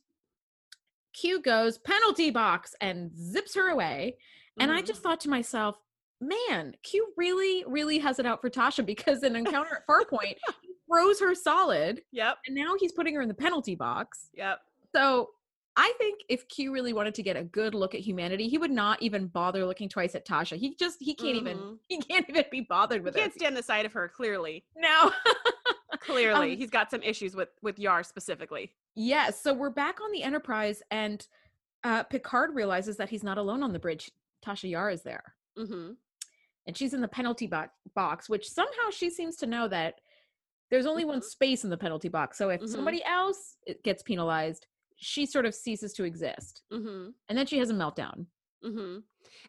Q 1.15 1.41
goes 1.41 1.79
penalty 1.79 2.31
box 2.31 2.75
and 2.81 3.11
zips 3.17 3.55
her 3.55 3.69
away. 3.71 4.17
Mm-hmm. 4.17 4.63
And 4.63 4.73
I 4.73 4.83
just 4.83 5.01
mm-hmm. 5.01 5.09
thought 5.09 5.21
to 5.21 5.31
myself, 5.31 5.79
man, 6.21 6.75
Q 6.83 7.13
really, 7.17 7.65
really 7.67 7.99
has 7.99 8.19
it 8.19 8.27
out 8.27 8.41
for 8.41 8.51
Tasha 8.51 8.85
because 8.85 9.23
in 9.23 9.37
Encounter 9.37 9.77
at 9.77 9.87
Farpoint, 9.87 10.37
throws 10.91 11.21
her 11.21 11.35
solid. 11.35 12.03
Yep. 12.13 12.39
And 12.47 12.57
now 12.57 12.75
he's 12.79 12.93
putting 12.93 13.15
her 13.15 13.23
in 13.23 13.29
the 13.29 13.35
penalty 13.35 13.75
box. 13.75 14.29
Yep. 14.35 14.61
So 14.95 15.31
I 15.77 15.93
think 15.99 16.23
if 16.29 16.49
Q 16.49 16.73
really 16.73 16.93
wanted 16.93 17.15
to 17.15 17.23
get 17.23 17.37
a 17.37 17.45
good 17.45 17.73
look 17.73 17.95
at 17.95 18.01
humanity, 18.01 18.49
he 18.49 18.59
would 18.59 18.73
not 18.73 19.01
even 19.01 19.29
bother 19.29 19.65
looking 19.65 19.89
twice 19.89 20.17
at 20.17 20.27
Tasha. 20.27 20.57
He 20.57 20.75
just 20.75 20.97
he 21.01 21.15
can't 21.15 21.37
mm-hmm. 21.37 21.49
even 21.49 21.79
he 21.89 21.99
can't 21.99 22.27
even 22.29 22.45
be 22.51 22.63
bothered 22.63 23.05
with 23.05 23.15
he 23.15 23.21
Can't 23.21 23.33
stand 23.33 23.57
the 23.57 23.63
sight 23.63 23.87
of 23.87 23.93
her. 23.93 24.09
Clearly, 24.09 24.65
no. 24.77 25.13
clearly, 26.01 26.53
um, 26.53 26.59
he's 26.59 26.71
got 26.71 26.91
some 26.91 27.03
issues 27.03 27.37
with 27.37 27.51
with 27.63 27.79
Yar 27.79 28.03
specifically. 28.03 28.73
Yes. 28.97 29.41
So 29.41 29.55
we're 29.55 29.71
back 29.71 30.01
on 30.01 30.11
the 30.11 30.25
Enterprise, 30.25 30.83
and 30.91 31.25
uh, 31.85 32.03
Picard 32.03 32.57
realizes 32.57 32.97
that 32.97 33.09
he's 33.09 33.23
not 33.23 33.39
alone 33.39 33.63
on 33.63 33.73
the 33.73 33.79
bridge. 33.79 34.11
Tasha 34.45 34.69
Yar 34.69 34.91
is 34.91 35.03
there. 35.03 35.35
Mm-hmm. 35.57 35.93
And 36.67 36.77
she's 36.77 36.93
in 36.93 37.01
the 37.01 37.09
penalty 37.09 37.47
bo- 37.47 37.71
box, 37.95 38.29
which 38.29 38.51
somehow 38.51 38.91
she 38.91 39.11
seems 39.11 39.37
to 39.37 39.47
know 39.47 39.69
that 39.69 40.01
there's 40.71 40.87
only 40.87 41.03
mm-hmm. 41.03 41.11
one 41.11 41.23
space 41.23 41.65
in 41.65 41.71
the 41.71 41.77
penalty 41.77 42.09
box. 42.09 42.39
So 42.39 42.51
if 42.51 42.61
mm-hmm. 42.61 42.71
somebody 42.71 43.03
else 43.05 43.57
gets 43.85 44.03
penalized, 44.03 44.67
she 44.97 45.27
sort 45.27 45.47
of 45.47 45.55
ceases 45.55 45.93
to 45.95 46.05
exist. 46.05 46.63
Mm-hmm. 46.73 47.11
And 47.29 47.39
then 47.39 47.47
she 47.47 47.59
has 47.59 47.71
a 47.71 47.75
meltdown. 47.75 48.27
Mm-hmm. 48.65 48.99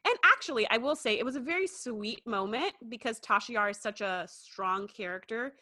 And 0.06 0.18
actually, 0.24 0.68
I 0.70 0.78
will 0.78 0.96
say 0.96 1.18
it 1.18 1.26
was 1.26 1.36
a 1.36 1.40
very 1.40 1.68
sweet 1.68 2.26
moment 2.28 2.74
because 2.90 3.20
Tasha 3.20 3.50
Yar 3.50 3.70
is 3.70 3.78
such 3.78 4.02
a 4.02 4.28
strong 4.30 4.88
character 4.88 5.54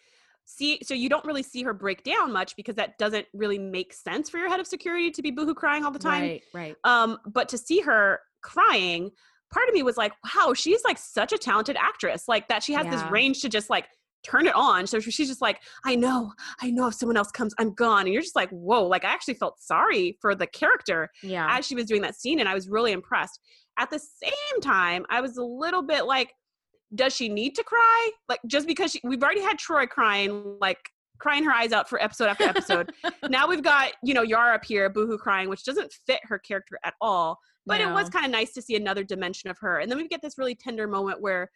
see 0.47 0.79
so 0.81 0.93
you 0.93 1.09
don't 1.09 1.25
really 1.25 1.43
see 1.43 1.61
her 1.61 1.73
break 1.73 2.03
down 2.03 2.31
much 2.31 2.55
because 2.55 2.75
that 2.75 2.97
doesn't 2.97 3.25
really 3.33 3.59
make 3.59 3.93
sense 3.93 4.29
for 4.29 4.37
your 4.37 4.49
head 4.49 4.61
of 4.61 4.65
security 4.65 5.11
to 5.11 5.21
be 5.21 5.29
boohoo 5.29 5.53
crying 5.53 5.83
all 5.83 5.91
the 5.91 5.99
time 5.99 6.21
right 6.21 6.43
right 6.53 6.75
um 6.85 7.17
but 7.27 7.49
to 7.49 7.57
see 7.57 7.81
her 7.81 8.21
crying 8.41 9.11
part 9.51 9.67
of 9.67 9.75
me 9.75 9.83
was 9.83 9.97
like 9.97 10.13
wow 10.23 10.53
she's 10.53 10.81
like 10.85 10.97
such 10.97 11.33
a 11.33 11.37
talented 11.37 11.75
actress 11.77 12.29
like 12.29 12.47
that 12.47 12.63
she 12.63 12.71
has 12.71 12.85
yeah. 12.85 12.91
this 12.91 13.11
range 13.11 13.41
to 13.41 13.49
just 13.49 13.69
like 13.69 13.87
turn 14.23 14.47
it 14.47 14.55
on 14.55 14.85
so 14.85 14.99
she's 14.99 15.27
just 15.27 15.41
like 15.41 15.61
i 15.85 15.95
know 15.95 16.33
i 16.61 16.69
know 16.69 16.87
if 16.87 16.93
someone 16.93 17.17
else 17.17 17.31
comes 17.31 17.53
i'm 17.59 17.73
gone 17.73 18.01
and 18.01 18.13
you're 18.13 18.21
just 18.21 18.35
like 18.35 18.49
whoa 18.49 18.83
like 18.83 19.05
i 19.05 19.09
actually 19.09 19.33
felt 19.33 19.59
sorry 19.59 20.17
for 20.21 20.35
the 20.35 20.47
character 20.47 21.09
yeah 21.23 21.47
as 21.49 21.65
she 21.65 21.75
was 21.75 21.85
doing 21.85 22.01
that 22.01 22.15
scene 22.15 22.39
and 22.39 22.49
i 22.49 22.53
was 22.53 22.67
really 22.67 22.91
impressed 22.91 23.39
at 23.79 23.89
the 23.89 23.99
same 23.99 24.61
time 24.61 25.05
i 25.09 25.21
was 25.21 25.37
a 25.37 25.43
little 25.43 25.83
bit 25.83 26.05
like 26.05 26.33
does 26.95 27.15
she 27.15 27.29
need 27.29 27.55
to 27.55 27.63
cry? 27.63 28.11
Like 28.29 28.39
just 28.47 28.67
because 28.67 28.91
she, 28.91 29.01
we've 29.03 29.21
already 29.21 29.41
had 29.41 29.57
Troi 29.57 29.87
crying, 29.87 30.57
like 30.61 30.79
crying 31.19 31.43
her 31.43 31.51
eyes 31.51 31.71
out 31.71 31.89
for 31.89 32.01
episode 32.01 32.27
after 32.27 32.43
episode. 32.45 32.91
now 33.29 33.47
we've 33.47 33.63
got 33.63 33.91
you 34.03 34.13
know 34.13 34.21
Yara 34.21 34.55
up 34.55 34.65
here, 34.65 34.89
boohoo 34.89 35.17
crying, 35.17 35.49
which 35.49 35.63
doesn't 35.63 35.93
fit 36.05 36.19
her 36.23 36.39
character 36.39 36.79
at 36.83 36.93
all. 37.01 37.37
But 37.65 37.79
no. 37.79 37.89
it 37.89 37.93
was 37.93 38.09
kind 38.09 38.25
of 38.25 38.31
nice 38.31 38.53
to 38.53 38.61
see 38.61 38.75
another 38.75 39.03
dimension 39.03 39.49
of 39.49 39.57
her. 39.59 39.79
And 39.79 39.91
then 39.91 39.97
we 39.97 40.07
get 40.07 40.21
this 40.21 40.37
really 40.37 40.55
tender 40.55 40.87
moment 40.87 41.21
where 41.21 41.49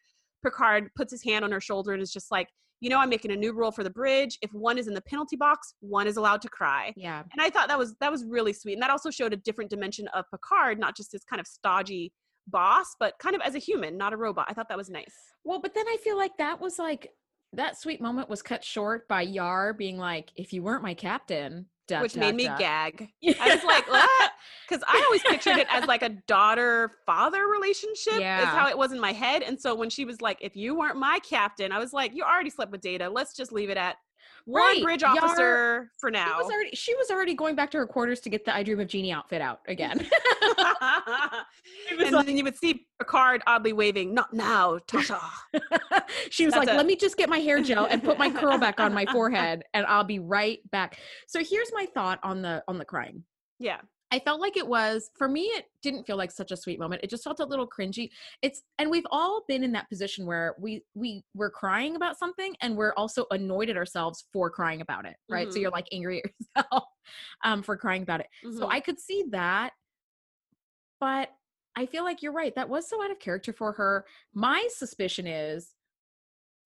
Picard 0.43 0.89
puts 0.95 1.12
his 1.12 1.23
hand 1.23 1.45
on 1.45 1.51
her 1.51 1.62
shoulder 1.62 1.93
and 1.93 2.01
is 2.01 2.12
just 2.12 2.32
like, 2.32 2.47
you 2.80 2.89
know, 2.89 2.97
I'm 2.97 3.10
making 3.10 3.32
a 3.32 3.36
new 3.36 3.54
rule 3.54 3.71
for 3.71 3.84
the 3.84 3.89
bridge. 3.89 4.38
If 4.41 4.51
one 4.54 4.77
is 4.77 4.88
in 4.88 4.93
the 4.93 5.01
penalty 5.01 5.36
box, 5.36 5.75
one 5.82 6.08
is 6.08 6.17
allowed 6.17 6.41
to 6.41 6.49
cry. 6.49 6.93
Yeah. 6.97 7.23
And 7.32 7.41
I 7.41 7.49
thought 7.49 7.67
that 7.67 7.77
was 7.77 7.95
that 7.99 8.12
was 8.12 8.25
really 8.25 8.54
sweet. 8.54 8.73
And 8.73 8.82
that 8.82 8.89
also 8.89 9.12
showed 9.12 9.34
a 9.34 9.38
different 9.38 9.69
dimension 9.69 10.08
of 10.10 10.25
Picard, 10.32 10.80
not 10.80 10.97
just 10.97 11.12
this 11.12 11.23
kind 11.23 11.39
of 11.39 11.45
stodgy 11.47 12.12
boss, 12.47 12.95
but 12.99 13.13
kind 13.19 13.36
of 13.36 13.41
as 13.41 13.56
a 13.56 13.60
human, 13.60 13.97
not 13.97 14.13
a 14.13 14.17
robot. 14.17 14.47
I 14.49 14.54
thought 14.54 14.67
that 14.69 14.77
was 14.77 14.89
nice. 14.89 15.13
Well, 15.43 15.60
but 15.62 15.75
then 15.75 15.88
I 15.88 15.97
feel 16.04 16.17
like 16.17 16.36
that 16.38 16.60
was 16.60 16.80
like 16.80 17.12
that 17.54 17.80
sweet 17.80 18.01
moment 18.01 18.30
was 18.30 18.41
cut 18.41 18.63
short 18.63 19.08
by 19.08 19.21
Yar 19.21 19.73
being 19.73 19.97
like, 19.97 20.32
"If 20.36 20.54
you 20.54 20.63
weren't 20.63 20.84
my 20.84 20.93
captain." 20.93 21.67
Which 21.99 22.15
made 22.15 22.36
me 22.36 22.45
gag. 22.58 23.10
Yeah. 23.21 23.34
I 23.41 23.56
was 23.56 23.63
like, 23.63 23.89
"What?" 23.89 24.32
Because 24.69 24.86
I 24.88 25.04
always 25.06 25.21
pictured 25.23 25.58
it 25.58 25.67
as 25.69 25.86
like 25.86 26.01
a 26.01 26.08
daughter-father 26.08 27.45
relationship. 27.45 28.21
Yeah. 28.21 28.39
Is 28.41 28.45
how 28.45 28.69
it 28.69 28.77
was 28.77 28.93
in 28.93 29.01
my 29.01 29.12
head. 29.12 29.43
And 29.43 29.60
so 29.60 29.75
when 29.75 29.89
she 29.89 30.06
was 30.06 30.21
like, 30.21 30.38
"If 30.39 30.56
you 30.56 30.75
weren't 30.75 30.95
my 30.95 31.19
captain," 31.19 31.73
I 31.73 31.80
was 31.80 31.91
like, 31.91 32.15
"You 32.15 32.23
already 32.23 32.49
slept 32.49 32.71
with 32.71 32.80
Data. 32.80 33.10
Let's 33.10 33.36
just 33.36 33.51
leave 33.51 33.69
it 33.69 33.75
at 33.75 33.97
right. 34.47 34.75
one 34.75 34.84
bridge 34.84 35.04
officer 35.04 35.41
Yar, 35.41 35.91
for 35.97 36.12
now. 36.12 36.25
She 36.25 36.43
was, 36.43 36.51
already, 36.51 36.69
she 36.75 36.95
was 36.95 37.12
already 37.12 37.34
going 37.34 37.56
back 37.56 37.71
to 37.71 37.77
her 37.77 37.88
quarters 37.88 38.19
to 38.21 38.30
get 38.30 38.45
the 38.45 38.56
I 38.56 38.63
Dream 38.63 38.80
of 38.80 38.88
Jeannie 38.88 39.12
outfit 39.12 39.41
out 39.41 39.60
again. 39.67 39.99
and 41.99 42.12
like, 42.12 42.25
then 42.25 42.38
you 42.38 42.43
would 42.43 42.58
see 42.58 42.88
Picard 42.99 43.41
oddly 43.47 43.73
waving, 43.73 44.13
"Not 44.13 44.34
now, 44.34 44.80
Tasha." 44.88 45.19
she 46.30 46.45
was 46.45 46.54
That's 46.54 46.67
like, 46.67 46.75
"Let 46.75 46.86
me 46.86 46.95
just 46.95 47.17
get 47.17 47.30
my 47.30 47.39
hair 47.39 47.62
gel 47.62 47.86
and 47.86 48.04
put 48.04 48.17
my 48.17 48.30
curl 48.30 48.58
back 48.58 48.80
on 48.80 48.93
my 48.93 49.06
forehead, 49.12 49.63
and 49.73 49.86
I'll 49.86 50.04
be 50.04 50.19
right 50.19 50.60
back." 50.71 50.97
So 51.27 51.43
here's 51.43 51.71
my 51.73 51.88
thought 51.93 52.19
on 52.23 52.41
the 52.41 52.63
on 52.67 52.77
the 52.77 52.86
crying. 52.86 53.23
Yeah. 53.60 53.82
I 54.12 54.19
felt 54.19 54.41
like 54.41 54.58
it 54.58 54.67
was 54.67 55.10
for 55.17 55.28
me 55.28 55.43
it 55.43 55.65
didn't 55.82 56.06
feel 56.06 56.17
like 56.17 56.32
such 56.32 56.52
a 56.52 56.58
sweet 56.58 56.80
moment. 56.80 57.02
It 57.04 57.10
just 57.10 57.24
felt 57.24 57.39
a 57.39 57.45
little 57.45 57.67
cringy. 57.67 58.10
It's 58.41 58.62
and 58.78 58.91
we've 58.91 59.08
all 59.10 59.43
been 59.47 59.63
in 59.63 59.71
that 59.71 59.89
position 59.89 60.26
where 60.26 60.56
we 60.60 60.84
we 60.95 61.24
we're 61.34 61.50
crying 61.50 61.95
about 61.95 62.19
something 62.19 62.56
and 62.62 62.76
we're 62.76 62.93
also 62.95 63.26
annoyed 63.32 63.69
at 63.69 63.78
ourselves 63.78 64.26
for 64.34 64.50
crying 64.50 64.82
about 64.82 65.06
it, 65.06 65.15
right? 65.30 65.47
Mm-hmm. 65.47 65.54
So 65.54 65.60
you're 65.60 65.71
like 65.71 65.88
angry 65.91 66.24
at 66.24 66.32
yourself 66.56 66.84
um 67.43 67.63
for 67.63 67.78
crying 67.78 68.04
about 68.04 68.19
it. 68.19 68.28
Mm-hmm. 68.45 68.58
So 68.58 68.67
I 68.69 68.80
could 68.80 69.00
see 69.00 69.26
that 69.32 69.71
but 71.00 71.30
I 71.76 71.86
feel 71.86 72.04
like 72.04 72.21
you're 72.21 72.34
right. 72.34 72.54
That 72.56 72.69
was 72.69 72.88
so 72.88 73.04
out 73.04 73.12
of 73.12 73.19
character 73.19 73.54
for 73.54 73.71
her. 73.74 74.06
My 74.34 74.67
suspicion 74.74 75.26
is 75.26 75.71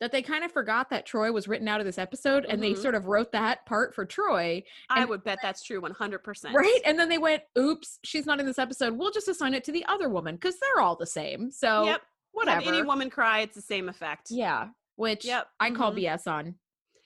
that 0.01 0.11
they 0.11 0.21
kind 0.21 0.43
of 0.43 0.51
forgot 0.51 0.89
that 0.89 1.07
Troi 1.07 1.33
was 1.33 1.47
written 1.47 1.67
out 1.67 1.79
of 1.79 1.85
this 1.85 1.97
episode 1.97 2.45
and 2.45 2.61
mm-hmm. 2.61 2.73
they 2.73 2.79
sort 2.79 2.95
of 2.95 3.05
wrote 3.05 3.31
that 3.31 3.65
part 3.65 3.95
for 3.95 4.05
Troi. 4.05 4.63
I 4.89 5.05
would 5.05 5.23
bet 5.23 5.39
that's 5.41 5.63
true 5.63 5.81
100%. 5.81 6.53
Right? 6.53 6.79
And 6.85 6.99
then 6.99 7.09
they 7.09 7.17
went, 7.17 7.43
oops, 7.57 7.99
she's 8.03 8.25
not 8.25 8.39
in 8.39 8.45
this 8.45 8.59
episode. 8.59 8.97
We'll 8.97 9.11
just 9.11 9.27
assign 9.27 9.53
it 9.53 9.63
to 9.65 9.71
the 9.71 9.85
other 9.85 10.09
woman 10.09 10.35
because 10.35 10.55
they're 10.59 10.81
all 10.81 10.95
the 10.95 11.07
same. 11.07 11.49
So, 11.51 11.85
yep. 11.85 12.01
whatever. 12.33 12.61
Have 12.61 12.73
any 12.73 12.83
woman 12.83 13.09
cry, 13.09 13.39
it's 13.39 13.55
the 13.55 13.61
same 13.61 13.87
effect. 13.87 14.27
Yeah. 14.29 14.67
Which 14.97 15.25
yep. 15.25 15.47
I 15.59 15.71
call 15.71 15.91
mm-hmm. 15.91 15.99
BS 15.99 16.27
on. 16.27 16.55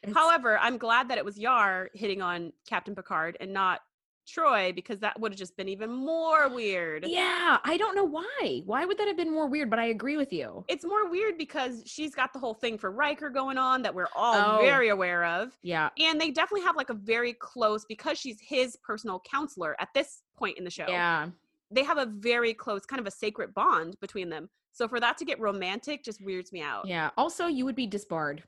It's- 0.01 0.15
However, 0.15 0.57
I'm 0.57 0.77
glad 0.77 1.09
that 1.09 1.17
it 1.17 1.25
was 1.25 1.37
Yar 1.37 1.89
hitting 1.93 2.21
on 2.21 2.53
Captain 2.67 2.95
Picard 2.95 3.37
and 3.39 3.53
not 3.53 3.81
Troi 4.29 4.73
because 4.73 4.99
that 4.99 5.19
would 5.19 5.31
have 5.31 5.39
just 5.39 5.55
been 5.57 5.69
even 5.69 5.91
more 5.91 6.49
weird. 6.49 7.05
Yeah, 7.07 7.57
I 7.63 7.77
don't 7.77 7.95
know 7.95 8.03
why. 8.03 8.61
Why 8.65 8.85
would 8.85 8.97
that 8.97 9.07
have 9.07 9.17
been 9.17 9.31
more 9.31 9.47
weird? 9.47 9.69
But 9.69 9.79
I 9.79 9.85
agree 9.85 10.17
with 10.17 10.31
you. 10.31 10.65
It's 10.67 10.85
more 10.85 11.09
weird 11.09 11.37
because 11.37 11.83
she's 11.85 12.13
got 12.15 12.33
the 12.33 12.39
whole 12.39 12.53
thing 12.53 12.77
for 12.77 12.91
Riker 12.91 13.29
going 13.29 13.57
on 13.57 13.81
that 13.81 13.93
we're 13.93 14.09
all 14.15 14.59
oh, 14.59 14.61
very 14.61 14.89
aware 14.89 15.25
of. 15.25 15.57
Yeah. 15.61 15.89
And 15.99 16.19
they 16.19 16.31
definitely 16.31 16.65
have 16.65 16.75
like 16.75 16.89
a 16.89 16.95
very 16.95 17.33
close 17.33 17.85
because 17.85 18.17
she's 18.17 18.37
his 18.41 18.77
personal 18.83 19.21
counselor 19.29 19.75
at 19.79 19.89
this 19.93 20.21
point 20.37 20.57
in 20.57 20.63
the 20.63 20.71
show. 20.71 20.85
Yeah. 20.87 21.29
They 21.71 21.83
have 21.83 21.97
a 21.97 22.05
very 22.05 22.53
close 22.53 22.85
kind 22.85 22.99
of 22.99 23.07
a 23.07 23.11
sacred 23.11 23.53
bond 23.53 23.95
between 24.01 24.29
them. 24.29 24.49
So 24.71 24.87
for 24.87 24.99
that 24.99 25.17
to 25.17 25.25
get 25.25 25.39
romantic 25.39 26.03
just 26.03 26.23
weirds 26.23 26.51
me 26.51 26.61
out. 26.61 26.87
Yeah. 26.87 27.09
Also, 27.17 27.47
you 27.47 27.65
would 27.65 27.75
be 27.75 27.87
disbarred. 27.87 28.43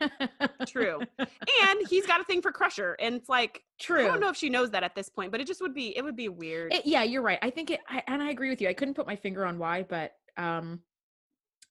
True. 0.66 1.00
And 1.18 1.88
he's 1.88 2.06
got 2.06 2.20
a 2.20 2.24
thing 2.24 2.40
for 2.40 2.52
Crusher, 2.52 2.96
and 3.00 3.14
it's 3.14 3.28
like 3.28 3.62
true. 3.78 4.04
I 4.04 4.08
don't 4.08 4.20
know 4.20 4.30
if 4.30 4.36
she 4.36 4.48
knows 4.48 4.70
that 4.70 4.82
at 4.82 4.94
this 4.94 5.08
point, 5.08 5.32
but 5.32 5.40
it 5.40 5.46
just 5.46 5.60
would 5.60 5.74
be 5.74 5.96
it 5.96 6.02
would 6.02 6.16
be 6.16 6.28
weird. 6.28 6.72
It, 6.72 6.86
yeah, 6.86 7.02
you're 7.02 7.22
right. 7.22 7.38
I 7.42 7.50
think 7.50 7.70
it, 7.70 7.80
I, 7.88 8.02
and 8.06 8.22
I 8.22 8.30
agree 8.30 8.50
with 8.50 8.60
you. 8.60 8.68
I 8.68 8.74
couldn't 8.74 8.94
put 8.94 9.06
my 9.06 9.16
finger 9.16 9.44
on 9.44 9.58
why, 9.58 9.82
but 9.82 10.12
um, 10.36 10.80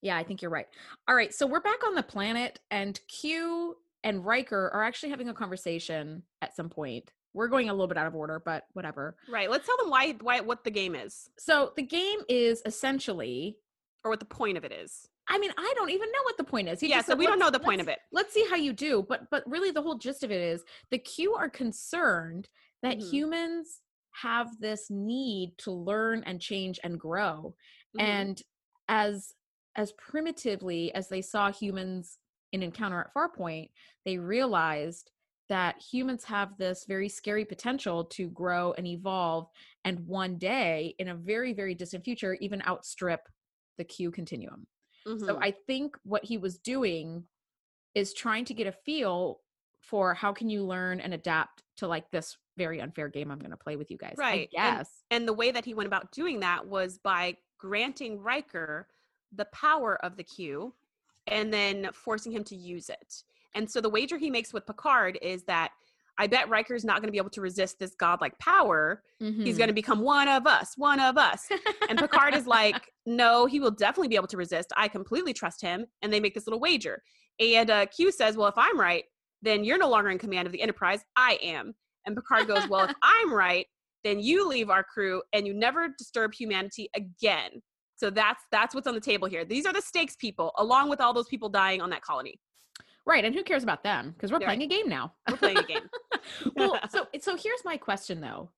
yeah, 0.01 0.17
I 0.17 0.23
think 0.23 0.41
you're 0.41 0.51
right. 0.51 0.67
All 1.07 1.15
right, 1.15 1.33
so 1.33 1.47
we're 1.47 1.61
back 1.61 1.83
on 1.85 1.95
the 1.95 2.03
planet, 2.03 2.59
and 2.69 2.99
Q 3.07 3.77
and 4.03 4.25
Riker 4.25 4.69
are 4.73 4.83
actually 4.83 5.09
having 5.09 5.29
a 5.29 5.33
conversation 5.33 6.23
at 6.41 6.55
some 6.55 6.69
point 6.69 7.11
we're 7.37 7.47
going 7.47 7.69
a 7.69 7.73
little 7.73 7.87
bit 7.87 7.97
out 7.97 8.07
of 8.07 8.15
order, 8.15 8.41
but 8.43 8.63
whatever. 8.73 9.15
Right. 9.29 9.49
Let's 9.49 9.65
tell 9.65 9.77
them 9.77 9.89
why 9.89 10.15
why 10.21 10.41
what 10.41 10.63
the 10.63 10.71
game 10.71 10.95
is. 10.95 11.29
So 11.37 11.71
the 11.75 11.83
game 11.83 12.19
is 12.27 12.61
essentially 12.65 13.57
or 14.03 14.11
what 14.11 14.19
the 14.19 14.25
point 14.25 14.57
of 14.57 14.65
it 14.65 14.71
is. 14.71 15.07
I 15.29 15.37
mean, 15.37 15.51
I 15.57 15.73
don't 15.75 15.89
even 15.91 16.09
know 16.11 16.23
what 16.23 16.37
the 16.37 16.43
point 16.43 16.69
is. 16.69 16.79
He 16.79 16.89
yeah, 16.89 17.01
so 17.01 17.11
said, 17.11 17.19
we 17.19 17.27
don't 17.27 17.39
know 17.39 17.49
the 17.49 17.59
point 17.59 17.81
of 17.81 17.87
it. 17.89 17.99
Let's 18.11 18.33
see 18.33 18.45
how 18.49 18.55
you 18.55 18.73
do. 18.73 19.05
But 19.07 19.29
but 19.29 19.43
really 19.45 19.71
the 19.71 19.81
whole 19.81 19.97
gist 19.97 20.23
of 20.23 20.31
it 20.31 20.41
is 20.41 20.63
the 20.89 20.97
Q 20.97 21.35
are 21.35 21.49
concerned 21.49 22.49
that 22.81 22.97
Mhm. 22.97 23.09
humans 23.11 23.81
have 24.21 24.47
this 24.59 24.89
need 24.89 25.53
to 25.59 25.71
learn 25.71 26.23
and 26.25 26.41
change 26.41 26.79
and 26.83 26.99
grow. 26.99 27.55
Mhm. 27.95 28.01
And 28.01 28.41
as 28.87 29.33
as 29.75 29.91
primitively 29.93 30.91
as 30.95 31.07
they 31.07 31.21
saw 31.21 31.51
humans 31.51 32.17
in 32.51 32.63
Encounter 32.63 32.99
at 32.99 33.13
Farpoint, 33.13 33.69
they 34.05 34.17
realized 34.17 35.11
that 35.49 35.81
humans 35.81 36.23
have 36.25 36.57
this 36.57 36.85
very 36.87 37.09
scary 37.09 37.45
potential 37.45 38.03
to 38.05 38.29
grow 38.29 38.73
and 38.77 38.85
evolve 38.87 39.47
and 39.85 39.99
one 40.05 40.37
day 40.37 40.93
in 40.99 41.07
a 41.07 41.15
very 41.15 41.53
very 41.53 41.73
distant 41.73 42.03
future 42.03 42.35
even 42.41 42.61
outstrip 42.67 43.21
the 43.77 43.83
Q 43.83 44.11
continuum. 44.11 44.67
So 45.05 45.13
Mhm. 45.15 45.39
I 45.41 45.51
think 45.51 45.97
what 46.03 46.25
he 46.25 46.37
was 46.37 46.57
doing 46.59 47.27
is 47.95 48.13
trying 48.13 48.43
to 48.45 48.53
get 48.53 48.67
a 48.67 48.71
feel 48.73 49.41
for 49.79 50.13
how 50.13 50.33
can 50.33 50.49
you 50.49 50.65
learn 50.65 50.99
and 50.99 51.13
adapt 51.13 51.63
to 51.77 51.87
like 51.87 52.11
this 52.11 52.37
very 52.57 52.81
unfair 52.81 53.07
game 53.07 53.31
I'm 53.31 53.39
going 53.39 53.51
to 53.51 53.57
play 53.57 53.77
with 53.77 53.89
you 53.89 53.97
guys. 53.97 54.15
Right, 54.17 54.49
I 54.57 54.67
and- 54.67 54.77
guess. 54.79 55.03
and 55.11 55.27
the 55.27 55.33
way 55.33 55.51
that 55.51 55.63
he 55.63 55.73
went 55.73 55.87
about 55.87 56.11
doing 56.11 56.41
that 56.41 56.67
was 56.67 56.97
by 56.97 57.37
granting 57.57 58.19
Riker 58.19 58.89
the 59.31 59.45
power 59.45 59.95
of 60.03 60.17
the 60.17 60.23
Q 60.23 60.73
and 61.27 61.53
then 61.53 61.89
forcing 61.93 62.31
him 62.31 62.43
to 62.45 62.55
use 62.55 62.89
it. 62.89 63.23
And 63.55 63.69
so 63.69 63.81
the 63.81 63.89
wager 63.89 64.17
he 64.17 64.29
makes 64.29 64.53
with 64.53 64.65
Picard 64.65 65.17
is 65.21 65.43
that 65.43 65.71
I 66.17 66.27
bet 66.27 66.49
Riker's 66.49 66.83
not 66.83 66.97
going 66.97 67.07
to 67.07 67.11
be 67.11 67.19
able 67.19 67.29
to 67.31 67.41
resist 67.41 67.77
this 67.79 67.93
godlike 67.93 68.37
power. 68.39 69.03
He's 69.43 69.57
going 69.57 69.67
to 69.67 69.73
become 69.73 69.99
one 69.99 70.27
of 70.27 70.47
us, 70.47 70.73
one 70.75 70.99
of 70.99 71.17
us. 71.17 71.47
And 71.89 71.99
Picard 71.99 72.33
is 72.33 72.47
like, 72.47 72.91
no, 73.05 73.45
he 73.45 73.59
will 73.59 73.71
definitely 73.71 74.07
be 74.07 74.15
able 74.15 74.27
to 74.27 74.37
resist. 74.37 74.73
I 74.75 74.87
completely 74.87 75.33
trust 75.33 75.61
him. 75.61 75.85
And 76.01 76.11
they 76.11 76.19
make 76.19 76.33
this 76.33 76.47
little 76.47 76.59
wager. 76.59 77.03
And 77.39 77.69
uh, 77.69 77.85
Q 77.85 78.11
says, 78.11 78.35
well, 78.35 78.47
if 78.47 78.57
I'm 78.57 78.79
right, 78.79 79.03
then 79.43 79.63
you're 79.63 79.77
no 79.77 79.89
longer 79.89 80.09
in 80.09 80.17
command 80.17 80.47
of 80.47 80.51
the 80.51 80.61
Enterprise. 80.61 81.01
I 81.15 81.37
am. 81.43 81.75
And 82.05 82.15
Picard 82.15 82.47
goes, 82.47 82.67
well, 82.67 82.85
if 82.85 82.95
I'm 83.03 83.31
right, 83.31 83.67
then 84.03 84.19
you 84.19 84.47
leave 84.47 84.69
our 84.69 84.83
crew 84.83 85.21
and 85.33 85.45
you 85.45 85.53
never 85.53 85.89
disturb 85.97 86.33
humanity 86.33 86.89
again. 86.95 87.61
So 87.95 88.09
that's 88.09 88.43
that's 88.51 88.75
what's 88.75 88.87
on 88.87 88.93
the 88.93 89.01
table 89.01 89.27
here. 89.27 89.43
These 89.43 89.65
are 89.65 89.73
the 89.73 89.81
stakes 89.81 90.15
people, 90.15 90.51
along 90.57 90.89
with 90.89 91.01
all 91.01 91.13
those 91.13 91.27
people 91.27 91.49
dying 91.49 91.81
on 91.81 91.89
that 91.89 92.01
colony. 92.01 92.39
Right, 93.07 93.25
and 93.25 93.33
who 93.33 93.43
cares 93.43 93.63
about 93.63 93.83
them 93.83 94.11
because 94.11 94.31
we're 94.31 94.39
playing 94.39 94.61
a 94.61 94.67
game 94.67 94.87
now. 94.87 95.13
We're 95.29 95.37
playing 95.37 95.57
a 95.57 95.63
game. 95.63 95.89
well, 96.55 96.79
so 96.89 97.07
so 97.19 97.35
here's 97.35 97.63
my 97.65 97.77
question 97.77 98.21
though. 98.21 98.51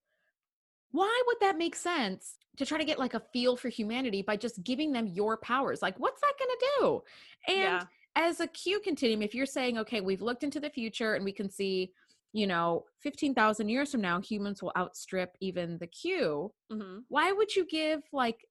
Why 0.90 1.22
would 1.28 1.36
that 1.40 1.56
make 1.56 1.76
sense 1.76 2.34
to 2.56 2.66
try 2.66 2.76
to 2.76 2.84
get 2.84 2.98
like 2.98 3.14
a 3.14 3.22
feel 3.32 3.56
for 3.56 3.68
humanity 3.68 4.22
by 4.22 4.36
just 4.36 4.62
giving 4.64 4.92
them 4.92 5.06
your 5.06 5.36
powers? 5.36 5.80
Like 5.80 5.98
what's 5.98 6.20
that 6.20 6.32
going 6.38 6.50
to 6.50 6.66
do? 6.78 7.02
And 7.48 7.58
yeah. 7.58 7.84
as 8.16 8.40
a 8.40 8.48
Q 8.48 8.80
continuum, 8.80 9.22
if 9.22 9.34
you're 9.34 9.46
saying, 9.46 9.78
okay, 9.78 10.00
we've 10.00 10.22
looked 10.22 10.42
into 10.42 10.58
the 10.58 10.70
future 10.70 11.14
and 11.14 11.24
we 11.24 11.32
can 11.32 11.48
see, 11.48 11.92
you 12.32 12.48
know, 12.48 12.84
15,000 13.02 13.68
years 13.68 13.92
from 13.92 14.00
now, 14.00 14.20
humans 14.20 14.62
will 14.62 14.72
outstrip 14.76 15.36
even 15.40 15.78
the 15.78 15.86
Q, 15.86 16.52
hmm 16.70 16.98
why 17.08 17.30
would 17.30 17.54
you 17.54 17.66
give 17.66 18.02
like 18.12 18.44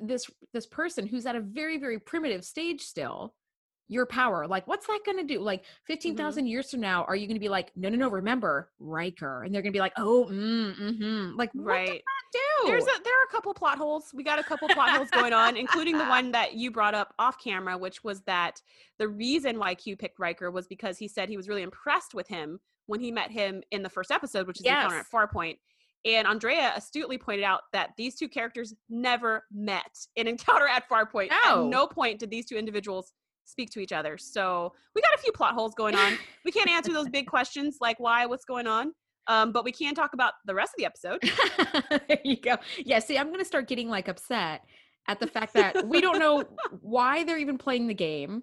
this 0.00 0.30
this 0.54 0.66
person 0.66 1.06
who's 1.06 1.26
at 1.26 1.36
a 1.36 1.40
very 1.40 1.76
very 1.78 1.98
primitive 1.98 2.44
stage 2.44 2.80
still 2.80 3.34
your 3.92 4.06
power 4.06 4.46
like 4.46 4.66
what's 4.66 4.86
that 4.86 5.00
going 5.04 5.18
to 5.18 5.24
do 5.24 5.40
like 5.40 5.64
15,000 5.86 6.46
years 6.46 6.70
from 6.70 6.80
now 6.80 7.04
are 7.04 7.14
you 7.16 7.26
going 7.26 7.36
to 7.36 7.40
be 7.40 7.48
like 7.48 7.70
no 7.76 7.88
no 7.88 7.96
no 7.96 8.08
remember 8.08 8.70
Riker 8.78 9.42
and 9.42 9.54
they're 9.54 9.62
going 9.62 9.72
to 9.72 9.76
be 9.76 9.80
like 9.80 9.92
oh 9.98 10.28
mm, 10.30 10.76
mm-hmm. 10.78 11.36
like 11.36 11.50
what 11.54 11.66
Right. 11.66 11.86
does 11.86 11.96
that 11.96 12.22
do 12.32 12.66
There's 12.66 12.84
a 12.84 13.02
there 13.04 13.12
are 13.12 13.24
a 13.28 13.30
couple 13.30 13.52
plot 13.54 13.78
holes. 13.78 14.10
We 14.14 14.24
got 14.24 14.38
a 14.38 14.42
couple 14.42 14.68
plot 14.68 14.90
holes 14.90 15.10
going 15.10 15.32
on, 15.32 15.56
including 15.56 15.98
the 15.98 16.04
one 16.06 16.32
that 16.32 16.54
you 16.54 16.70
brought 16.70 16.94
up 16.94 17.14
off 17.18 17.36
camera, 17.42 17.76
which 17.76 18.02
was 18.04 18.22
that 18.22 18.60
the 18.98 19.08
reason 19.08 19.58
why 19.58 19.74
Q 19.74 19.96
picked 19.96 20.18
Riker 20.18 20.50
was 20.50 20.66
because 20.66 20.98
he 20.98 21.08
said 21.08 21.28
he 21.28 21.36
was 21.36 21.48
really 21.48 21.62
impressed 21.62 22.14
with 22.14 22.28
him 22.28 22.58
when 22.86 23.00
he 23.00 23.10
met 23.12 23.30
him 23.30 23.62
in 23.70 23.82
the 23.82 23.88
first 23.88 24.10
episode, 24.10 24.46
which 24.46 24.60
is 24.60 24.66
Encounter 24.66 24.96
at 24.96 25.06
Yes. 25.12 25.12
Farpoint. 25.12 25.58
And 26.04 26.26
Andrea 26.26 26.72
astutely 26.74 27.16
pointed 27.16 27.44
out 27.44 27.62
that 27.72 27.90
these 27.96 28.16
two 28.16 28.28
characters 28.28 28.74
never 28.88 29.44
met 29.52 30.06
in 30.16 30.26
Encounter 30.26 30.66
at 30.66 30.88
Farpoint. 30.88 31.30
No. 31.44 31.64
At 31.64 31.70
no 31.70 31.86
point 31.86 32.18
did 32.18 32.30
these 32.30 32.46
two 32.46 32.56
individuals 32.56 33.12
speak 33.44 33.70
to 33.70 33.80
each 33.80 33.92
other. 33.92 34.16
So 34.18 34.72
we 34.94 35.02
got 35.02 35.14
a 35.14 35.18
few 35.18 35.32
plot 35.32 35.54
holes 35.54 35.74
going 35.76 35.94
on. 35.94 36.18
we 36.44 36.52
can't 36.52 36.68
answer 36.70 36.92
those 36.92 37.08
big 37.08 37.26
questions 37.34 37.78
like 37.80 37.98
why, 38.00 38.26
what's 38.26 38.44
going 38.44 38.66
on. 38.66 38.92
Um, 39.28 39.52
but 39.52 39.64
we 39.64 39.70
can 39.72 39.94
talk 39.94 40.14
about 40.14 40.32
the 40.46 40.54
rest 40.54 40.72
of 40.74 40.78
the 40.78 40.86
episode. 40.86 41.22
there 42.08 42.18
you 42.24 42.36
go 42.40 42.56
yeah 42.84 42.98
see 42.98 43.16
i'm 43.16 43.28
going 43.28 43.38
to 43.38 43.44
start 43.44 43.68
getting 43.68 43.88
like 43.88 44.08
upset 44.08 44.62
at 45.08 45.20
the 45.20 45.26
fact 45.28 45.54
that 45.54 45.86
we 45.86 46.00
don't 46.00 46.18
know 46.18 46.42
why 46.80 47.22
they're 47.22 47.38
even 47.38 47.56
playing 47.56 47.86
the 47.86 47.94
game 47.94 48.42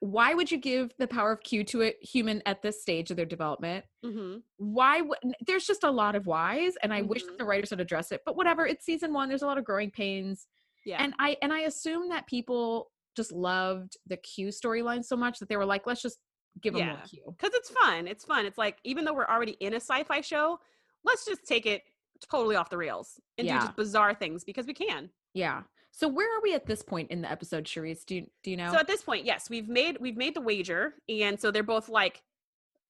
why 0.00 0.34
would 0.34 0.50
you 0.50 0.58
give 0.58 0.92
the 0.98 1.06
power 1.06 1.32
of 1.32 1.42
q 1.42 1.64
to 1.64 1.82
a 1.82 1.94
human 2.00 2.42
at 2.46 2.62
this 2.62 2.80
stage 2.80 3.10
of 3.10 3.16
their 3.16 3.26
development 3.26 3.84
hmm 4.04 4.36
why 4.56 5.00
would 5.00 5.18
there's 5.46 5.66
just 5.66 5.82
a 5.84 5.90
lot 5.90 6.14
of 6.14 6.26
whys 6.26 6.74
and 6.82 6.92
i 6.92 7.02
wish 7.02 7.22
Mhm. 7.24 7.26
that 7.28 7.38
the 7.38 7.44
writers 7.44 7.70
would 7.70 7.80
address 7.80 8.12
it 8.12 8.20
but 8.24 8.36
whatever 8.36 8.66
it's 8.66 8.84
season 8.84 9.12
one 9.12 9.28
there's 9.28 9.42
a 9.42 9.46
lot 9.46 9.58
of 9.58 9.64
growing 9.64 9.90
pains 9.90 10.46
Yeah. 10.84 11.02
and 11.02 11.14
i 11.18 11.36
and 11.42 11.52
i 11.52 11.60
assume 11.60 12.08
that 12.10 12.26
people 12.26 12.90
just 13.16 13.32
loved 13.32 13.96
the 14.06 14.16
q 14.16 14.48
storyline 14.48 15.04
so 15.04 15.16
much 15.16 15.38
that 15.38 15.48
they 15.48 15.56
were 15.56 15.66
like 15.66 15.86
let's 15.86 16.02
just 16.02 16.18
give 16.60 16.74
them 16.74 16.86
more 16.86 16.96
Yeah. 16.96 17.04
q 17.06 17.20
because 17.36 17.54
it's 17.54 17.70
fun. 17.70 18.06
It's 18.06 18.24
fun. 18.24 18.44
It's 18.46 18.58
like 18.58 18.78
even 18.84 19.04
though 19.04 19.14
we're 19.14 19.26
already 19.26 19.52
in 19.60 19.72
a 19.72 19.76
sci-fi 19.80 20.20
show, 20.20 20.58
let's 21.04 21.24
just 21.24 21.46
take 21.46 21.64
it 21.66 21.82
totally 22.30 22.56
off 22.56 22.68
the 22.70 22.76
rails 22.76 23.18
and 23.38 23.46
Yeah. 23.46 23.58
do 23.60 23.66
just 23.66 23.76
bizarre 23.76 24.14
things 24.14 24.44
because 24.44 24.66
we 24.66 24.74
can. 24.74 25.10
yeah 25.34 25.62
so 25.94 26.08
where 26.08 26.34
are 26.34 26.40
we 26.42 26.54
at 26.54 26.64
this 26.64 26.82
point 26.82 27.10
in 27.10 27.20
the 27.20 27.30
episode 27.30 27.64
Charisse? 27.64 28.04
do 28.06 28.14
you 28.16 28.26
do 28.42 28.50
you 28.50 28.56
know 28.56 28.70
So 28.72 28.78
at 28.78 28.86
this 28.86 29.02
point, 29.02 29.26
yes, 29.26 29.50
we've 29.50 29.68
made 29.68 29.98
we've 30.00 30.16
made 30.16 30.34
the 30.34 30.40
wager, 30.40 30.94
and 31.08 31.38
so 31.38 31.50
they're 31.50 31.62
both 31.62 31.88
like, 31.90 32.22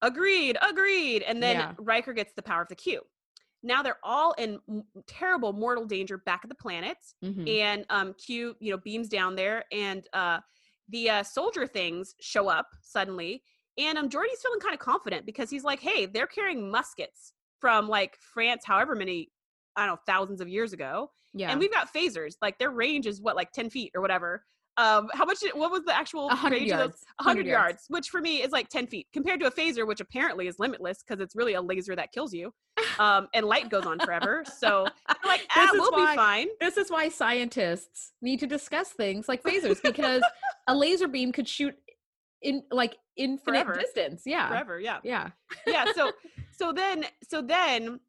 agreed, 0.02 0.56
agreed, 0.62 1.22
and 1.22 1.42
then 1.42 1.56
Yeah. 1.56 1.72
Riker 1.78 2.12
gets 2.12 2.32
the 2.32 2.42
power 2.42 2.62
of 2.62 2.68
the 2.68 2.74
Q. 2.76 3.00
Now 3.62 3.82
they're 3.82 3.98
all 4.02 4.32
in 4.32 4.58
terrible 5.06 5.52
mortal 5.52 5.84
danger 5.86 6.18
back 6.18 6.40
at 6.44 6.48
the 6.48 6.54
planet, 6.54 6.98
Mhm. 7.22 7.48
and 7.48 7.86
um, 7.90 8.14
Q, 8.14 8.56
you 8.60 8.70
know, 8.72 8.78
beams 8.78 9.08
down 9.08 9.36
there, 9.36 9.64
and 9.72 10.06
uh, 10.12 10.40
the 10.88 11.10
uh, 11.10 11.22
soldier 11.22 11.66
things 11.66 12.14
show 12.20 12.48
up 12.48 12.68
suddenly, 12.82 13.44
and 13.78 13.96
um, 13.98 14.08
Geordi's 14.08 14.42
feeling 14.42 14.60
kind 14.60 14.74
of 14.74 14.80
confident 14.80 15.24
because 15.26 15.48
he's 15.50 15.64
like, 15.64 15.80
hey, 15.80 16.06
they're 16.06 16.26
carrying 16.26 16.70
muskets 16.70 17.32
from 17.60 17.88
like 17.88 18.16
France, 18.20 18.64
however 18.64 18.94
many, 18.96 19.30
I 19.76 19.86
don't 19.86 19.94
know, 19.96 20.00
thousands 20.06 20.40
of 20.40 20.48
years 20.48 20.72
ago, 20.72 21.10
yeah 21.32 21.50
and 21.50 21.60
we've 21.60 21.72
got 21.72 21.92
phasers. 21.94 22.34
Like 22.42 22.58
their 22.58 22.70
range 22.70 23.06
is 23.06 23.20
what, 23.22 23.36
like 23.36 23.52
ten 23.52 23.70
feet 23.70 23.92
or 23.94 24.00
whatever. 24.02 24.44
Um, 24.78 25.08
how 25.12 25.24
much? 25.26 25.38
What 25.54 25.70
was 25.70 25.82
the 25.84 25.94
actual 25.94 26.30
hundred 26.30 26.60
range 26.60 26.70
of 26.72 26.78
those? 26.78 26.86
yards 26.88 27.04
100 27.18 27.46
yards, 27.46 27.84
which 27.88 28.08
for 28.08 28.20
me 28.20 28.42
is 28.42 28.52
like 28.52 28.68
10 28.68 28.86
feet 28.86 29.06
compared 29.12 29.38
to 29.40 29.46
a 29.46 29.50
phaser, 29.50 29.86
which 29.86 30.00
apparently 30.00 30.46
is 30.46 30.58
limitless 30.58 31.02
because 31.02 31.20
it's 31.22 31.36
really 31.36 31.54
a 31.54 31.60
laser 31.60 31.94
that 31.94 32.10
kills 32.12 32.32
you. 32.32 32.52
Um, 32.98 33.28
and 33.34 33.44
light 33.46 33.68
goes 33.68 33.84
on 33.84 33.98
forever. 34.00 34.44
So 34.58 34.86
like, 35.26 35.46
ah, 35.56 35.60
This 35.66 35.74
is 35.74 35.80
we'll 35.80 35.92
why- 35.92 36.12
be 36.12 36.16
fine. 36.16 36.46
This 36.60 36.76
is 36.78 36.90
why 36.90 37.08
scientists 37.10 38.12
need 38.22 38.40
to 38.40 38.46
discuss 38.46 38.88
things 38.90 39.28
like 39.28 39.42
phasers 39.42 39.82
because 39.82 40.22
a 40.68 40.74
laser 40.74 41.06
beam 41.08 41.32
could 41.32 41.46
shoot 41.48 41.74
in 42.40 42.62
like 42.70 42.96
infinite 43.16 43.64
Forever. 43.66 43.78
distance. 43.80 44.22
Yeah. 44.26 44.48
Forever. 44.48 44.80
Yeah. 44.80 44.98
Yeah. 45.04 45.30
Yeah. 45.66 45.84
So, 45.94 46.12
so 46.50 46.72
then, 46.72 47.04
so 47.28 47.42
then 47.42 48.00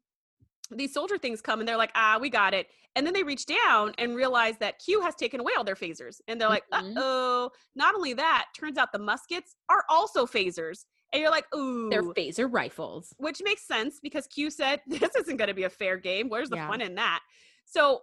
these 0.70 0.92
soldier 0.94 1.18
things 1.18 1.40
come 1.40 1.60
and 1.60 1.68
they're 1.68 1.76
like, 1.76 1.92
ah, 1.94 2.18
we 2.20 2.30
got 2.30 2.54
it. 2.54 2.68
And 2.96 3.06
then 3.06 3.12
they 3.12 3.22
reach 3.22 3.44
down 3.46 3.92
and 3.98 4.14
realize 4.16 4.56
that 4.58 4.78
Q 4.78 5.00
has 5.02 5.14
taken 5.14 5.40
away 5.40 5.52
all 5.58 5.64
their 5.64 5.74
phasers. 5.74 6.20
And 6.28 6.40
they're 6.40 6.48
like, 6.48 6.64
uh 6.72 6.82
Mhm. 6.82 6.94
oh. 6.96 7.50
Not 7.74 7.94
only 7.94 8.14
that, 8.14 8.46
turns 8.58 8.78
out 8.78 8.92
the 8.92 8.98
muskets 8.98 9.56
are 9.68 9.84
also 9.88 10.26
phasers. 10.26 10.84
And 11.12 11.20
you're 11.20 11.30
like, 11.30 11.46
ooh. 11.54 11.90
They're 11.90 12.02
phaser 12.02 12.48
rifles. 12.50 13.12
which 13.18 13.40
makes 13.44 13.66
sense 13.66 13.98
because 14.02 14.26
Q 14.28 14.48
said 14.50 14.80
this 14.86 15.14
isn't 15.16 15.36
going 15.36 15.48
to 15.48 15.54
be 15.54 15.64
a 15.64 15.70
fair 15.70 15.96
game. 15.96 16.28
Where's 16.28 16.50
the 16.50 16.56
Yeah. 16.56 16.68
fun 16.68 16.80
in 16.80 16.94
that? 16.94 17.20
So, 17.66 18.02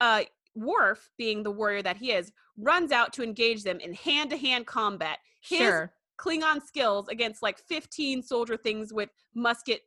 uh, 0.00 0.24
Worf, 0.54 1.08
being 1.16 1.42
the 1.42 1.50
warrior 1.50 1.80
that 1.82 1.96
he 1.96 2.12
is, 2.12 2.30
runs 2.58 2.92
out 2.92 3.12
to 3.14 3.22
engage 3.22 3.62
them 3.62 3.80
in 3.80 3.94
hand-to-hand 3.94 4.66
combat. 4.66 5.18
His 5.40 5.58
Sure. 5.58 5.94
Klingon 6.18 6.62
skills 6.62 7.08
against 7.08 7.42
like 7.42 7.58
15 7.58 8.22
soldier 8.22 8.56
things 8.58 8.92
with 8.92 9.08
musket 9.34 9.82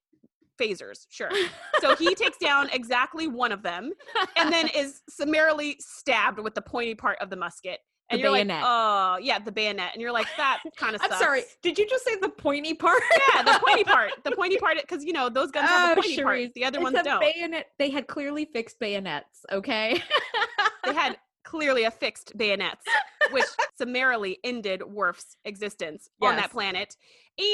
phasers. 0.61 1.05
Sure. 1.09 1.29
So 1.81 1.95
he 1.95 2.15
takes 2.15 2.37
down 2.37 2.69
exactly 2.71 3.27
one 3.27 3.51
of 3.51 3.61
them 3.61 3.91
and 4.37 4.51
then 4.51 4.69
is 4.73 5.01
summarily 5.09 5.75
stabbed 5.79 6.39
with 6.39 6.55
the 6.55 6.61
pointy 6.61 6.95
part 6.95 7.17
of 7.21 7.29
the 7.29 7.35
musket. 7.35 7.79
And 8.09 8.19
The 8.19 8.23
you're 8.23 8.33
bayonet. 8.33 8.61
like, 8.61 8.65
oh, 8.67 9.17
yeah, 9.21 9.39
the 9.39 9.51
bayonet. 9.51 9.89
And 9.93 10.01
you're 10.01 10.11
like, 10.11 10.27
that 10.37 10.61
kind 10.77 10.95
of 10.95 11.01
I'm 11.01 11.09
sucks. 11.09 11.21
sorry. 11.21 11.41
Did 11.63 11.77
you 11.77 11.87
just 11.89 12.05
say 12.05 12.15
the 12.21 12.29
pointy 12.29 12.73
part? 12.75 13.01
Yeah, 13.33 13.41
the 13.43 13.59
pointy 13.65 13.83
part. 13.95 14.11
The 14.23 14.31
pointy 14.31 14.57
part, 14.57 14.77
because, 14.79 15.03
you 15.03 15.11
know, 15.11 15.27
those 15.27 15.51
guns 15.51 15.67
have 15.67 15.97
a 15.97 15.99
Oh, 15.99 16.01
pointy 16.03 16.21
part. 16.23 16.53
The 16.53 16.65
other 16.65 16.77
it's 16.79 16.83
ones 16.83 16.97
don't. 17.03 17.19
bayonet. 17.19 17.65
They 17.79 17.89
had 17.89 18.07
clearly 18.07 18.45
fixed 18.45 18.79
bayonets. 18.79 19.43
Okay. 19.51 20.01
they 20.85 20.93
had 20.93 21.17
clearly 21.45 21.83
affixed 21.83 22.37
bayonets, 22.37 22.83
which 23.31 23.45
summarily 23.77 24.39
ended 24.43 24.83
Worf's 24.83 25.37
existence 25.45 26.09
on 26.21 26.35
that 26.35 26.51
planet. 26.51 26.95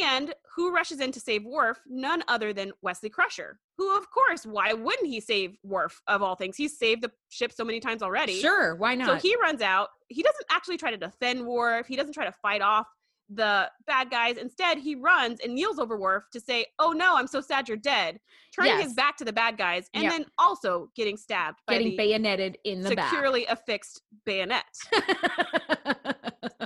And 0.04 0.34
who 0.56 0.74
rushes 0.74 1.00
in 1.00 1.12
to 1.12 1.20
save 1.20 1.44
Worf? 1.44 1.80
None 1.88 2.24
other 2.28 2.54
than 2.54 2.72
Wesley 2.82 3.10
Crusher, 3.10 3.60
who, 3.78 3.98
of 3.98 4.10
course, 4.12 4.46
why 4.46 4.74
wouldn't 4.74 5.08
he 5.08 5.20
save 5.20 5.58
Worf 5.64 6.02
of 6.08 6.22
all 6.22 6.36
things? 6.36 6.56
He's 6.56 6.78
saved 6.78 7.02
the 7.02 7.12
ship 7.30 7.52
so 7.52 7.66
many 7.66 7.80
times 7.80 8.04
already. 8.04 8.40
Sure, 8.40 8.76
why 8.76 8.96
not? 8.96 9.08
So 9.08 9.16
he 9.28 9.36
runs 9.38 9.62
out. 9.62 9.90
He 10.08 10.22
doesn't 10.22 10.46
actually 10.52 10.78
try 10.78 10.92
to 10.92 10.98
defend 10.98 11.46
Worf. 11.46 11.88
He 11.88 11.96
doesn't 11.96 12.14
try 12.14 12.26
to 12.26 12.32
fight 12.32 12.62
off 12.62 12.88
the 13.34 13.70
bad 13.88 14.10
guys. 14.10 14.38
Instead, 14.38 14.78
he 14.78 14.96
runs 14.96 15.40
and 15.40 15.54
kneels 15.56 15.80
over 15.80 15.98
Worf 15.98 16.26
to 16.32 16.40
say, 16.40 16.66
"Oh 16.80 16.92
no, 16.92 17.16
I'm 17.16 17.28
so 17.28 17.42
sad 17.42 17.68
you're 17.68 17.78
dead," 17.78 18.20
turning 18.54 18.74
Yes. 18.74 18.84
his 18.84 18.94
back 18.94 19.18
to 19.18 19.26
the 19.26 19.34
bad 19.34 19.58
guys, 19.58 19.90
and 19.94 20.04
Yep. 20.04 20.12
then 20.12 20.26
also 20.38 20.90
getting 20.96 21.18
stabbed 21.18 21.60
by 21.66 21.74
Getting 21.78 21.96
bayoneted 21.98 22.58
in 22.64 22.82
the 22.82 22.90
securely 22.90 23.46
affixed 23.48 24.02
bayonet. 24.26 24.66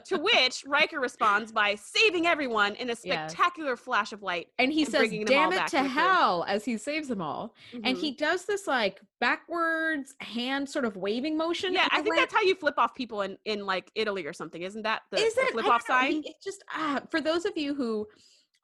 to 0.05 0.17
which 0.17 0.63
Riker 0.67 0.99
responds 0.99 1.51
by 1.51 1.75
saving 1.75 2.27
everyone 2.27 2.75
in 2.75 2.89
a 2.89 2.95
spectacular 2.95 3.75
flash 3.75 4.11
of 4.13 4.21
light. 4.23 4.47
and 4.59 4.71
he 4.71 4.83
and 4.83 4.91
says, 4.91 4.99
bringing 4.99 5.25
them 5.25 5.37
all 5.37 5.43
"Damn 5.49 5.53
it 5.53 5.55
back 5.57 5.69
to 5.71 5.77
the 5.77 5.83
hell!" 5.87 6.45
as 6.47 6.65
he 6.65 6.77
saves 6.77 7.07
them 7.07 7.21
all. 7.21 7.53
And 7.73 7.95
Mhm. 7.97 7.99
he 7.99 8.11
does 8.11 8.45
this 8.45 8.67
like 8.67 9.01
backwards 9.19 10.15
hand 10.19 10.69
sort 10.69 10.85
of 10.85 10.95
waving 10.95 11.37
motion. 11.37 11.73
yeah, 11.73 11.87
I 11.91 12.01
think 12.01 12.15
that's 12.15 12.33
how 12.33 12.41
you 12.41 12.55
flip 12.55 12.75
off 12.77 12.93
people 12.95 13.21
in 13.21 13.37
in 13.45 13.65
like 13.65 13.91
Italy 13.95 14.25
or 14.25 14.33
something. 14.33 14.61
Isn't 14.61 14.83
that 14.83 15.03
the, 15.11 15.17
Is 15.17 15.35
the 15.35 15.41
it 15.41 15.51
flip 15.51 15.67
off 15.67 15.87
know. 15.87 15.95
sign? 15.95 16.23
It 16.25 16.35
just 16.43 16.63
ah, 16.71 17.01
for 17.09 17.21
those 17.21 17.45
of 17.45 17.57
you 17.57 17.73
who 17.75 18.07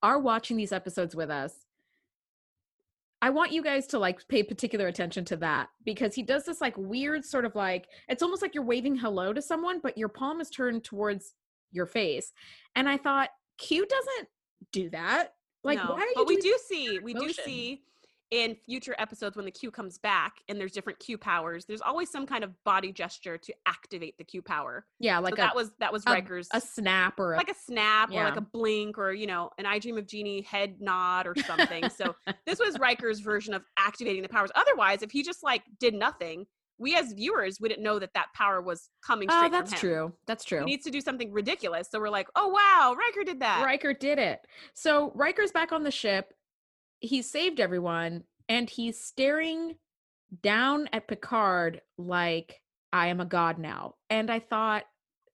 are 0.04 0.20
watching 0.20 0.58
these 0.58 0.72
episodes 0.72 1.16
with 1.16 1.30
us, 1.30 1.54
I 3.22 3.30
want 3.30 3.52
you 3.52 3.62
guys 3.62 3.86
to 3.88 4.00
like 4.00 4.28
pay 4.28 4.42
particular 4.42 4.88
attention 4.88 5.26
to 5.26 5.38
that 5.38 5.70
because 5.86 6.16
he 6.16 6.24
does 6.24 6.44
this 6.46 6.60
like 6.60 6.76
weird 6.78 7.24
sort 7.24 7.46
of 7.46 7.56
like 7.56 7.88
it's 8.08 8.24
almost 8.24 8.42
like 8.42 8.56
you're 8.56 8.64
waving 8.64 8.96
hello 8.96 9.32
to 9.32 9.42
someone, 9.42 9.80
but 9.82 9.98
your 9.98 10.10
palm 10.10 10.42
is 10.42 10.50
turned 10.50 10.84
towards 10.84 11.36
your 11.72 11.86
face. 11.86 12.34
And 12.76 12.90
I 12.90 12.98
thought 12.98 13.30
Q 13.58 13.86
doesn't 13.86 14.28
do 14.72 14.90
that. 14.90 15.34
Like, 15.64 15.78
no, 15.78 15.92
why 15.92 16.02
are 16.02 16.06
you? 16.06 16.14
but 16.16 16.28
we 16.28 16.38
do 16.38 16.58
see 16.68 17.00
we 17.00 17.14
do 17.14 17.32
see 17.32 17.84
in 18.32 18.56
future 18.66 18.96
episodes 18.98 19.36
when 19.36 19.46
the 19.46 19.52
Q 19.52 19.70
comes 19.72 19.98
back 19.98 20.38
and 20.48 20.60
there's 20.60 20.72
different 20.72 21.00
Q 21.00 21.18
powers. 21.18 21.66
There's 21.66 21.82
always 21.82 22.10
some 22.10 22.26
kind 22.26 22.44
of 22.44 22.52
body 22.64 22.92
gesture 22.94 23.38
to 23.38 23.54
activate 23.66 24.18
the 24.18 24.24
Q 24.24 24.42
power. 24.42 24.86
Yeah, 25.00 25.20
like 25.20 25.36
so 25.36 25.44
a, 25.44 25.46
that 25.46 25.56
was 25.56 25.72
that 25.80 25.92
was 25.92 26.04
a- 26.08 26.12
Riker's 26.12 26.48
a 26.54 26.62
snap 26.62 27.20
or 27.20 27.34
a, 27.34 27.38
like 27.38 27.52
a 27.52 27.56
snap 27.56 28.10
or 28.12 28.24
like 28.24 28.38
a 28.38 28.42
blink 28.42 28.98
or 28.98 29.12
you 29.12 29.28
know 29.28 29.52
an 29.58 29.66
I 29.66 29.80
Dream 29.80 29.98
of 29.98 30.08
Jeannie 30.08 30.42
head 30.42 30.78
nod 30.80 31.28
or 31.28 31.36
something. 31.46 31.90
so 31.90 32.16
this 32.46 32.60
was 32.60 32.80
Riker's 32.80 33.20
version 33.20 33.54
of 33.54 33.64
activating 33.78 34.22
the 34.22 34.30
powers. 34.30 34.50
Otherwise, 34.56 35.04
if 35.04 35.12
he 35.12 35.24
just 35.24 35.44
like 35.44 35.64
did 35.80 35.94
nothing, 35.94 36.46
we 36.82 36.96
as 36.96 37.14
viewers 37.14 37.60
wouldn't 37.60 37.82
know 37.82 38.00
that 38.00 38.14
that 38.16 38.28
power 38.34 38.62
was 38.62 38.90
coming 39.06 39.28
oh, 39.30 39.38
straight 39.38 39.50
oh, 39.50 39.52
that's 39.52 39.80
true. 39.80 40.14
That's 40.26 40.44
true. 40.44 40.60
He 40.60 40.66
needs 40.66 40.84
to 40.86 40.92
do 40.92 41.02
something 41.02 41.32
ridiculous. 41.32 41.90
So 41.92 42.00
we're 42.00 42.10
like, 42.10 42.28
oh 42.36 42.48
wow, 42.48 42.96
Riker 42.98 43.24
did 43.24 43.40
that. 43.42 43.64
Riker 43.64 43.94
did 43.94 44.20
it. 44.20 44.40
So 44.74 45.12
Riker's 45.16 45.52
back 45.52 45.72
on 45.72 45.84
the 45.84 45.92
ship. 45.92 46.34
He 47.02 47.22
saved 47.22 47.60
everyone 47.60 48.24
and 48.48 48.70
he's 48.70 49.04
staring 49.04 49.76
down 50.42 50.88
at 50.94 51.08
Picard 51.08 51.82
like, 51.98 52.62
I 52.94 53.08
am 53.08 53.20
a 53.20 53.26
god 53.26 53.58
now. 53.58 53.96
And 54.10 54.32
I 54.32 54.40
thought, 54.40 54.84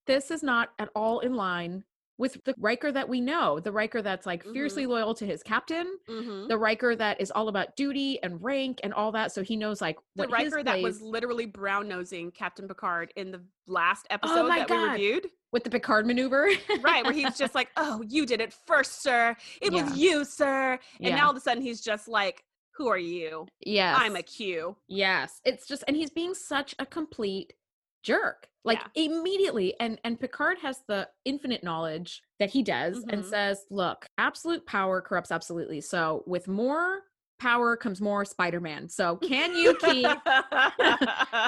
this 0.08 0.32
is 0.32 0.42
not 0.42 0.70
at 0.80 0.90
all 0.96 1.20
in 1.20 1.36
line 1.36 1.84
with 2.20 2.44
the 2.46 2.56
Riker 2.58 2.92
that 2.92 3.08
we 3.10 3.22
know, 3.22 3.60
the 3.60 3.72
Riker 3.72 4.02
that's 4.02 4.26
like 4.26 4.44
fiercely 4.44 4.88
loyal 4.88 5.14
to 5.16 5.26
his 5.26 5.44
captain, 5.44 5.86
Mhm. 6.10 6.48
the 6.48 6.58
Riker 6.58 6.96
that 6.96 7.22
is 7.22 7.30
all 7.30 7.48
about 7.48 7.76
duty 7.76 8.18
and 8.24 8.42
rank 8.44 8.80
and 8.84 8.92
all 8.92 9.12
that. 9.12 9.32
So 9.32 9.44
he 9.44 9.56
knows 9.56 9.82
like 9.82 10.00
The 10.16 10.28
Riker 10.28 10.64
that 10.64 10.82
was 10.82 11.00
literally 11.00 11.46
brown 11.46 11.88
nosing 11.88 12.32
Captain 12.32 12.68
Picard 12.68 13.14
in 13.16 13.30
the 13.32 13.44
last 13.68 14.08
episode 14.10 14.46
Oh 14.46 14.48
that 14.48 14.68
God. 14.68 14.82
we 14.98 15.10
reviewed. 15.10 15.30
With 15.58 15.64
the 15.64 15.70
Picard 15.72 16.06
maneuver. 16.06 16.48
Right, 16.82 17.04
where 17.04 17.14
he's 17.22 17.36
just 17.36 17.56
like, 17.56 17.70
Oh, 17.78 18.04
you 18.08 18.28
did 18.28 18.42
it 18.42 18.54
first, 18.68 19.02
sir. 19.02 19.36
It 19.60 19.74
Yeah. 19.74 19.84
was 19.84 19.98
you, 19.98 20.24
sir. 20.24 20.74
And 20.74 21.10
Yeah. 21.10 21.16
now 21.16 21.26
all 21.26 21.32
of 21.32 21.38
a 21.38 21.40
sudden 21.40 21.64
he's 21.64 21.82
just 21.82 22.08
like, 22.08 22.44
Who 22.76 22.88
are 22.90 22.98
you? 23.00 23.48
yes. 23.66 23.98
I'm 24.00 24.16
a 24.16 24.22
Q. 24.22 24.76
Yes. 24.88 25.42
It's 25.46 25.68
just 25.68 25.84
and 25.88 25.98
he's 25.98 26.12
being 26.12 26.36
such 26.36 26.76
a 26.78 26.86
complete 26.86 27.54
jerk. 28.04 28.48
Like 28.64 28.84
immediately 28.96 29.74
and 29.80 30.00
and 30.04 30.20
Picard 30.20 30.58
has 30.62 30.82
the 30.88 31.10
infinite 31.26 31.64
knowledge 31.64 32.22
that 32.38 32.52
he 32.52 32.62
does 32.62 33.04
and 33.10 33.24
Mhm. 33.24 33.30
says, 33.30 33.66
"Look, 33.72 34.06
absolute 34.20 34.66
power 34.68 35.02
corrupts 35.02 35.32
absolutely. 35.32 35.82
So 35.82 36.24
with 36.28 36.48
more 36.48 37.02
power 37.40 37.76
comes 37.76 38.02
more 38.02 38.26
Spider-Man. 38.26 38.90
So 38.90 39.18
can 39.18 39.56
you 39.56 39.76
keep 39.82 40.08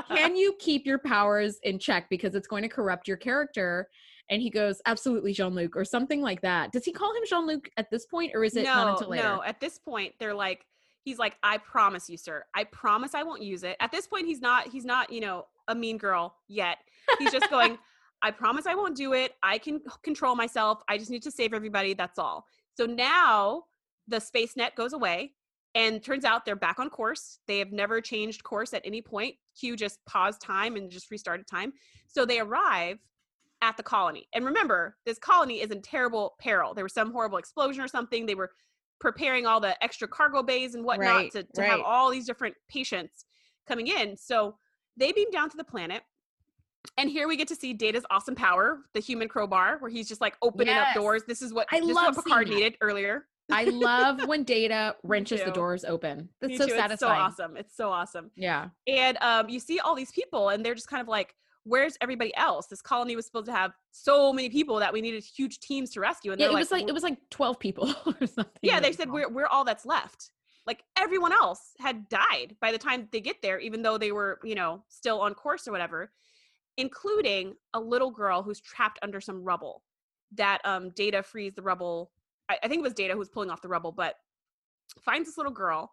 can 0.09 0.35
you 0.35 0.55
keep 0.59 0.85
your 0.85 0.99
powers 0.99 1.59
in 1.63 1.79
check 1.79 2.09
because 2.09 2.35
it's 2.35 2.47
going 2.47 2.63
to 2.63 2.69
corrupt 2.69 3.07
your 3.07 3.17
character?" 3.17 3.89
And 4.29 4.41
he 4.41 4.49
goes, 4.49 4.81
"Absolutely, 4.85 5.33
Jean-Luc," 5.33 5.75
or 5.75 5.85
something 5.85 6.21
like 6.21 6.41
that. 6.41 6.71
Does 6.71 6.85
he 6.85 6.91
call 6.91 7.15
him 7.15 7.23
Jean-Luc 7.27 7.69
at 7.77 7.89
this 7.89 8.05
point 8.05 8.31
or 8.35 8.43
is 8.43 8.55
it 8.55 8.63
not 8.63 8.85
no, 8.85 8.93
until 8.93 9.09
later? 9.09 9.23
no. 9.23 9.43
At 9.43 9.59
this 9.59 9.79
point, 9.79 10.13
they're 10.19 10.33
like, 10.33 10.65
he's 11.03 11.17
like, 11.17 11.37
I 11.43 11.57
promise 11.57 12.09
you, 12.09 12.17
sir. 12.17 12.43
I 12.55 12.65
promise 12.65 13.15
I 13.15 13.23
won't 13.23 13.41
use 13.41 13.63
it. 13.63 13.77
At 13.79 13.91
this 13.91 14.07
point, 14.07 14.25
he's 14.25 14.41
not, 14.41 14.67
he's 14.67 14.85
not, 14.85 15.11
you 15.11 15.21
know, 15.21 15.45
a 15.67 15.75
mean 15.75 15.97
girl 15.97 16.35
yet. 16.47 16.77
He's 17.17 17.31
just 17.31 17.49
going, 17.49 17.77
I 18.21 18.31
promise 18.31 18.65
I 18.65 18.75
won't 18.75 18.95
do 18.95 19.13
it. 19.13 19.33
I 19.41 19.57
can 19.57 19.81
control 20.03 20.35
myself. 20.35 20.81
I 20.87 20.97
just 20.97 21.09
need 21.09 21.23
to 21.23 21.31
save 21.31 21.53
everybody. 21.53 21.93
That's 21.93 22.19
all. 22.19 22.45
So 22.75 22.85
now 22.85 23.63
the 24.07 24.19
space 24.19 24.57
net 24.57 24.75
goes 24.75 24.93
away. 24.93 25.33
And 25.75 26.03
turns 26.03 26.25
out 26.25 26.45
they're 26.45 26.55
back 26.55 26.79
on 26.79 26.89
course. 26.89 27.39
They 27.47 27.59
have 27.59 27.71
never 27.71 28.01
changed 28.01 28.43
course 28.43 28.73
at 28.73 28.81
any 28.85 29.01
point. 29.01 29.35
Q 29.59 29.75
just 29.75 29.99
paused 30.05 30.41
time 30.41 30.75
and 30.75 30.89
just 30.89 31.11
restarted 31.11 31.47
time. 31.47 31.73
So 32.07 32.25
they 32.25 32.39
arrive 32.39 32.97
at 33.61 33.77
the 33.77 33.83
colony. 33.83 34.27
And 34.33 34.45
remember, 34.45 34.97
this 35.05 35.19
colony 35.19 35.61
is 35.61 35.69
in 35.69 35.81
terrible 35.81 36.35
peril. 36.39 36.73
There 36.73 36.85
was 36.85 36.93
some 36.93 37.11
horrible 37.11 37.37
explosion 37.37 37.83
or 37.83 37.87
something. 37.87 38.25
They 38.25 38.35
were 38.35 38.51
preparing 38.99 39.45
all 39.45 39.59
the 39.59 39.81
extra 39.83 40.07
cargo 40.07 40.41
bays 40.41 40.75
and 40.75 40.83
whatnot 40.83 41.15
Right, 41.15 41.31
to, 41.31 41.43
to 41.43 41.63
have 41.63 41.81
all 41.81 42.09
these 42.09 42.25
different 42.25 42.55
patients 42.67 43.25
coming 43.67 43.87
in. 43.87 44.17
So 44.17 44.55
they 44.97 45.11
beam 45.11 45.29
down 45.31 45.49
to 45.49 45.57
the 45.57 45.63
planet. 45.63 46.03
And 46.97 47.09
here 47.09 47.27
we 47.27 47.35
get 47.35 47.47
to 47.49 47.55
see 47.55 47.73
Data's 47.73 48.05
awesome 48.09 48.35
power, 48.35 48.79
the 48.93 48.99
human 48.99 49.27
crowbar, 49.27 49.77
where 49.79 49.91
he's 49.91 50.07
just 50.07 50.21
like 50.21 50.35
opening 50.41 50.67
Yes. 50.67 50.87
up 50.89 50.95
doors. 50.95 51.23
This 51.27 51.41
is 51.41 51.53
what 51.53 51.67
I 51.71 51.79
this 51.79 51.89
love 51.89 52.11
is 52.11 52.17
what 52.17 52.25
Picard 52.25 52.47
needed 52.49 52.77
earlier. 52.81 53.27
I 53.51 53.65
love 53.65 54.21
when 54.27 54.43
Data 54.43 54.95
wrenches 55.03 55.41
the 55.43 55.51
doors 55.51 55.83
open. 55.85 56.29
That's 56.41 56.51
Me 56.51 56.57
so 56.57 56.65
too. 56.67 56.75
satisfying. 56.75 56.91
It's 57.27 57.37
so 57.37 57.43
awesome. 57.43 57.57
It's 57.57 57.75
so 57.77 57.89
awesome. 57.89 58.31
Yeah. 58.35 58.69
And 58.87 59.17
um, 59.21 59.49
you 59.49 59.59
see 59.59 59.79
all 59.79 59.95
these 59.95 60.11
people, 60.11 60.49
and 60.49 60.65
they're 60.65 60.75
just 60.75 60.87
kind 60.89 61.01
of 61.01 61.07
like, 61.07 61.33
"Where's 61.63 61.97
everybody 62.01 62.35
else?" 62.35 62.67
This 62.67 62.81
colony 62.81 63.15
was 63.15 63.25
supposed 63.25 63.47
to 63.47 63.51
have 63.51 63.71
so 63.91 64.31
many 64.33 64.49
people 64.49 64.77
that 64.79 64.93
we 64.93 65.01
needed 65.01 65.23
huge 65.23 65.59
teams 65.59 65.89
to 65.91 65.99
rescue. 65.99 66.31
And 66.31 66.39
Yeah, 66.41 66.47
it 66.47 66.53
was 66.53 66.71
like 66.71 66.81
"W- 66.81 66.89
it 66.89 66.93
was 66.93 67.03
like 67.03 67.17
12 67.31 67.59
people 67.59 67.89
or 68.05 68.27
something. 68.27 68.45
yeah, 68.61 68.79
they 68.79 68.91
said 68.91 69.09
we're 69.11 69.29
we're 69.29 69.47
all 69.47 69.63
that's 69.65 69.85
left. 69.85 70.31
Like 70.67 70.83
everyone 70.97 71.33
else 71.33 71.71
had 71.79 72.07
died 72.09 72.55
by 72.61 72.71
the 72.71 72.77
time 72.77 73.07
they 73.11 73.21
get 73.21 73.41
there, 73.41 73.57
even 73.59 73.81
though 73.81 73.97
they 73.97 74.11
were 74.11 74.39
you 74.43 74.55
know 74.55 74.83
still 74.89 75.21
on 75.21 75.33
course 75.33 75.67
or 75.67 75.71
whatever, 75.71 76.11
including 76.77 77.55
a 77.73 77.79
little 77.79 78.11
girl 78.11 78.43
who's 78.43 78.59
trapped 78.61 78.99
under 79.01 79.19
some 79.19 79.43
rubble. 79.43 79.83
That 80.35 80.59
um, 80.63 80.91
Data 80.91 81.23
frees 81.23 81.53
the 81.55 81.61
rubble. 81.63 82.11
I, 82.49 82.57
I 82.63 82.67
think 82.67 82.79
it 82.79 82.83
was 82.83 82.93
Data 82.93 83.13
who 83.13 83.19
was 83.19 83.29
pulling 83.29 83.49
off 83.49 83.61
the 83.61 83.67
rubble, 83.67 83.91
but 83.91 84.15
finds 85.01 85.27
this 85.29 85.37
little 85.37 85.51
girl. 85.51 85.91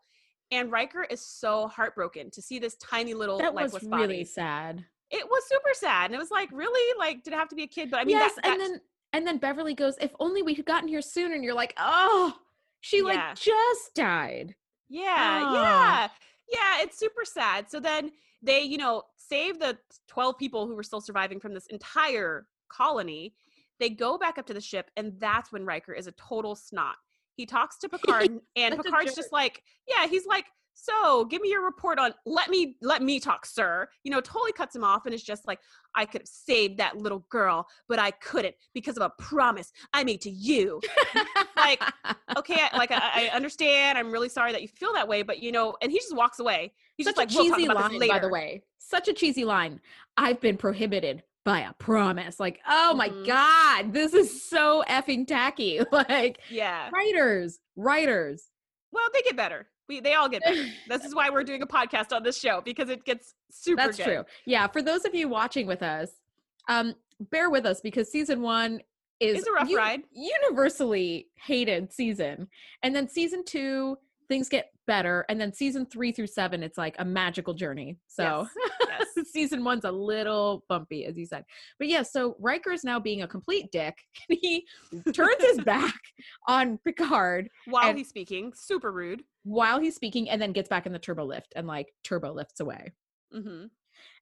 And 0.50 0.70
Riker 0.70 1.02
is 1.04 1.20
so 1.26 1.66
heartbroken 1.68 2.30
to 2.30 2.40
see 2.40 2.58
this 2.58 2.76
tiny 2.76 3.14
little 3.14 3.38
that 3.38 3.52
was 3.52 3.72
lifeless 3.72 3.82
really 3.84 4.06
body. 4.06 4.24
sad. 4.24 4.84
It 5.10 5.26
was 5.28 5.42
super 5.48 5.70
sad, 5.74 6.06
and 6.06 6.14
it 6.14 6.18
was 6.18 6.30
like, 6.30 6.50
really, 6.52 6.98
like, 6.98 7.22
did 7.24 7.32
it 7.32 7.36
have 7.36 7.48
to 7.48 7.56
be 7.56 7.64
a 7.64 7.68
kid? 7.68 7.90
But 7.90 8.00
I 8.00 8.04
mean, 8.04 8.16
yes, 8.16 8.34
that, 8.36 8.46
and 8.46 8.60
then 8.60 8.80
and 9.12 9.26
then 9.26 9.38
Beverly 9.38 9.74
goes, 9.74 9.96
"If 10.00 10.12
only 10.20 10.42
we 10.42 10.54
had 10.54 10.64
gotten 10.64 10.88
here 10.88 11.00
sooner." 11.02 11.34
And 11.34 11.42
you're 11.44 11.54
like, 11.54 11.74
"Oh, 11.78 12.34
she 12.80 13.02
like 13.02 13.34
just 13.36 13.94
died." 13.94 14.54
Yeah, 14.88 15.14
Ah. 15.16 16.02
yeah. 16.02 16.08
Yeah, 16.78 16.84
it's 16.84 16.96
super 16.98 17.24
sad. 17.24 17.68
So 17.70 17.80
then 17.80 18.12
they, 18.40 18.60
you 18.62 18.78
know, 18.78 19.02
save 19.16 19.58
the 19.58 19.78
12 20.06 20.38
people 20.38 20.66
who 20.68 20.76
were 20.76 20.84
still 20.84 21.00
surviving 21.00 21.40
from 21.40 21.54
this 21.54 21.66
entire 21.66 22.46
colony. 22.68 23.34
They 23.78 23.90
go 23.90 24.18
back 24.18 24.38
up 24.38 24.46
to 24.46 24.54
the 24.54 24.60
ship, 24.60 24.90
and 24.96 25.12
that's 25.18 25.52
when 25.52 25.64
Riker 25.64 25.92
is 25.92 26.06
a 26.06 26.12
total 26.12 26.54
snot. 26.54 26.96
He 27.36 27.46
talks 27.46 27.78
to 27.78 27.88
Picard, 27.90 28.40
and 28.56 28.82
Picard's 28.82 29.14
just 29.14 29.32
like, 29.32 29.62
yeah, 29.88 30.06
he's 30.06 30.26
like, 30.26 30.46
so 30.78 31.24
give 31.24 31.40
me 31.40 31.48
your 31.48 31.64
report 31.64 31.98
on 31.98 32.12
let 32.26 32.50
me 32.50 32.76
let 32.82 33.02
me 33.02 33.18
talk 33.18 33.46
sir 33.46 33.88
you 34.04 34.10
know 34.10 34.20
totally 34.20 34.52
cuts 34.52 34.76
him 34.76 34.84
off 34.84 35.06
and 35.06 35.14
is 35.14 35.22
just 35.22 35.46
like 35.46 35.58
i 35.94 36.04
could 36.04 36.20
have 36.20 36.28
saved 36.28 36.76
that 36.76 36.98
little 36.98 37.24
girl 37.30 37.66
but 37.88 37.98
i 37.98 38.10
couldn't 38.10 38.54
because 38.74 38.98
of 38.98 39.02
a 39.02 39.10
promise 39.22 39.72
i 39.94 40.04
made 40.04 40.20
to 40.20 40.28
you 40.28 40.78
Like, 41.56 41.82
okay 42.36 42.58
I- 42.70 42.76
like 42.76 42.90
I, 42.90 43.30
I 43.30 43.30
understand 43.34 43.96
i'm 43.96 44.12
really 44.12 44.28
sorry 44.28 44.52
that 44.52 44.60
you 44.60 44.68
feel 44.68 44.92
that 44.92 45.08
way 45.08 45.22
but 45.22 45.42
you 45.42 45.50
know 45.50 45.74
and 45.80 45.90
he 45.90 45.98
just 45.98 46.14
walks 46.14 46.40
away 46.40 46.74
he's 46.98 47.06
such 47.06 47.16
just 47.16 47.18
like 47.18 47.30
a 47.30 47.34
we'll 47.34 47.44
cheesy 47.56 47.66
this 47.68 47.74
line, 47.74 48.08
by 48.08 48.18
the 48.18 48.28
way. 48.28 48.62
Such 48.78 49.08
a 49.08 49.12
cheesy 49.12 49.44
line. 49.44 49.80
I've 50.16 50.40
been 50.40 50.56
prohibited 50.56 51.22
by 51.46 51.60
a 51.60 51.72
promise. 51.74 52.38
Like, 52.40 52.60
oh 52.68 52.92
my 52.94 53.08
Mhm. 53.08 53.26
god, 53.26 53.92
this 53.94 54.12
is 54.12 54.42
so 54.50 54.82
effing 54.88 55.26
tacky. 55.26 55.80
Like, 55.92 56.40
yeah 56.50 56.90
writers, 56.92 57.60
writers. 57.76 58.50
well, 58.92 59.04
they 59.14 59.22
get 59.22 59.36
better. 59.36 59.68
We 59.88 60.00
they 60.00 60.14
all 60.14 60.28
get 60.28 60.42
better. 60.42 60.66
this 60.88 61.04
is 61.04 61.14
why 61.14 61.30
we're 61.30 61.44
doing 61.44 61.62
a 61.62 61.66
podcast 61.66 62.14
on 62.14 62.24
this 62.24 62.36
show 62.38 62.60
because 62.60 62.90
it 62.90 63.04
gets 63.04 63.32
super. 63.50 63.76
That's 63.76 63.96
good. 63.96 64.04
true. 64.04 64.24
Yeah, 64.44 64.66
for 64.66 64.82
those 64.82 65.04
of 65.06 65.14
you 65.14 65.28
watching 65.28 65.66
with 65.68 65.82
us, 65.84 66.10
um, 66.68 66.94
bear 67.20 67.48
with 67.48 67.64
us 67.64 67.80
because 67.80 68.10
season 68.10 68.42
one 68.42 68.80
is 69.20 69.38
It's 69.38 69.46
a 69.48 69.52
rough 69.52 69.68
u- 69.70 69.78
ride. 69.78 70.02
universally 70.12 71.28
hated 71.36 71.92
season, 71.92 72.48
and 72.82 72.94
then 72.94 73.08
season 73.08 73.44
two 73.44 73.96
things 74.28 74.48
get 74.48 74.72
better, 74.86 75.24
and 75.28 75.40
then 75.40 75.52
season 75.52 75.86
three 75.86 76.12
through 76.12 76.26
seven 76.28 76.62
it's 76.62 76.78
like 76.78 76.94
a 76.98 77.04
magical 77.04 77.54
journey. 77.54 77.98
So 78.06 78.46
Yes. 78.88 79.08
season 79.32 79.64
one's 79.64 79.84
a 79.84 79.90
little 79.92 80.64
bumpy, 80.68 81.04
as 81.06 81.16
you 81.18 81.26
said. 81.26 81.44
But 81.78 81.88
yeah, 81.88 82.02
so 82.02 82.36
Riker 82.38 82.72
is 82.72 82.84
now 82.84 82.98
being 83.00 83.22
a 83.22 83.28
complete 83.28 83.70
dick. 83.72 83.98
he 84.28 84.66
turns 85.12 85.42
his 85.42 85.60
back 85.60 85.94
on 86.48 86.78
Picard 86.78 87.48
While 87.66 87.88
And- 87.88 87.98
he's 87.98 88.08
speaking, 88.08 88.52
super 88.54 88.92
rude. 88.92 89.22
while 89.44 89.78
he's 89.80 89.94
speaking, 89.94 90.28
and 90.30 90.40
then 90.40 90.52
gets 90.52 90.68
back 90.68 90.86
in 90.86 90.92
the 90.92 90.98
turbo 90.98 91.24
lift 91.24 91.52
and 91.56 91.66
like 91.66 91.92
turbo 92.04 92.32
lifts 92.32 92.60
away. 92.60 92.92
Mm-hmm. 93.34 93.66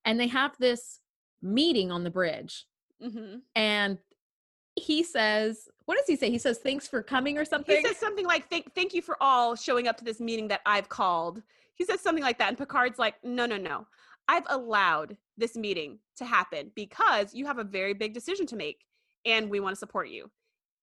And 0.04 0.20
they 0.20 0.26
have 0.28 0.52
this 0.58 1.00
meeting 1.42 1.90
on 1.92 2.04
the 2.04 2.10
bridge, 2.10 2.66
Mm-hmm. 3.02 3.38
and 3.56 3.98
he 4.76 5.02
says, 5.02 5.68
"What 5.84 5.96
does 5.96 6.06
he 6.06 6.16
say?" 6.16 6.30
He 6.30 6.38
says, 6.38 6.58
"Thanks 6.58 6.88
for 6.88 7.02
coming" 7.02 7.38
or 7.38 7.44
something. 7.44 7.76
He 7.76 7.84
says 7.84 7.96
something 7.96 8.26
like, 8.26 8.48
"Thank, 8.48 8.74
thank 8.74 8.94
you 8.94 9.02
for 9.02 9.16
all 9.20 9.54
showing 9.54 9.88
up 9.88 9.96
to 9.98 10.04
this 10.04 10.20
meeting 10.20 10.48
that 10.48 10.60
I've 10.66 10.88
called." 10.88 11.42
He 11.74 11.84
says 11.84 12.00
something 12.00 12.22
like 12.22 12.38
that, 12.38 12.48
and 12.48 12.58
Picard's 12.58 12.98
like, 12.98 13.22
"No, 13.24 13.46
no, 13.46 13.56
no. 13.56 13.86
I've 14.28 14.46
allowed 14.48 15.16
this 15.36 15.56
meeting 15.56 15.98
to 16.16 16.24
happen 16.24 16.72
because 16.74 17.34
you 17.34 17.46
have 17.46 17.58
a 17.58 17.64
very 17.64 17.94
big 17.94 18.14
decision 18.14 18.46
to 18.46 18.56
make, 18.56 18.84
and 19.24 19.50
we 19.50 19.60
want 19.60 19.74
to 19.74 19.78
support 19.78 20.08
you." 20.08 20.30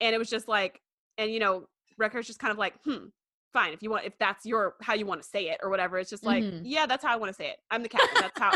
And 0.00 0.14
it 0.14 0.18
was 0.18 0.30
just 0.30 0.48
like, 0.48 0.80
and 1.18 1.30
you 1.32 1.40
know, 1.40 1.68
Riker's 1.98 2.26
just 2.26 2.38
kind 2.38 2.52
of 2.52 2.58
like, 2.58 2.74
"Hmm, 2.84 3.06
fine. 3.52 3.72
If 3.72 3.82
you 3.82 3.90
want, 3.90 4.04
if 4.04 4.16
that's 4.18 4.44
your 4.46 4.74
how 4.82 4.94
you 4.94 5.06
want 5.06 5.22
to 5.22 5.28
say 5.28 5.48
it 5.50 5.60
or 5.62 5.70
whatever." 5.70 5.98
It's 5.98 6.10
just 6.10 6.24
like, 6.24 6.42
Mhm. 6.42 6.62
"Yeah, 6.64 6.86
that's 6.86 7.04
how 7.04 7.12
I 7.12 7.16
want 7.16 7.30
to 7.30 7.34
say 7.34 7.48
it. 7.50 7.56
I'm 7.70 7.82
the 7.82 7.88
captain. 7.88 8.20
That's 8.20 8.38
how. 8.38 8.52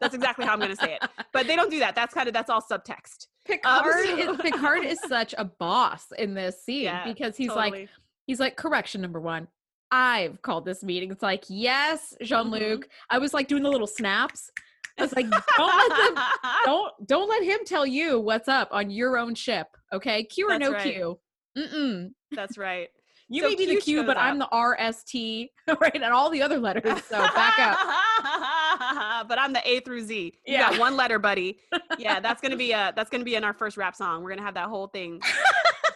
that's 0.00 0.14
exactly 0.14 0.44
how 0.46 0.52
I'm 0.52 0.58
going 0.58 0.70
to 0.70 0.76
say 0.76 0.94
it." 1.00 1.08
But 1.32 1.46
they 1.46 1.56
don't 1.56 1.70
do 1.70 1.78
that. 1.80 1.94
That's 1.94 2.14
kind 2.14 2.28
of 2.28 2.34
that's 2.34 2.50
all 2.50 2.62
subtext. 2.62 3.26
Picard, 3.44 4.04
so- 4.06 4.32
is, 4.32 4.36
Picard 4.40 4.84
is 4.84 5.00
such 5.08 5.34
a 5.38 5.44
boss 5.44 6.06
in 6.18 6.34
this 6.34 6.62
scene 6.64 6.84
Yeah, 6.84 7.04
because 7.04 7.36
he's 7.36 7.48
like, 7.50 7.88
he's 8.26 8.40
like, 8.40 8.56
correction 8.56 9.00
number 9.00 9.20
one. 9.20 9.48
I've 9.90 10.42
called 10.42 10.66
this 10.66 10.84
meeting. 10.84 11.10
It's 11.10 11.22
like, 11.22 11.44
yes, 11.48 12.14
Jean 12.22 12.50
Luc. 12.50 12.60
Mm-hmm. 12.82 12.88
I 13.08 13.18
was 13.18 13.32
like 13.32 13.48
doing 13.48 13.62
the 13.62 13.70
little 13.70 13.86
snaps. 13.86 14.50
I 14.98 15.02
was 15.02 15.14
like, 15.16 15.30
don't 15.30 15.88
let 15.90 16.14
them, 16.14 16.24
don't 16.64 16.92
don't 17.06 17.28
let 17.30 17.42
him 17.44 17.60
tell 17.64 17.86
you 17.86 18.18
what's 18.20 18.48
up 18.48 18.68
on 18.72 18.90
your 18.90 19.16
own 19.16 19.34
ship. 19.34 19.68
Okay, 19.92 20.24
Q 20.24 20.46
or 20.46 20.58
That's 20.58 20.62
no 20.62 20.72
right. 20.72 20.82
Q. 20.94 21.18
Mm-mm. 21.56 22.10
That's 22.32 22.58
right. 22.58 22.88
You 23.28 23.42
So 23.42 23.48
may 23.50 23.54
be 23.56 23.66
the 23.66 23.76
Q 23.80 24.04
but 24.04 24.16
I'm 24.16 24.38
the 24.38 24.48
RST, 24.52 25.50
right? 25.80 25.94
And 25.94 26.04
all 26.04 26.30
the 26.30 26.40
other 26.42 26.58
letters. 26.58 27.02
So 27.04 27.18
back 27.18 27.58
up. 27.58 27.78
but 29.28 29.38
I'm 29.38 29.52
the 29.52 29.60
A 29.68 29.80
through 29.80 30.02
Z. 30.02 30.32
You 30.46 30.54
Yeah. 30.54 30.70
got 30.70 30.78
one 30.78 30.96
letter, 30.96 31.18
buddy. 31.18 31.58
Yeah, 31.98 32.20
that's 32.20 32.40
gonna 32.40 32.56
be 32.56 32.72
uh 32.72 32.92
that's 32.94 33.10
gonna 33.10 33.24
be 33.24 33.34
in 33.34 33.42
our 33.44 33.52
first 33.52 33.76
rap 33.76 33.94
song. 33.96 34.22
We're 34.22 34.30
gonna 34.30 34.42
have 34.42 34.54
that 34.54 34.68
whole 34.68 34.86
thing 34.86 35.20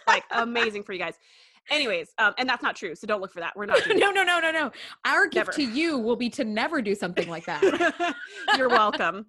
like 0.09 0.25
amazing 0.33 0.83
for 0.83 0.93
you 0.93 0.99
guys. 0.99 1.15
Anyways, 1.71 2.09
um, 2.19 2.35
and 2.39 2.49
that's 2.49 2.63
not 2.63 2.75
true, 2.75 2.97
so 2.97 3.07
don't 3.07 3.21
look 3.21 3.33
for 3.33 3.39
that. 3.39 3.53
We're 3.55 3.67
not 3.67 3.79
no, 3.89 4.11
no, 4.11 4.25
no, 4.25 4.41
no, 4.41 4.51
no. 4.51 4.73
Our 5.05 5.27
gift 5.29 5.37
Never. 5.37 5.53
to 5.53 5.63
you 5.63 5.97
will 5.97 6.17
be 6.17 6.29
to 6.31 6.45
never 6.45 6.83
do 6.83 6.95
something 6.97 7.29
like 7.29 7.47
that. 7.47 8.15
You're 8.57 8.69
welcome. 8.69 9.27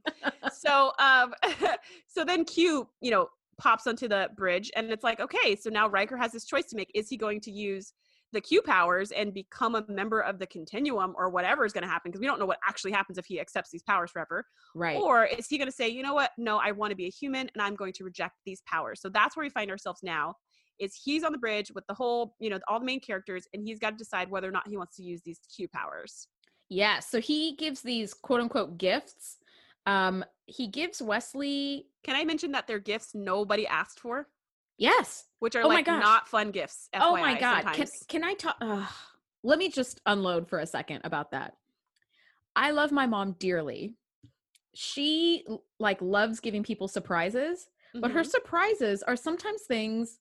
So, 0.52 0.92
um, 0.98 1.36
so 2.08 2.26
then 2.26 2.44
Q, 2.44 2.90
you 3.02 3.12
know, 3.12 3.30
pops 3.60 3.88
onto 3.88 4.08
the 4.08 4.30
bridge, 4.36 4.72
and 4.76 4.92
it's 4.92 5.04
like, 5.04 5.20
okay, 5.20 5.56
so 5.56 5.70
now 5.70 5.88
Riker 5.88 6.18
has 6.18 6.32
this 6.32 6.46
choice 6.46 6.66
to 6.66 6.76
make: 6.76 6.92
is 6.94 7.10
he 7.10 7.18
going 7.18 7.42
to 7.42 7.52
use 7.52 7.94
the 8.32 8.42
Q 8.42 8.62
powers 8.64 9.12
and 9.12 9.32
become 9.34 9.76
a 9.76 9.86
member 9.88 10.20
of 10.20 10.40
the 10.40 10.48
Continuum, 10.48 11.14
or 11.18 11.30
whatever 11.30 11.66
is 11.66 11.74
going 11.74 11.84
to 11.84 11.88
happen? 11.90 12.12
Because 12.12 12.22
we 12.22 12.28
don't 12.28 12.40
know 12.40 12.46
what 12.46 12.60
actually 12.68 12.92
happens 12.92 13.18
if 13.18 13.26
he 13.26 13.40
accepts 13.40 13.70
these 13.72 13.84
powers 13.84 14.12
forever. 14.12 14.46
right. 14.76 14.98
Or 14.98 15.26
is 15.26 15.48
he 15.48 15.58
going 15.58 15.68
to 15.68 15.76
say, 15.76 15.88
you 15.88 16.04
know 16.04 16.14
what? 16.14 16.32
No, 16.38 16.58
I 16.58 16.72
want 16.72 16.92
to 16.92 16.96
be 16.96 17.06
a 17.06 17.12
human, 17.12 17.50
and 17.54 17.62
I'm 17.62 17.76
going 17.76 17.94
to 17.94 18.04
reject 18.04 18.36
these 18.46 18.62
powers. 18.68 19.02
So 19.02 19.10
that's 19.10 19.38
where 19.38 19.46
we 19.46 19.50
find 19.50 19.70
ourselves 19.70 20.02
now. 20.04 20.36
Is 20.80 21.00
he's 21.02 21.24
on 21.24 21.32
the 21.32 21.38
bridge 21.38 21.72
with 21.76 21.86
the 21.88 21.94
whole, 21.94 22.36
you 22.40 22.50
know, 22.50 22.60
all 22.68 22.80
the 22.80 22.86
main 22.86 23.00
characters, 23.00 23.48
and 23.54 23.64
he's 23.64 23.80
got 23.80 23.92
to 23.92 23.96
decide 23.96 24.30
whether 24.30 24.48
or 24.50 24.52
not 24.52 24.68
he 24.68 24.76
wants 24.76 24.96
to 24.98 25.04
use 25.04 25.22
these 25.24 25.40
Q 25.56 25.68
powers. 25.68 26.28
Yeah, 26.70 27.00
so 27.00 27.22
he 27.22 27.56
gives 27.56 27.82
these 27.82 28.16
quote 28.16 28.40
unquote 28.42 28.80
gifts. 28.80 29.38
Um, 29.86 30.24
he 30.46 30.68
gives 30.68 31.02
Wesley, 31.02 31.88
Can 32.04 32.16
I 32.16 32.24
mention 32.26 32.52
that 32.54 32.68
they're 32.68 32.80
gifts 32.80 33.14
nobody 33.16 33.66
asked 33.68 34.00
for? 34.00 34.28
yes. 34.78 35.26
which 35.40 35.56
are 35.56 35.64
Oh 35.64 35.68
like 35.68 35.88
not 35.88 36.28
fun 36.28 36.52
gifts. 36.52 36.90
oh 36.96 37.14
my 37.18 37.40
god, 37.40 37.64
can 37.64 37.88
sometimes. 37.88 38.06
can 38.08 38.24
I 38.24 38.34
talk? 38.34 38.56
ugh. 38.62 38.88
let 39.44 39.60
me 39.60 39.70
just 39.70 40.02
unload 40.06 40.48
for 40.50 40.60
a 40.60 40.66
second 40.66 41.02
about 41.04 41.32
that. 41.32 41.54
I 42.56 42.72
love 42.72 42.92
my 42.92 43.06
mom 43.08 43.36
dearly. 43.40 43.96
She 44.74 45.46
like 45.80 46.02
loves 46.02 46.40
giving 46.40 46.64
people 46.64 46.88
surprises, 46.88 47.68
but 47.94 48.12
her 48.12 48.22
Mhm. 48.24 48.32
surprises 48.32 49.04
are 49.04 49.16
sometimes 49.16 49.62
things 49.64 50.20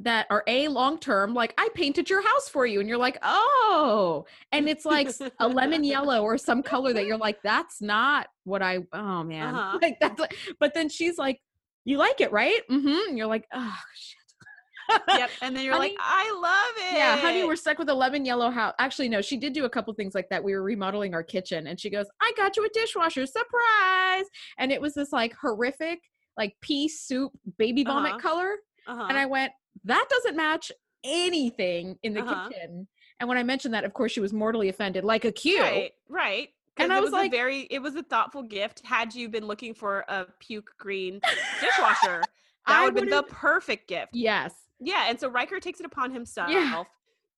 that 0.00 0.26
are 0.30 0.44
a 0.46 0.68
long 0.68 0.98
term 0.98 1.34
like 1.34 1.52
i 1.58 1.68
painted 1.74 2.08
your 2.08 2.22
house 2.22 2.48
for 2.48 2.66
you 2.66 2.78
and 2.80 2.88
you're 2.88 2.98
like 2.98 3.18
oh 3.22 4.24
and 4.52 4.68
it's 4.68 4.84
like 4.84 5.08
a 5.40 5.48
lemon 5.48 5.82
yellow 5.94 6.22
or 6.22 6.38
some 6.38 6.62
color 6.62 6.92
that 6.92 7.04
you're 7.06 7.16
like 7.18 7.38
that's 7.42 7.82
not 7.82 8.28
what 8.44 8.62
i 8.62 8.78
oh 8.92 9.22
man 9.24 9.54
Uh-huh. 9.54 9.78
like 9.82 9.98
that's 10.00 10.20
like, 10.20 10.36
but 10.60 10.72
then 10.74 10.88
she's 10.88 11.18
like 11.18 11.40
you 11.84 11.98
like 11.98 12.20
it 12.20 12.30
right 12.32 12.60
mm-hmm 12.70 13.08
and 13.08 13.18
you're 13.18 13.26
like 13.26 13.44
oh 13.52 13.74
shit 13.94 14.98
yep, 15.08 15.30
and 15.42 15.54
then 15.56 15.64
you're 15.66 15.78
like, 15.78 15.94
I 15.98 16.30
love 16.40 16.92
it. 16.92 16.96
yeah 16.96 17.16
honey 17.18 17.44
we're 17.44 17.56
stuck 17.56 17.78
with 17.78 17.88
a 17.90 17.94
lemon 17.94 18.24
yellow 18.24 18.50
house 18.50 18.74
actually 18.78 19.08
no 19.08 19.20
she 19.20 19.36
did 19.36 19.52
do 19.52 19.64
a 19.64 19.68
couple 19.70 19.92
things 19.94 20.14
like 20.14 20.28
that 20.30 20.42
we 20.42 20.54
were 20.54 20.62
remodeling 20.62 21.12
our 21.12 21.22
kitchen 21.24 21.66
and 21.66 21.78
she 21.80 21.90
goes 21.90 22.06
i 22.22 22.32
got 22.36 22.56
you 22.56 22.64
a 22.64 22.68
dishwasher 22.72 23.26
surprise 23.26 24.24
and 24.58 24.70
it 24.70 24.80
was 24.80 24.94
this 24.94 25.12
like 25.12 25.34
horrific 25.40 25.98
like 26.36 26.54
pea 26.62 26.88
soup 26.88 27.32
baby 27.58 27.82
vomit 27.84 28.12
Uh-huh. 28.12 28.20
color 28.20 28.54
uh-huh. 28.86 29.06
and 29.10 29.18
I 29.18 29.26
went, 29.26 29.52
that 29.84 30.06
doesn't 30.10 30.36
match 30.36 30.72
anything 31.04 31.98
in 32.02 32.14
the 32.14 32.22
Uh-huh. 32.22 32.48
kitchen. 32.48 32.88
And 33.20 33.28
when 33.28 33.38
I 33.38 33.42
mentioned 33.42 33.74
that, 33.74 33.84
of 33.84 33.94
course, 33.94 34.12
she 34.12 34.20
was 34.20 34.32
mortally 34.32 34.68
offended, 34.68 35.04
like 35.04 35.24
a 35.24 35.32
Q. 35.32 35.60
right, 35.60 35.92
right. 36.08 36.48
And 36.76 36.92
I 36.92 36.98
it 36.98 37.00
was 37.00 37.06
was, 37.08 37.12
like- 37.14 37.32
a 37.32 37.36
very, 37.36 37.60
it 37.70 37.80
was 37.80 37.96
a 37.96 38.02
thoughtful 38.02 38.42
gift. 38.44 38.82
Had 38.84 39.14
you 39.14 39.28
been 39.28 39.46
looking 39.46 39.74
for 39.74 40.04
a 40.08 40.26
puke 40.38 40.70
green 40.78 41.20
dishwasher, 41.60 42.22
that 42.66 42.84
would 42.84 42.94
have 42.94 42.94
been 42.94 43.10
the 43.10 43.24
perfect 43.24 43.88
gift. 43.88 44.10
Yes. 44.14 44.54
Yeah, 44.78 45.06
and 45.08 45.18
so 45.18 45.28
Riker 45.28 45.58
takes 45.58 45.80
it 45.80 45.86
upon 45.86 46.12
himself 46.12 46.86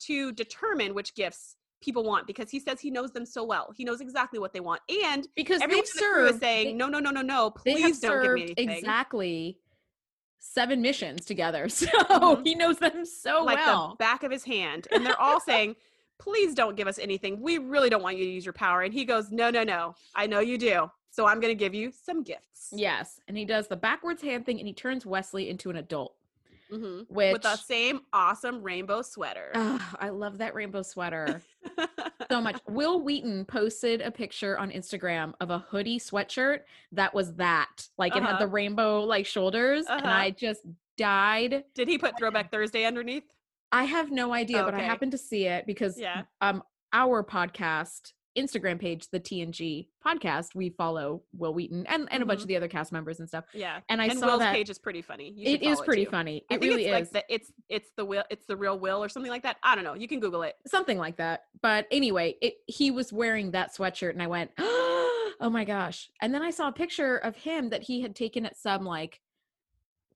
to 0.01 0.33
determine 0.33 0.93
which 0.95 1.15
gifts 1.15 1.57
people 1.81 2.05
want 2.05 2.27
because 2.27 2.51
he 2.51 2.61
says 2.61 2.79
he 2.81 2.91
knows 2.91 3.13
them 3.13 3.25
so 3.25 3.43
well. 3.43 3.73
He 3.75 3.85
knows 3.85 4.03
exactly 4.03 4.39
what 4.39 4.53
they 4.53 4.61
want, 4.61 4.83
and 5.07 5.27
Because 5.35 5.63
everyone 5.63 5.87
they've 5.95 6.03
crew 6.03 6.27
is 6.27 6.39
saying, 6.39 6.67
they, 6.67 6.73
"No, 6.75 6.89
no, 6.89 6.99
no, 6.99 7.11
no, 7.11 7.23
no! 7.23 7.49
Please 7.51 8.01
don't 8.01 8.23
give 8.23 8.33
me 8.35 8.43
anything." 8.43 8.69
exactly 8.69 9.57
seven 10.41 10.83
missions 10.83 11.25
together. 11.25 11.69
So 11.69 11.87
Mhm. 11.87 12.45
he 12.47 12.55
knows 12.57 12.79
them 12.79 13.05
so 13.05 13.45
like 13.45 13.57
well. 13.59 13.91
the 13.91 13.97
back 13.97 14.23
of 14.25 14.31
his 14.33 14.43
hand. 14.45 14.89
And 14.91 15.05
they're 15.07 15.21
all 15.21 15.39
saying, 15.41 15.77
please 16.19 16.55
don't 16.55 16.77
give 16.77 16.89
us 16.89 16.99
anything. 16.99 17.41
We 17.41 17.59
really 17.59 17.89
don't 17.91 18.03
want 18.03 18.17
you 18.19 18.25
to 18.25 18.31
use 18.31 18.45
your 18.45 18.53
power. 18.53 18.83
And 18.83 18.93
he 18.93 19.05
goes, 19.05 19.31
no, 19.31 19.51
no, 19.51 19.63
no. 19.63 19.95
I 20.15 20.27
know 20.27 20.41
you 20.41 20.59
do. 20.59 20.91
So 21.11 21.27
I'm 21.27 21.41
going 21.41 21.51
to 21.51 21.59
give 21.59 21.75
you 21.75 21.93
some 21.93 22.23
gifts. 22.23 22.69
yes. 22.73 23.21
And 23.29 23.37
he 23.37 23.45
does 23.45 23.69
the 23.69 23.77
backwards 23.77 24.23
hand 24.23 24.47
thing 24.47 24.59
and 24.59 24.67
he 24.67 24.73
turns 24.75 25.05
Wesley 25.07 25.49
into 25.51 25.69
an 25.71 25.77
adult, 25.77 26.15
Mhm. 26.73 27.07
which 27.11 27.33
With 27.33 27.43
the 27.43 27.57
same 27.57 28.03
awesome 28.13 28.63
rainbow 28.63 29.03
sweater. 29.03 29.51
I 29.99 30.11
love 30.11 30.39
that 30.39 30.55
rainbow 30.55 30.83
sweater. 30.83 31.43
so 32.31 32.41
much. 32.41 32.59
Wil 32.69 33.01
Wheaton 33.03 33.45
posted 33.45 34.01
a 34.01 34.11
picture 34.11 34.59
on 34.59 34.71
Instagram 34.71 35.35
of 35.41 35.51
a 35.51 35.59
hoodie 35.59 35.99
sweatshirt 35.99 36.61
that 36.93 37.13
was 37.15 37.35
that. 37.35 37.89
Like 37.99 38.15
it 38.17 38.23
had 38.23 38.31
Uh-huh. 38.35 38.39
the 38.41 38.49
rainbow 38.49 39.03
like 39.05 39.27
shoulders 39.27 39.87
and 39.89 40.07
Uh-huh. 40.07 40.15
I 40.15 40.31
just 40.31 40.63
died. 40.97 41.65
Did 41.75 41.89
he 41.89 41.99
put 41.99 42.17
Throwback 42.19 42.51
Thursday 42.51 42.85
underneath? 42.85 43.25
I 43.73 43.85
have 43.85 44.11
no 44.11 44.33
idea, 44.33 44.65
but 44.65 44.75
I 44.75 44.79
Okay. 44.79 44.87
happened 44.87 45.13
to 45.13 45.19
see 45.19 45.47
it 45.47 45.67
because 45.67 45.99
Yeah. 45.99 46.23
um 46.41 46.63
our 46.93 47.23
podcast 47.23 48.13
Instagram 48.37 48.79
page, 48.79 49.09
the 49.11 49.21
TNG 49.21 49.89
podcast, 50.05 50.55
we 50.55 50.71
follow 50.71 51.23
Wil 51.33 51.55
Wheaton 51.55 51.87
and, 51.87 52.09
and 52.11 52.23
a 52.23 52.27
bunch 52.27 52.39
of 52.39 52.43
mm-hmm. 52.43 52.49
the 52.49 52.57
other 52.57 52.69
cast 52.69 52.93
members 52.93 53.21
and 53.21 53.29
stuff. 53.29 53.45
Yeah. 53.53 53.81
And 53.89 54.01
I 54.01 54.07
and 54.07 54.19
saw 54.19 54.27
Will's 54.27 54.41
that 54.41 54.55
page 54.55 54.71
is 54.71 54.79
pretty 54.79 55.03
funny. 55.03 55.35
It 55.37 55.63
is 55.63 55.81
pretty 55.81 56.05
funny. 56.05 56.45
I 56.51 56.55
It 56.55 56.61
think 56.61 56.71
really 56.73 56.87
it's 56.87 57.09
is. 57.09 57.15
like 57.15 57.27
the 57.29 57.35
it's 57.35 57.53
it's 57.69 57.91
the 57.97 58.05
will 58.05 58.25
it's 58.31 58.47
the 58.47 58.57
real 58.57 58.79
will 58.79 59.03
or 59.03 59.09
something 59.09 59.31
like 59.31 59.43
that. 59.43 59.57
I 59.63 59.75
don't 59.75 59.85
know. 59.85 59.95
You 59.95 60.09
can 60.09 60.21
Google 60.21 60.43
it. 60.43 60.57
something 60.67 60.99
like 60.99 61.17
that. 61.17 61.45
But 61.63 61.87
anyway, 61.91 62.37
it, 62.41 62.55
he 62.67 62.91
was 62.91 63.13
wearing 63.13 63.51
that 63.53 63.75
sweatshirt, 63.75 64.11
and 64.11 64.23
I 64.23 64.27
went, 64.27 64.51
"Oh 64.59 65.51
my 65.51 65.65
gosh!" 65.65 66.11
And 66.21 66.33
then 66.33 66.43
I 66.43 66.51
saw 66.51 66.69
a 66.69 66.73
picture 66.73 67.17
of 67.17 67.37
him 67.37 67.71
that 67.71 67.83
he 67.83 68.01
had 68.01 68.15
taken 68.15 68.47
at 68.47 68.57
some 68.57 68.85
like 68.85 69.21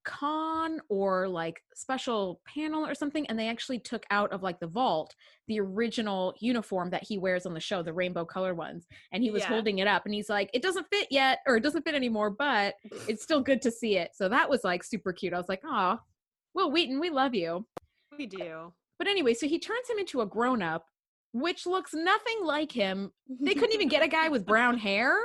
con 0.05 0.79
or 0.87 1.27
like 1.27 1.61
special 1.73 2.39
panel 2.47 2.85
or 2.85 2.95
something, 2.95 3.27
and 3.27 3.37
they 3.37 3.49
actually 3.49 3.79
took 3.79 4.05
out 4.11 4.31
of 4.31 4.41
like 4.43 4.59
the 4.59 4.67
vault 4.67 5.13
the 5.47 5.59
original 5.59 6.33
uniform 6.39 6.89
that 6.89 7.03
he 7.03 7.17
wears 7.17 7.45
on 7.45 7.53
the 7.53 7.59
show, 7.59 7.83
the 7.83 7.93
rainbow 7.93 8.25
color 8.25 8.55
ones, 8.55 8.87
and 9.11 9.21
he 9.21 9.29
was 9.31 9.43
Yeah. 9.43 9.49
holding 9.49 9.79
it 9.79 9.87
up, 9.87 10.05
and 10.05 10.13
he's 10.13 10.29
like, 10.29 10.49
"It 10.53 10.61
doesn't 10.61 10.87
fit 10.91 11.07
yet, 11.11 11.39
or 11.45 11.57
it 11.57 11.61
doesn't 11.61 11.83
fit 11.83 11.93
anymore, 11.93 12.29
but 12.31 12.75
it's 13.07 13.21
still 13.23 13.41
good 13.41 13.61
to 13.63 13.71
see 13.71 13.97
it." 13.97 14.11
So 14.15 14.29
that 14.29 14.49
was 14.49 14.63
like 14.63 14.83
super 14.83 15.11
cute. 15.13 15.33
I 15.33 15.37
was 15.37 15.49
like, 15.49 15.61
"Oh, 15.65 15.99
Wil 16.53 16.71
Wheaton, 16.71 16.99
we 16.99 17.09
love 17.09 17.35
you." 17.35 17.67
We 18.17 18.25
do. 18.25 18.73
But 18.97 19.07
anyway, 19.07 19.33
so 19.33 19.47
he 19.47 19.59
turns 19.59 19.89
him 19.89 19.99
into 19.99 20.21
a 20.21 20.25
grown 20.25 20.61
up 20.61 20.87
which 21.37 21.65
looks 21.65 21.93
nothing 21.93 22.45
like 22.45 22.71
him. 22.71 23.11
They 23.27 23.53
couldn't 23.55 23.73
even 23.73 23.89
get 23.89 24.01
a 24.01 24.07
guy 24.07 24.29
with 24.29 24.45
brown 24.45 24.77
hair. 24.77 25.17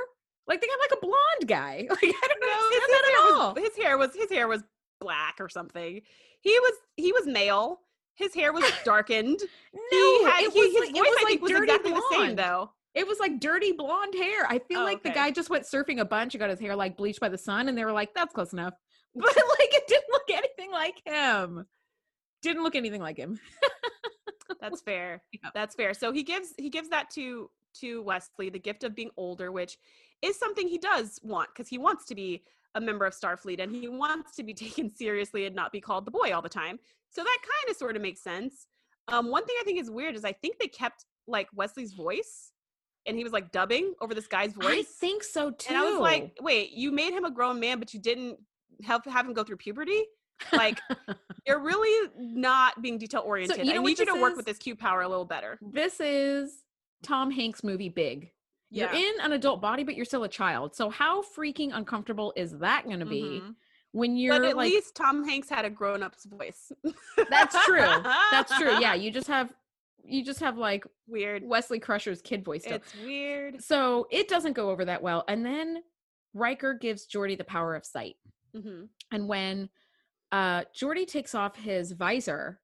Like 0.47 0.61
they 0.61 0.67
got 0.67 0.79
like 0.79 0.97
a 0.97 1.01
blonde 1.05 1.47
guy. 1.47 1.87
Like 1.89 2.03
I 2.03 2.27
don't 2.27 2.39
know 2.41 2.69
his, 2.71 2.79
that 2.79 3.03
hair 3.05 3.15
at 3.15 3.33
all. 3.41 3.53
was, 3.53 3.63
his 3.63 3.77
hair 3.83 3.97
was 3.97 4.15
his 4.15 4.29
hair 4.31 4.47
was 4.47 4.63
black 4.99 5.35
or 5.39 5.49
something. 5.49 6.01
He 6.41 6.59
was 6.59 6.73
he 6.97 7.11
was 7.11 7.25
male. 7.27 7.79
His 8.15 8.33
hair 8.33 8.51
was 8.53 8.63
darkened. 8.85 9.39
No, 9.73 9.79
he 9.91 10.23
had 10.25 10.43
it 10.43 10.53
he, 10.53 10.59
was 10.61 10.71
his 10.71 10.79
like, 10.81 10.95
voice 10.95 11.09
was 11.09 11.17
I 11.19 11.23
like 11.23 11.27
think 11.27 11.41
was 11.41 11.51
dirty 11.51 11.63
exactly 11.71 11.91
the 11.93 12.03
same 12.11 12.19
blonde. 12.35 12.39
though. 12.39 12.71
It 12.93 13.07
was 13.07 13.19
like 13.19 13.39
dirty 13.39 13.71
blonde 13.71 14.13
hair. 14.15 14.45
I 14.49 14.59
feel 14.59 14.81
Oh, 14.81 14.83
like 14.83 15.01
the 15.01 15.11
guy 15.11 15.31
just 15.31 15.49
went 15.49 15.63
surfing 15.63 15.99
a 16.01 16.05
bunch 16.05 16.33
and 16.33 16.39
got 16.39 16.49
his 16.49 16.59
hair 16.59 16.75
like 16.75 16.97
bleached 16.97 17.21
by 17.21 17.29
the 17.29 17.37
sun, 17.37 17.69
and 17.69 17.77
they 17.77 17.85
were 17.85 17.93
like, 17.93 18.13
"That's 18.13 18.33
close 18.33 18.51
enough." 18.53 18.73
But 19.15 19.25
like, 19.25 19.73
it 19.73 19.87
didn't 19.87 20.09
look 20.11 20.29
anything 20.31 20.71
like 20.71 21.01
him. 21.05 21.65
Didn't 22.41 22.63
look 22.63 22.75
anything 22.75 23.01
like 23.01 23.17
him. 23.17 23.39
That's 24.59 24.81
fair. 24.81 25.21
Yeah. 25.31 25.49
That's 25.53 25.75
fair. 25.75 25.93
So 25.93 26.11
he 26.11 26.23
gives 26.23 26.53
he 26.57 26.69
gives 26.69 26.89
that 26.89 27.09
to 27.11 27.49
to 27.79 28.03
Wesley, 28.03 28.49
the 28.49 28.59
gift 28.59 28.83
of 28.83 28.95
being 28.95 29.09
older, 29.17 29.51
which 29.51 29.77
is 30.21 30.37
something 30.37 30.67
he 30.67 30.77
does 30.77 31.19
want 31.23 31.49
because 31.53 31.67
he 31.67 31.77
wants 31.77 32.05
to 32.05 32.15
be 32.15 32.43
a 32.75 32.81
member 32.81 33.05
of 33.05 33.13
Starfleet 33.13 33.61
and 33.61 33.75
he 33.75 33.87
wants 33.87 34.35
to 34.35 34.43
be 34.43 34.53
taken 34.53 34.93
seriously 34.93 35.45
and 35.45 35.55
not 35.55 35.71
be 35.71 35.81
called 35.81 36.05
the 36.05 36.11
boy 36.11 36.31
all 36.33 36.41
the 36.41 36.49
time. 36.49 36.79
So 37.09 37.23
that 37.23 37.37
kind 37.41 37.71
of 37.71 37.77
sort 37.77 37.95
of 37.95 38.01
makes 38.01 38.21
sense. 38.21 38.67
Um, 39.07 39.29
one 39.29 39.45
thing 39.45 39.55
I 39.59 39.63
think 39.63 39.79
is 39.79 39.89
weird 39.89 40.15
is 40.15 40.23
I 40.23 40.31
think 40.31 40.57
they 40.59 40.67
kept 40.67 41.05
like 41.27 41.47
Wesley's 41.53 41.93
voice 41.93 42.51
and 43.05 43.17
he 43.17 43.23
was 43.23 43.33
like 43.33 43.51
dubbing 43.51 43.93
over 43.99 44.13
this 44.13 44.27
guy's 44.27 44.53
voice. 44.53 44.65
I 44.65 44.83
think 44.83 45.23
so 45.23 45.51
too. 45.51 45.69
and 45.69 45.77
I 45.77 45.89
was 45.89 45.99
like, 45.99 46.37
wait, 46.39 46.71
you 46.71 46.91
made 46.91 47.13
him 47.13 47.25
a 47.25 47.31
grown 47.31 47.59
man, 47.59 47.79
but 47.79 47.93
you 47.93 47.99
didn't 47.99 48.37
help 48.83 49.05
have 49.05 49.25
him 49.25 49.33
go 49.33 49.43
through 49.43 49.57
puberty? 49.57 50.03
Like 50.53 50.79
you're 51.47 51.59
really 51.59 52.09
not 52.17 52.81
being 52.81 52.97
detail 52.97 53.23
oriented. 53.25 53.57
So, 53.57 53.63
you 53.63 53.71
I 53.71 53.75
know 53.75 53.81
what 53.81 53.89
need 53.89 53.99
you 53.99 54.05
to 54.05 54.13
this 54.13 54.21
work 54.21 54.35
with 54.35 54.45
this 54.45 54.57
Q 54.57 54.75
power 54.75 55.01
a 55.01 55.09
little 55.09 55.25
better. 55.25 55.59
this 55.61 55.99
is 55.99 56.63
Tom 57.03 57.31
Hanks' 57.31 57.63
movie 57.63 57.89
Big. 57.89 58.31
You're 58.71 58.91
in 58.93 59.13
an 59.21 59.33
adult 59.33 59.61
body, 59.61 59.83
but 59.83 59.95
you're 59.95 60.05
still 60.05 60.23
a 60.23 60.29
child. 60.29 60.75
So 60.75 60.89
how 60.89 61.21
freaking 61.21 61.71
uncomfortable 61.73 62.33
is 62.35 62.57
that 62.59 62.85
going 62.85 62.99
to 62.99 63.05
be 63.05 63.41
Mhm. 63.43 63.55
when 63.91 64.15
you're 64.15 64.39
But 64.39 64.49
at 64.49 64.55
like? 64.57 64.71
least 64.71 64.95
Tom 64.95 65.23
Hanks 65.27 65.49
had 65.49 65.65
a 65.65 65.69
grown 65.69 66.01
up's 66.01 66.23
voice. 66.25 66.71
That's 67.29 67.65
true. 67.65 67.81
That's 68.31 68.55
true. 68.57 68.71
Yeah, 68.81 68.93
you 68.93 69.11
just 69.11 69.27
have 69.27 69.53
you 70.03 70.23
just 70.25 70.39
have 70.39 70.57
like 70.57 70.83
Weird. 71.07 71.43
Wesley 71.45 71.79
Crusher's 71.79 72.21
kid 72.23 72.43
voice 72.43 72.63
still. 72.63 72.77
It's 72.77 72.95
weird. 73.03 73.61
So 73.61 74.07
it 74.09 74.27
doesn't 74.29 74.53
go 74.53 74.69
over 74.71 74.85
that 74.85 75.03
well. 75.03 75.23
And 75.27 75.45
then 75.45 75.83
Riker 76.33 76.73
gives 76.73 77.05
Geordi 77.07 77.37
the 77.37 77.43
power 77.43 77.75
of 77.75 77.85
sight. 77.85 78.15
hmm 78.55 78.85
And 79.11 79.27
when 79.27 79.69
uh 80.31 80.63
Geordi 80.73 81.05
takes 81.05 81.35
off 81.35 81.57
his 81.57 81.91
visor, 81.91 82.60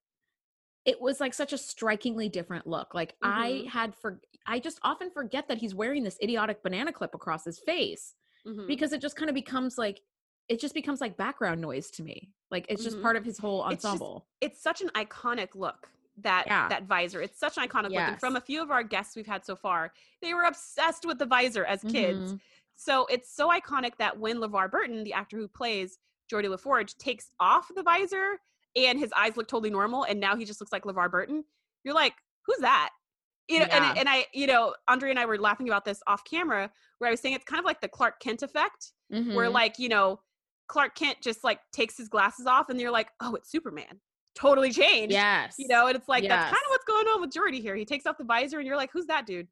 it 0.84 1.00
was 1.00 1.20
like 1.20 1.34
such 1.34 1.52
a 1.52 1.58
strikingly 1.58 2.28
different 2.28 2.66
look. 2.66 2.94
Like 2.94 3.16
I 3.22 3.50
Mhm. 3.64 3.68
had 3.68 3.94
for 3.94 4.20
I 4.46 4.58
just 4.58 4.78
often 4.82 5.10
forget 5.10 5.48
that 5.48 5.58
he's 5.58 5.74
wearing 5.74 6.02
this 6.04 6.18
idiotic 6.22 6.62
banana 6.62 6.92
clip 6.92 7.14
across 7.14 7.44
his 7.44 7.58
face 7.58 8.14
hmm 8.44 8.66
because 8.66 8.92
it 8.94 9.00
just 9.02 9.16
kind 9.16 9.28
of 9.28 9.34
becomes 9.34 9.76
like 9.76 10.00
it 10.48 10.58
just 10.58 10.72
becomes 10.74 11.00
like 11.02 11.16
background 11.18 11.60
noise 11.60 11.90
to 11.90 12.02
me. 12.02 12.30
Like 12.50 12.64
it's 12.70 12.82
just 12.82 12.96
Mhm. 12.96 13.02
part 13.02 13.16
of 13.16 13.24
his 13.24 13.36
whole 13.36 13.62
It's 13.68 13.82
just- 13.82 13.84
ensemble. 13.84 14.26
It's 14.40 14.60
such 14.60 14.80
an 14.80 14.88
iconic 14.90 15.54
look. 15.54 15.90
That 16.16 16.46
Yeah. 16.46 16.68
that 16.68 16.84
visor. 16.84 17.20
It's 17.20 17.38
such 17.38 17.58
an 17.58 17.68
iconic 17.68 17.90
look. 17.90 17.98
And 18.00 18.18
from 18.18 18.36
a 18.36 18.40
few 18.40 18.62
of 18.62 18.70
our 18.70 18.82
guests 18.82 19.14
we've 19.14 19.26
had 19.26 19.44
so 19.44 19.54
far, 19.54 19.92
they 20.22 20.32
were 20.32 20.44
obsessed 20.44 21.04
with 21.04 21.18
the 21.18 21.26
visor 21.26 21.64
as 21.66 21.82
kids. 21.82 22.32
Mhm. 22.34 22.40
So 22.76 23.06
it's 23.06 23.30
so 23.30 23.50
iconic 23.50 23.96
that 23.98 24.18
when 24.18 24.38
LeVar 24.38 24.70
Burton, 24.70 25.04
the 25.04 25.12
actor 25.12 25.36
who 25.36 25.48
plays 25.48 25.98
Geordi 26.30 26.48
La 26.48 26.56
Forge, 26.56 26.96
takes 26.96 27.30
off 27.38 27.68
the 27.74 27.82
visor 27.82 28.40
and 28.76 28.98
his 28.98 29.12
eyes 29.16 29.36
look 29.36 29.48
totally 29.48 29.70
normal, 29.70 30.04
and 30.04 30.18
now 30.20 30.36
he 30.36 30.44
just 30.44 30.60
looks 30.60 30.72
like 30.72 30.84
LeVar 30.84 31.10
Burton, 31.10 31.44
you're 31.84 31.94
like, 31.94 32.14
who's 32.46 32.58
that? 32.58 32.90
You 33.48 33.60
know, 33.60 33.66
Yeah. 33.68 33.90
and, 33.90 33.98
and 34.00 34.08
I, 34.08 34.26
you 34.32 34.46
know, 34.46 34.74
Andre 34.88 35.10
and 35.10 35.18
I 35.18 35.24
were 35.26 35.38
laughing 35.38 35.68
about 35.68 35.84
this 35.84 36.00
off 36.06 36.22
camera, 36.24 36.70
where 36.98 37.08
I 37.08 37.10
was 37.10 37.20
saying 37.20 37.34
it's 37.34 37.44
kind 37.44 37.58
of 37.58 37.64
like 37.64 37.80
the 37.80 37.88
Clark 37.88 38.20
Kent 38.20 38.42
effect, 38.42 38.92
where 39.08 39.48
Mhm. 39.48 39.52
like, 39.52 39.78
you 39.78 39.88
know, 39.88 40.20
Clark 40.68 40.94
Kent 40.94 41.18
just 41.22 41.42
like 41.44 41.60
takes 41.72 41.96
his 41.96 42.08
glasses 42.08 42.46
off 42.46 42.68
and 42.68 42.78
you're 42.78 42.90
like, 42.90 43.08
oh, 43.20 43.34
it's 43.36 43.50
Superman. 43.50 44.00
Totally 44.34 44.70
changed. 44.70 45.12
yes. 45.12 45.54
You 45.58 45.66
know, 45.68 45.86
and 45.86 45.96
it's 45.96 46.08
like 46.08 46.28
that's 46.28 46.44
kind 46.44 46.52
of 46.64 46.68
what's 46.70 46.84
going 46.84 47.06
on 47.06 47.20
with 47.22 47.30
Geordi 47.32 47.60
here. 47.62 47.74
He 47.74 47.86
takes 47.86 48.04
off 48.06 48.18
the 48.18 48.24
visor 48.24 48.58
and 48.58 48.66
you're 48.66 48.76
like, 48.76 48.90
who's 48.92 49.06
that 49.06 49.24
dude? 49.26 49.48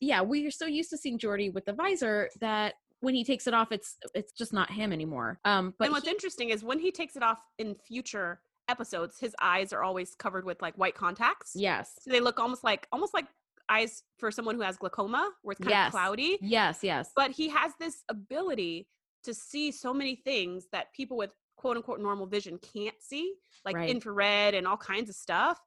yeah, 0.00 0.20
we're 0.22 0.50
so 0.50 0.64
used 0.66 0.88
to 0.90 0.96
seeing 0.96 1.18
Geordi 1.18 1.52
with 1.52 1.64
the 1.66 1.72
visor 1.74 2.30
that 2.40 2.74
when 3.02 3.14
he 3.14 3.24
takes 3.24 3.46
it 3.46 3.52
off, 3.54 3.70
it's 3.72 3.96
it's 4.14 4.32
just 4.32 4.52
not 4.52 4.70
him 4.70 4.92
anymore. 4.92 5.38
Um, 5.44 5.74
but 5.78 5.86
and 5.86 5.92
what's 5.92 6.06
he- 6.06 6.10
interesting 6.10 6.48
is 6.50 6.64
when 6.64 6.78
he 6.78 6.90
takes 6.90 7.16
it 7.16 7.22
off 7.22 7.40
in 7.58 7.74
future 7.74 8.40
episodes, 8.68 9.18
his 9.18 9.34
eyes 9.40 9.72
are 9.72 9.82
always 9.82 10.14
covered 10.14 10.44
with 10.44 10.62
like 10.62 10.76
white 10.78 10.94
contacts. 10.94 11.52
yes, 11.54 11.98
So 12.00 12.10
they 12.10 12.20
look 12.20 12.38
almost 12.40 12.64
like 12.64 12.86
almost 12.92 13.12
like 13.12 13.26
eyes 13.68 14.02
for 14.18 14.30
someone 14.30 14.54
who 14.54 14.62
has 14.62 14.76
glaucoma, 14.76 15.30
where 15.42 15.52
it's 15.52 15.60
kind 15.60 15.70
Yes. 15.70 15.88
of 15.88 15.92
cloudy. 15.92 16.38
yes, 16.40 16.78
yes, 16.82 17.10
But 17.14 17.32
he 17.32 17.48
has 17.48 17.72
this 17.78 18.02
ability 18.08 18.88
to 19.24 19.34
see 19.34 19.70
so 19.72 19.92
many 19.92 20.16
things 20.16 20.66
that 20.72 20.92
people 20.94 21.16
with 21.16 21.30
quote 21.56 21.76
unquote 21.76 22.00
normal 22.00 22.26
vision 22.26 22.58
can't 22.58 23.00
see, 23.00 23.34
like 23.64 23.76
Right. 23.76 23.90
infrared 23.90 24.54
and 24.54 24.66
all 24.66 24.76
kinds 24.76 25.10
of 25.10 25.16
stuff. 25.16 25.58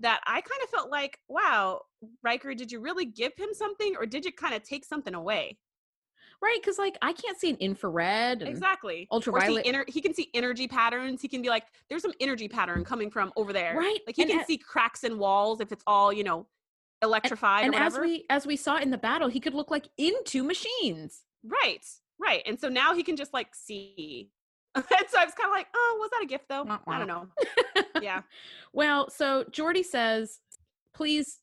That 0.00 0.20
I 0.26 0.40
kind 0.40 0.60
of 0.64 0.68
felt 0.70 0.90
like, 0.90 1.18
wow, 1.28 1.82
Riker, 2.22 2.54
did 2.54 2.72
you 2.72 2.80
really 2.80 3.04
give 3.04 3.32
him 3.36 3.50
something 3.52 3.96
or 3.96 4.06
did 4.06 4.24
you 4.24 4.32
kind 4.32 4.54
of 4.54 4.62
take 4.64 4.84
something 4.84 5.14
away? 5.14 5.58
Right. 6.44 6.58
Because 6.60 6.78
like 6.78 6.96
I 7.02 7.12
can't 7.12 7.38
see 7.40 7.50
an 7.50 7.56
infrared. 7.56 8.42
Exactly. 8.42 9.08
Ultraviolet- 9.10 9.64
ener- 9.64 9.88
he 9.88 10.00
can 10.00 10.12
see 10.12 10.28
energy 10.34 10.68
patterns. 10.68 11.22
He 11.22 11.28
can 11.28 11.40
be 11.42 11.48
like, 11.48 11.64
there's 11.88 12.02
some 12.02 12.12
energy 12.20 12.48
pattern 12.48 12.84
coming 12.84 13.10
from 13.10 13.32
over 13.36 13.52
there. 13.52 13.76
Right. 13.76 13.98
Like 14.06 14.16
he 14.16 14.22
and 14.22 14.30
can 14.30 14.40
a- 14.40 14.44
see 14.44 14.58
cracks 14.58 15.04
in 15.04 15.18
walls 15.18 15.60
if 15.60 15.72
it's 15.72 15.84
all, 15.86 16.12
you 16.12 16.24
know, 16.24 16.46
electrified 17.02 17.64
And 17.64 17.74
or 17.74 17.78
as 17.78 17.98
we 17.98 18.24
as 18.30 18.46
we 18.46 18.56
saw 18.56 18.76
in 18.76 18.90
the 18.90 18.98
battle, 18.98 19.28
he 19.28 19.40
could 19.40 19.54
look 19.54 19.70
like 19.70 19.88
into 19.98 20.42
machines. 20.42 21.22
right. 21.44 21.84
Right. 22.20 22.42
And 22.46 22.58
so 22.60 22.68
now 22.68 22.94
he 22.94 23.02
can 23.02 23.16
just 23.16 23.32
like 23.34 23.54
see. 23.54 24.30
and 24.74 24.84
so 25.08 25.18
I 25.18 25.24
was 25.24 25.34
kind 25.34 25.48
of 25.48 25.52
like, 25.52 25.66
oh, 25.74 25.96
was 26.00 26.10
that 26.10 26.22
a 26.22 26.26
gift 26.26 26.48
though? 26.48 26.64
I 26.86 26.98
don't 26.98 27.08
know. 27.08 27.28
Yeah. 28.02 28.22
Well, 28.72 29.08
so 29.08 29.44
Geordi 29.44 29.84
says, 29.84 30.40
please 30.94 31.40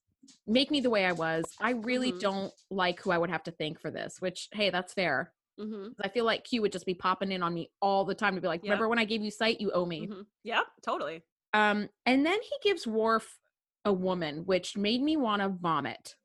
make 0.47 0.71
me 0.71 0.79
the 0.81 0.89
way 0.89 1.05
I 1.05 1.11
was. 1.11 1.45
I 1.59 1.71
really 1.71 2.11
Mhm. 2.13 2.19
don't 2.19 2.53
like 2.69 2.99
who 3.01 3.11
I 3.11 3.17
would 3.17 3.29
have 3.29 3.43
to 3.43 3.51
thank 3.51 3.79
for 3.79 3.91
this, 3.91 4.21
which, 4.21 4.49
hey, 4.53 4.69
that's 4.69 4.93
fair. 4.93 5.33
hmm 5.59 5.89
I 6.01 6.07
feel 6.07 6.25
like 6.25 6.43
Q 6.45 6.61
would 6.63 6.71
just 6.71 6.85
be 6.85 6.93
popping 6.95 7.31
in 7.31 7.43
on 7.43 7.53
me 7.53 7.69
all 7.81 8.05
the 8.05 8.15
time 8.15 8.35
to 8.35 8.41
be 8.41 8.47
like, 8.47 8.61
Yep. 8.63 8.69
remember 8.69 8.87
when 8.87 8.97
I 8.99 9.05
gave 9.05 9.21
you 9.21 9.29
sight? 9.31 9.61
You 9.61 9.71
owe 9.71 9.85
me. 9.85 10.07
hmm 10.07 10.21
Yep. 10.43 10.65
Totally. 10.81 11.21
Um, 11.53 11.89
and 12.05 12.25
then 12.25 12.39
he 12.41 12.51
gives 12.69 12.87
Worf 12.87 13.37
a 13.85 13.91
woman, 13.93 14.45
which 14.45 14.77
made 14.77 15.01
me 15.01 15.17
want 15.17 15.41
to 15.41 15.49
vomit. 15.49 16.15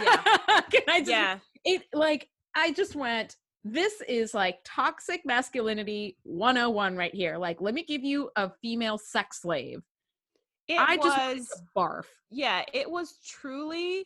Yeah. 0.00 0.22
Can 0.70 0.82
I 0.88 1.00
just, 1.00 1.10
Yeah. 1.10 1.38
it 1.64 1.82
like 1.92 2.28
I 2.54 2.72
just 2.72 2.94
went, 2.94 3.36
this 3.64 4.00
is 4.08 4.32
like 4.32 4.60
toxic 4.64 5.26
masculinity 5.26 6.16
101 6.22 6.96
right 6.96 7.14
here. 7.14 7.36
Like, 7.36 7.60
let 7.60 7.74
me 7.74 7.82
give 7.84 8.04
you 8.04 8.30
a 8.36 8.50
female 8.62 8.96
sex 8.96 9.42
slave. 9.42 9.82
It 10.68 10.78
I 10.78 10.96
was. 10.96 11.48
just 11.48 11.62
barf. 11.76 12.04
yeah, 12.30 12.62
it 12.72 12.90
was 12.90 13.18
truly 13.26 14.04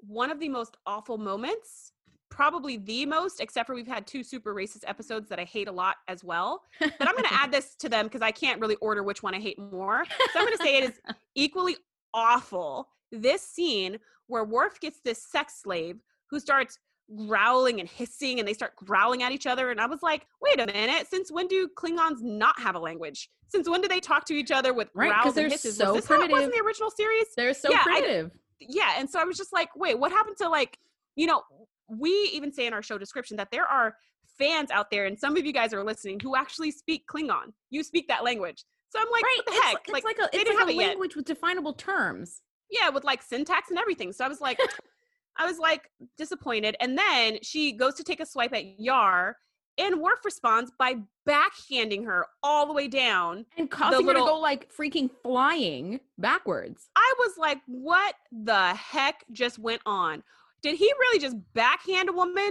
one 0.00 0.30
of 0.30 0.40
the 0.40 0.48
most 0.48 0.76
awful 0.86 1.18
moments. 1.18 1.92
Probably 2.30 2.76
the 2.76 3.06
most, 3.06 3.40
except 3.40 3.66
for 3.66 3.74
we've 3.74 3.86
had 3.86 4.06
two 4.06 4.22
super 4.22 4.54
racist 4.54 4.84
episodes 4.86 5.28
that 5.30 5.38
I 5.38 5.44
hate 5.44 5.66
a 5.66 5.72
lot 5.72 5.96
as 6.08 6.22
well. 6.22 6.62
But 6.78 6.92
I'm 7.00 7.12
going 7.12 7.24
to 7.28 7.32
add 7.34 7.50
this 7.50 7.74
to 7.76 7.88
them 7.88 8.04
because 8.06 8.20
I 8.22 8.30
can't 8.30 8.60
really 8.60 8.76
order 8.76 9.02
which 9.02 9.22
one 9.22 9.34
I 9.34 9.40
hate 9.40 9.58
more. 9.58 10.04
So 10.32 10.38
I'm 10.40 10.44
going 10.44 10.56
to 10.56 10.62
say 10.62 10.78
it 10.78 10.84
is 10.90 11.00
equally 11.34 11.76
awful. 12.12 12.88
This 13.10 13.42
scene 13.42 13.98
where 14.26 14.44
Worf 14.44 14.78
gets 14.78 15.00
this 15.00 15.22
sex 15.22 15.54
slave 15.62 15.96
who 16.30 16.38
starts 16.38 16.78
growling 17.16 17.80
and 17.80 17.88
hissing 17.88 18.38
and 18.38 18.46
they 18.46 18.52
start 18.54 18.76
growling 18.76 19.22
at 19.22 19.32
each 19.32 19.46
other. 19.46 19.70
And 19.70 19.80
I 19.80 19.86
was 19.86 20.02
like, 20.02 20.26
wait 20.42 20.60
a 20.60 20.66
minute, 20.66 21.06
since 21.08 21.32
when 21.32 21.46
do 21.48 21.68
Klingons 21.76 22.20
not 22.22 22.58
have 22.60 22.74
a 22.74 22.78
language? 22.78 23.30
Since 23.48 23.68
when 23.68 23.80
do 23.80 23.88
they 23.88 24.00
talk 24.00 24.24
to 24.26 24.34
each 24.34 24.50
other 24.50 24.74
with 24.74 24.88
Right, 24.94 25.08
growls 25.10 25.26
and 25.28 25.34
they're 25.36 25.48
hisses? 25.48 25.76
so 25.78 25.94
was 25.94 26.02
this 26.02 26.08
how 26.08 26.20
it 26.22 26.30
was 26.30 26.42
in 26.44 26.50
the 26.50 26.60
original 26.64 26.90
series? 26.90 27.26
They're 27.36 27.54
so 27.54 27.70
Yeah, 27.70 27.80
I- 27.80 28.00
primitive. 28.00 28.30
yeah 28.60 28.94
and 28.98 29.08
so 29.08 29.20
i 29.20 29.24
was 29.24 29.36
just 29.36 29.52
like 29.52 29.68
wait 29.76 29.96
what 29.96 30.10
happened 30.10 30.36
to 30.36 30.48
like 30.48 30.78
you 31.14 31.26
know 31.28 31.42
we 31.88 32.10
even 32.34 32.52
say 32.52 32.66
in 32.66 32.72
our 32.74 32.82
show 32.82 32.98
description 32.98 33.36
that 33.36 33.48
there 33.52 33.64
are 33.64 33.94
fans 34.36 34.72
out 34.72 34.90
there 34.90 35.06
and 35.06 35.16
some 35.16 35.36
of 35.36 35.46
you 35.46 35.52
guys 35.52 35.72
are 35.72 35.84
listening 35.84 36.18
who 36.20 36.34
actually 36.34 36.72
speak 36.72 37.04
klingon 37.06 37.52
you 37.70 37.84
speak 37.84 38.08
that 38.08 38.24
language 38.24 38.64
so 38.90 38.98
i'm 38.98 39.06
like 39.12 39.22
right. 39.22 39.36
what 39.36 39.46
the 39.46 39.62
heck 39.62 39.76
it's 39.86 40.04
like, 40.04 40.16
a 40.18 40.28
they 40.32 40.38
it's 40.40 40.48
like 40.50 40.58
have 40.58 40.68
a 40.68 40.72
it 40.72 40.76
yet. 40.76 40.88
language 40.88 41.14
with 41.14 41.24
definable 41.24 41.72
terms. 41.72 42.42
yeah 42.68 42.88
with 42.88 43.04
like 43.04 43.22
syntax 43.22 43.70
and 43.70 43.78
everything 43.78 44.12
so 44.12 44.24
i 44.24 44.28
was 44.28 44.40
like 44.40 44.58
i 45.38 45.46
was 45.46 45.58
like 45.58 45.90
disappointed 46.16 46.76
and 46.80 46.96
then 46.98 47.38
she 47.42 47.72
goes 47.72 47.94
to 47.94 48.04
take 48.04 48.20
a 48.20 48.26
swipe 48.26 48.52
at 48.54 48.78
yar 48.80 49.36
and 49.80 50.00
Worf 50.00 50.24
responds 50.24 50.72
by 50.76 50.96
backhanding 51.28 52.04
her 52.04 52.26
all 52.42 52.66
the 52.66 52.72
way 52.72 52.88
down 52.88 53.46
And 53.56 53.70
causing 53.70 54.04
little- 54.04 54.22
her 54.22 54.26
to 54.28 54.32
go 54.34 54.40
like 54.40 54.68
freaking 54.74 55.08
flying 55.22 56.00
backwards. 56.18 56.90
I 56.96 57.14
was 57.20 57.34
like, 57.38 57.58
what 57.66 58.16
the 58.32 58.74
heck 58.74 59.24
just 59.30 59.56
went 59.60 59.80
on? 59.86 60.24
Did 60.62 60.74
he 60.76 60.92
really 60.98 61.20
just 61.20 61.36
backhand 61.54 62.08
a 62.08 62.12
woman 62.12 62.50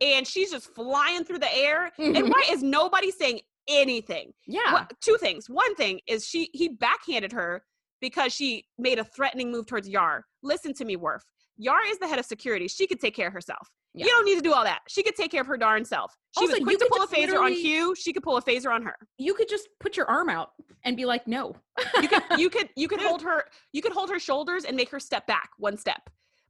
and 0.00 0.24
she's 0.24 0.52
just 0.52 0.72
flying 0.72 1.24
through 1.24 1.40
the 1.40 1.52
air? 1.52 1.90
and 1.98 2.28
why 2.28 2.44
is 2.50 2.62
nobody 2.62 3.10
saying 3.10 3.40
anything? 3.66 4.32
Yeah. 4.46 4.72
What, 4.72 4.92
two 5.00 5.16
things. 5.18 5.50
One 5.50 5.74
thing 5.74 5.98
is 6.06 6.24
she 6.26 6.48
he 6.52 6.68
backhanded 6.68 7.32
her 7.32 7.64
because 8.00 8.32
she 8.32 8.66
made 8.78 9.00
a 9.00 9.04
threatening 9.04 9.50
move 9.50 9.66
towards 9.66 9.88
Yar. 9.88 10.24
Listen 10.44 10.72
to 10.74 10.84
me, 10.84 10.94
Worf. 10.94 11.24
Yar 11.58 11.84
is 11.88 11.98
the 11.98 12.06
head 12.06 12.18
of 12.18 12.24
security. 12.24 12.68
She 12.68 12.86
could 12.86 13.00
take 13.00 13.14
care 13.14 13.26
of 13.26 13.32
herself. 13.32 13.68
Yeah. 13.94 14.04
You 14.04 14.10
don't 14.12 14.24
need 14.24 14.36
to 14.36 14.42
do 14.42 14.52
all 14.52 14.64
that. 14.64 14.80
She 14.88 15.02
could 15.02 15.16
take 15.16 15.30
care 15.30 15.40
of 15.40 15.46
her 15.46 15.56
darn 15.56 15.84
self. 15.84 16.16
She 16.38 16.44
Also, 16.44 16.52
was 16.52 16.60
you 16.60 16.64
quick 16.66 16.78
to 16.78 16.84
could 16.84 16.92
pull 16.92 17.02
a 17.02 17.08
phaser 17.08 17.40
on 17.42 17.54
Q. 17.54 17.94
She 17.96 18.12
could 18.12 18.22
pull 18.22 18.36
a 18.36 18.42
phaser 18.42 18.72
on 18.72 18.82
her. 18.82 18.94
You 19.18 19.34
could 19.34 19.48
just 19.48 19.68
put 19.80 19.96
your 19.96 20.06
arm 20.06 20.28
out 20.28 20.50
and 20.84 20.96
be 20.96 21.04
like, 21.04 21.26
no. 21.26 21.56
You 22.00 22.08
could 22.08 22.22
you 22.38 22.50
could 22.50 22.68
you 22.76 22.86
could 22.88 23.00
hold 23.00 23.22
her 23.22 23.44
you 23.72 23.82
could 23.82 23.92
hold 23.92 24.10
her 24.10 24.18
shoulders 24.20 24.64
and 24.64 24.76
make 24.76 24.90
her 24.90 25.00
step 25.00 25.26
back 25.26 25.50
one 25.58 25.76
step. 25.76 26.08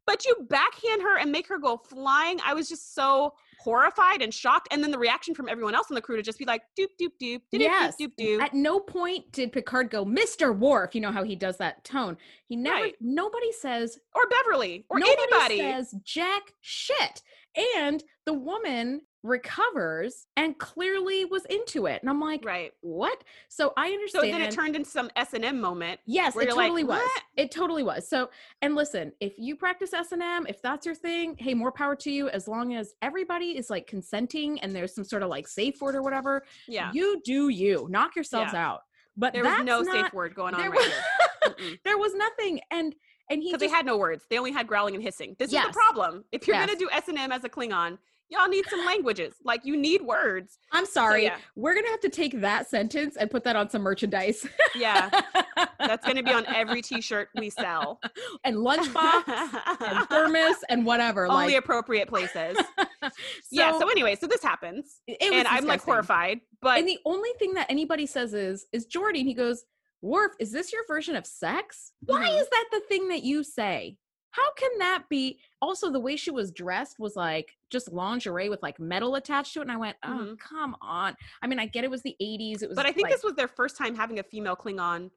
But 0.09 0.25
you 0.25 0.35
backhand 0.49 1.03
her 1.03 1.19
and 1.19 1.31
make 1.31 1.47
her 1.49 1.59
go 1.59 1.77
flying. 1.77 2.41
I 2.43 2.55
was 2.55 2.67
just 2.67 2.95
so 2.95 3.35
horrified 3.61 4.23
and 4.23 4.33
shocked. 4.33 4.69
And 4.71 4.83
then 4.83 4.91
the 4.91 4.99
reaction 4.99 5.35
from 5.35 5.51
everyone 5.51 5.75
else 5.75 5.89
on 5.91 5.95
the 5.97 6.01
crew 6.01 6.17
to 6.17 6.23
just 6.23 6.39
be 6.39 6.47
like, 6.47 6.63
doop 6.81 6.87
doop 6.99 7.11
doop 7.21 7.41
doop 7.53 7.61
Yes. 7.61 7.97
doop 8.01 8.13
doop 8.19 8.39
doop. 8.39 8.41
At 8.43 8.55
no 8.55 8.81
point 8.81 9.31
did 9.33 9.53
Picard 9.53 9.91
go, 9.91 10.07
Mr. 10.07 10.57
Worf. 10.57 10.95
You 10.95 11.03
know 11.03 11.13
how 11.13 11.25
he 11.25 11.37
does 11.37 11.59
that 11.59 11.85
tone. 11.85 12.17
He 12.49 12.57
never, 12.57 12.85
Right. 12.85 12.95
nobody 13.03 13.53
says, 13.53 13.99
Or 14.15 14.23
Beverly 14.29 14.87
or 14.89 14.99
nobody 14.99 15.21
anybody. 15.31 15.59
says 15.59 15.95
jack 16.05 16.55
shit. 16.63 17.21
And 17.77 18.03
the 18.25 18.33
woman 18.33 19.03
recovers 19.29 20.27
and 20.37 20.59
clearly 20.59 21.25
was 21.25 21.45
into 21.47 21.87
it. 21.87 22.01
And 22.03 22.11
I'm 22.11 22.21
like, 22.21 22.45
right. 22.45 22.73
what? 22.81 23.23
So 23.49 23.73
I 23.77 23.91
understand. 23.91 24.25
So 24.25 24.31
then 24.31 24.41
it 24.41 24.51
turned 24.51 24.75
into 24.75 24.91
some 24.91 25.11
S 25.17 25.35
and 25.35 25.45
M 25.45 25.61
moment. 25.61 26.01
Yes, 26.07 26.35
it 26.35 26.45
you're 26.45 26.55
like, 26.55 26.67
totally 26.67 26.85
was. 26.85 26.99
"What?" 26.99 27.23
It 27.37 27.51
totally 27.51 27.83
was. 27.83 28.09
So, 28.09 28.31
and 28.63 28.75
listen, 28.75 29.13
if 29.21 29.35
you 29.39 29.57
practice 29.57 29.93
S 29.93 30.13
and 30.13 30.23
M, 30.23 30.47
if 30.49 30.61
that's 30.63 30.87
your 30.87 30.95
thing, 30.95 31.37
hey, 31.39 31.55
more 31.55 31.71
power 31.73 31.95
to 31.97 32.11
you. 32.11 32.29
As 32.31 32.49
long 32.49 32.75
as 32.75 32.95
everybody 33.03 33.57
is 33.57 33.71
like 33.71 33.87
consenting 33.87 34.61
and 34.61 34.75
there's 34.75 34.95
some 34.95 35.05
sort 35.05 35.23
of 35.23 35.29
like 35.29 35.47
safe 35.47 35.81
word 35.81 35.95
or 35.95 36.03
whatever, 36.03 36.45
Yeah. 36.67 36.91
you 36.93 37.21
do 37.25 37.49
you. 37.49 37.87
Knock 37.91 38.17
yourselves 38.17 38.55
out. 38.55 38.81
But 39.17 39.33
There 39.33 39.45
was 39.45 39.65
no 39.65 39.83
not, 39.83 40.05
safe 40.05 40.13
word 40.15 40.35
going 40.35 40.55
on 40.55 40.61
there 40.61 40.71
right 40.71 40.79
was, 40.79 41.57
here. 41.59 41.77
there 41.85 41.99
was 41.99 42.15
nothing, 42.15 42.61
and 42.71 42.95
and 43.31 43.43
he 43.43 43.51
Because 43.51 43.61
they 43.61 43.69
had 43.69 43.85
no 43.85 43.99
words. 43.99 44.25
They 44.31 44.39
only 44.39 44.53
had 44.53 44.67
growling 44.67 44.95
and 44.95 45.03
hissing. 45.03 45.37
This 45.39 45.53
is 45.53 45.61
the 45.61 45.73
problem. 45.73 46.25
If 46.33 46.47
you're 46.47 46.57
gonna 46.57 46.77
do 46.77 46.89
S 46.93 47.09
and 47.09 47.19
M 47.19 47.33
as 47.33 47.45
a 47.45 47.49
Klingon, 47.49 47.99
y'all 48.31 48.49
need 48.49 48.65
some 48.69 48.85
languages. 48.85 49.35
Like 49.45 49.65
you 49.65 49.77
need 49.77 50.03
words. 50.03 50.59
I'm 50.73 50.87
sorry. 50.87 51.25
yeah. 51.25 51.37
We're 51.57 51.75
gonna 51.75 51.89
have 51.89 52.01
to 52.01 52.09
take 52.09 52.41
that 52.41 52.69
sentence 52.69 53.17
and 53.17 53.31
put 53.31 53.45
that 53.45 53.57
on 53.57 53.71
some 53.71 53.83
merchandise. 53.83 54.47
Yeah. 54.75 55.09
That's 55.79 56.07
gonna 56.07 56.23
be 56.23 56.33
on 56.33 56.45
every 56.47 56.83
T-shirt 56.89 57.29
we 57.37 57.51
sell. 57.51 58.01
and 58.45 58.57
lunchbox 58.57 59.25
and 59.81 60.09
thermos 60.09 60.57
and 60.69 60.85
whatever. 60.87 61.27
Only 61.27 61.47
like 61.47 61.57
appropriate 61.57 62.09
places. 62.09 62.57
so, 63.03 63.11
yeah. 63.51 63.79
So 63.79 63.89
anyway, 63.89 64.15
so 64.17 64.27
this 64.27 64.43
happens, 64.43 65.01
and 65.21 65.47
I'm 65.49 65.65
like 65.67 65.83
horrified. 65.83 66.41
But 66.61 66.79
and 66.79 66.89
the 66.89 66.99
only 67.05 67.31
thing 67.39 67.55
that 67.55 67.67
anybody 67.71 68.07
says 68.07 68.35
is 68.35 68.67
is 68.73 68.87
Geordi, 68.87 69.19
and 69.21 69.29
he 69.29 69.35
goes, 69.35 69.65
Worf, 70.03 70.33
is 70.39 70.53
this 70.53 70.73
your 70.73 70.83
version 70.87 71.17
of 71.17 71.27
sex? 71.27 71.93
Why 72.05 72.29
Mhm. 72.29 72.41
is 72.41 72.49
that 72.49 72.65
the 72.73 72.81
thing 72.89 73.09
that 73.09 73.23
you 73.25 73.43
say? 73.43 73.97
How 74.39 74.53
can 74.57 74.71
that 74.79 75.05
be? 75.09 75.41
Also, 75.61 75.91
the 75.91 75.99
way 76.01 76.15
she 76.17 76.31
was 76.31 76.53
dressed 76.53 76.99
was 77.01 77.17
like 77.17 77.57
just 77.71 77.93
lingerie 77.93 78.49
with 78.49 78.63
like 78.63 78.79
metal 78.79 79.17
attached 79.17 79.53
to 79.55 79.61
it. 79.61 79.63
And 79.63 79.73
I 79.73 79.77
went, 79.77 79.97
oh, 80.05 80.09
Mhm. 80.09 80.39
come 80.39 80.77
on. 80.81 81.17
I 81.43 81.47
mean, 81.49 81.59
I 81.59 81.67
get 81.67 81.83
it 81.85 81.91
was 81.91 82.03
the 82.03 82.17
80s. 82.21 82.63
It 82.63 82.69
was 82.69 82.77
but 82.77 82.87
I 82.87 82.93
think 82.93 83.07
like, 83.07 83.15
this 83.15 83.25
was 83.25 83.35
their 83.35 83.49
first 83.49 83.77
time 83.77 83.95
having 83.97 84.19
a 84.19 84.23
female 84.23 84.55
Klingon 84.57 85.11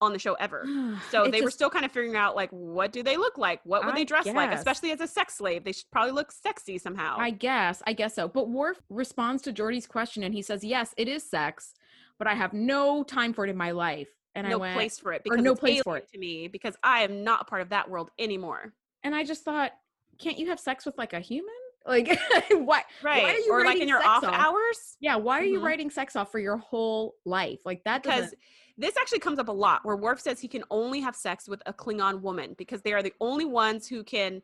on 0.00 0.12
the 0.12 0.18
show 0.18 0.34
ever. 0.34 0.64
So 1.10 1.28
they 1.30 1.40
were 1.40 1.50
still 1.52 1.70
kind 1.70 1.84
of 1.84 1.92
figuring 1.92 2.16
out 2.16 2.34
like 2.34 2.50
what 2.50 2.90
do 2.92 3.02
they 3.04 3.16
look 3.16 3.38
like? 3.38 3.60
What 3.64 3.84
would 3.84 3.94
I 3.94 3.98
they 3.98 4.04
dress 4.04 4.26
like? 4.26 4.52
Especially 4.52 4.90
as 4.90 5.00
a 5.00 5.06
sex 5.06 5.36
slave, 5.36 5.62
they 5.64 5.72
should 5.72 5.90
probably 5.92 6.12
look 6.12 6.32
sexy 6.32 6.78
somehow. 6.78 7.16
I 7.18 7.30
guess, 7.30 7.80
I 7.86 7.92
guess 7.92 8.14
so. 8.14 8.26
But 8.26 8.48
Worf 8.50 8.80
responds 8.90 9.42
to 9.42 9.52
Geordi's 9.52 9.86
question 9.86 10.22
and 10.24 10.34
he 10.34 10.42
says, 10.42 10.64
Yes, 10.64 10.94
it 10.96 11.06
is 11.08 11.22
sex, 11.28 11.74
but 12.18 12.26
I 12.26 12.34
have 12.34 12.52
no 12.52 13.04
time 13.04 13.32
for 13.32 13.44
it 13.46 13.50
in 13.50 13.56
my 13.56 13.70
life. 13.70 14.08
And 14.34 14.46
I 14.46 14.50
no 14.50 14.58
went, 14.58 14.74
place 14.74 14.98
for 14.98 15.12
it 15.12 15.22
because 15.24 15.40
no 15.42 15.54
place 15.54 15.82
for 15.82 15.96
it 15.96 16.08
to 16.12 16.18
me 16.18 16.48
because 16.48 16.74
I 16.82 17.02
am 17.02 17.22
not 17.22 17.42
a 17.42 17.44
part 17.44 17.62
of 17.62 17.68
that 17.70 17.88
world 17.88 18.10
anymore. 18.18 18.74
and 19.04 19.14
I 19.14 19.22
just 19.24 19.44
thought, 19.44 19.72
can't 20.18 20.38
you 20.38 20.48
have 20.48 20.58
sex 20.60 20.84
with 20.86 20.96
like 20.98 21.12
a 21.12 21.20
human? 21.20 21.50
Like, 21.86 22.08
why? 22.50 22.82
Right. 23.02 23.22
Why 23.24 23.30
are 23.34 23.36
you 23.36 23.48
or 23.52 23.58
like 23.58 23.66
writing 23.66 23.82
in 23.82 23.88
your 23.88 23.98
sex 24.00 24.08
off 24.08 24.24
off? 24.24 24.32
hours. 24.34 24.96
Yeah, 25.00 25.16
why 25.16 25.38
are 25.38 25.44
you 25.44 25.60
Mhm. 25.60 25.64
writing 25.64 25.90
sex 25.90 26.16
off 26.16 26.32
for 26.32 26.38
your 26.38 26.56
whole 26.56 27.14
life? 27.26 27.60
Like 27.66 27.84
that 27.84 28.02
Because 28.02 28.22
doesn't. 28.22 28.38
this 28.78 28.96
actually 28.98 29.18
comes 29.18 29.38
up 29.38 29.48
a 29.48 29.52
lot 29.52 29.84
where 29.84 29.94
Worf 29.94 30.18
says 30.18 30.40
he 30.40 30.48
can 30.48 30.64
only 30.70 31.00
have 31.00 31.14
sex 31.14 31.46
with 31.46 31.60
a 31.66 31.74
Klingon 31.74 32.22
woman 32.22 32.54
because 32.56 32.80
they 32.80 32.94
are 32.94 33.02
the 33.02 33.12
only 33.20 33.44
ones 33.44 33.86
who 33.86 34.02
can 34.02 34.40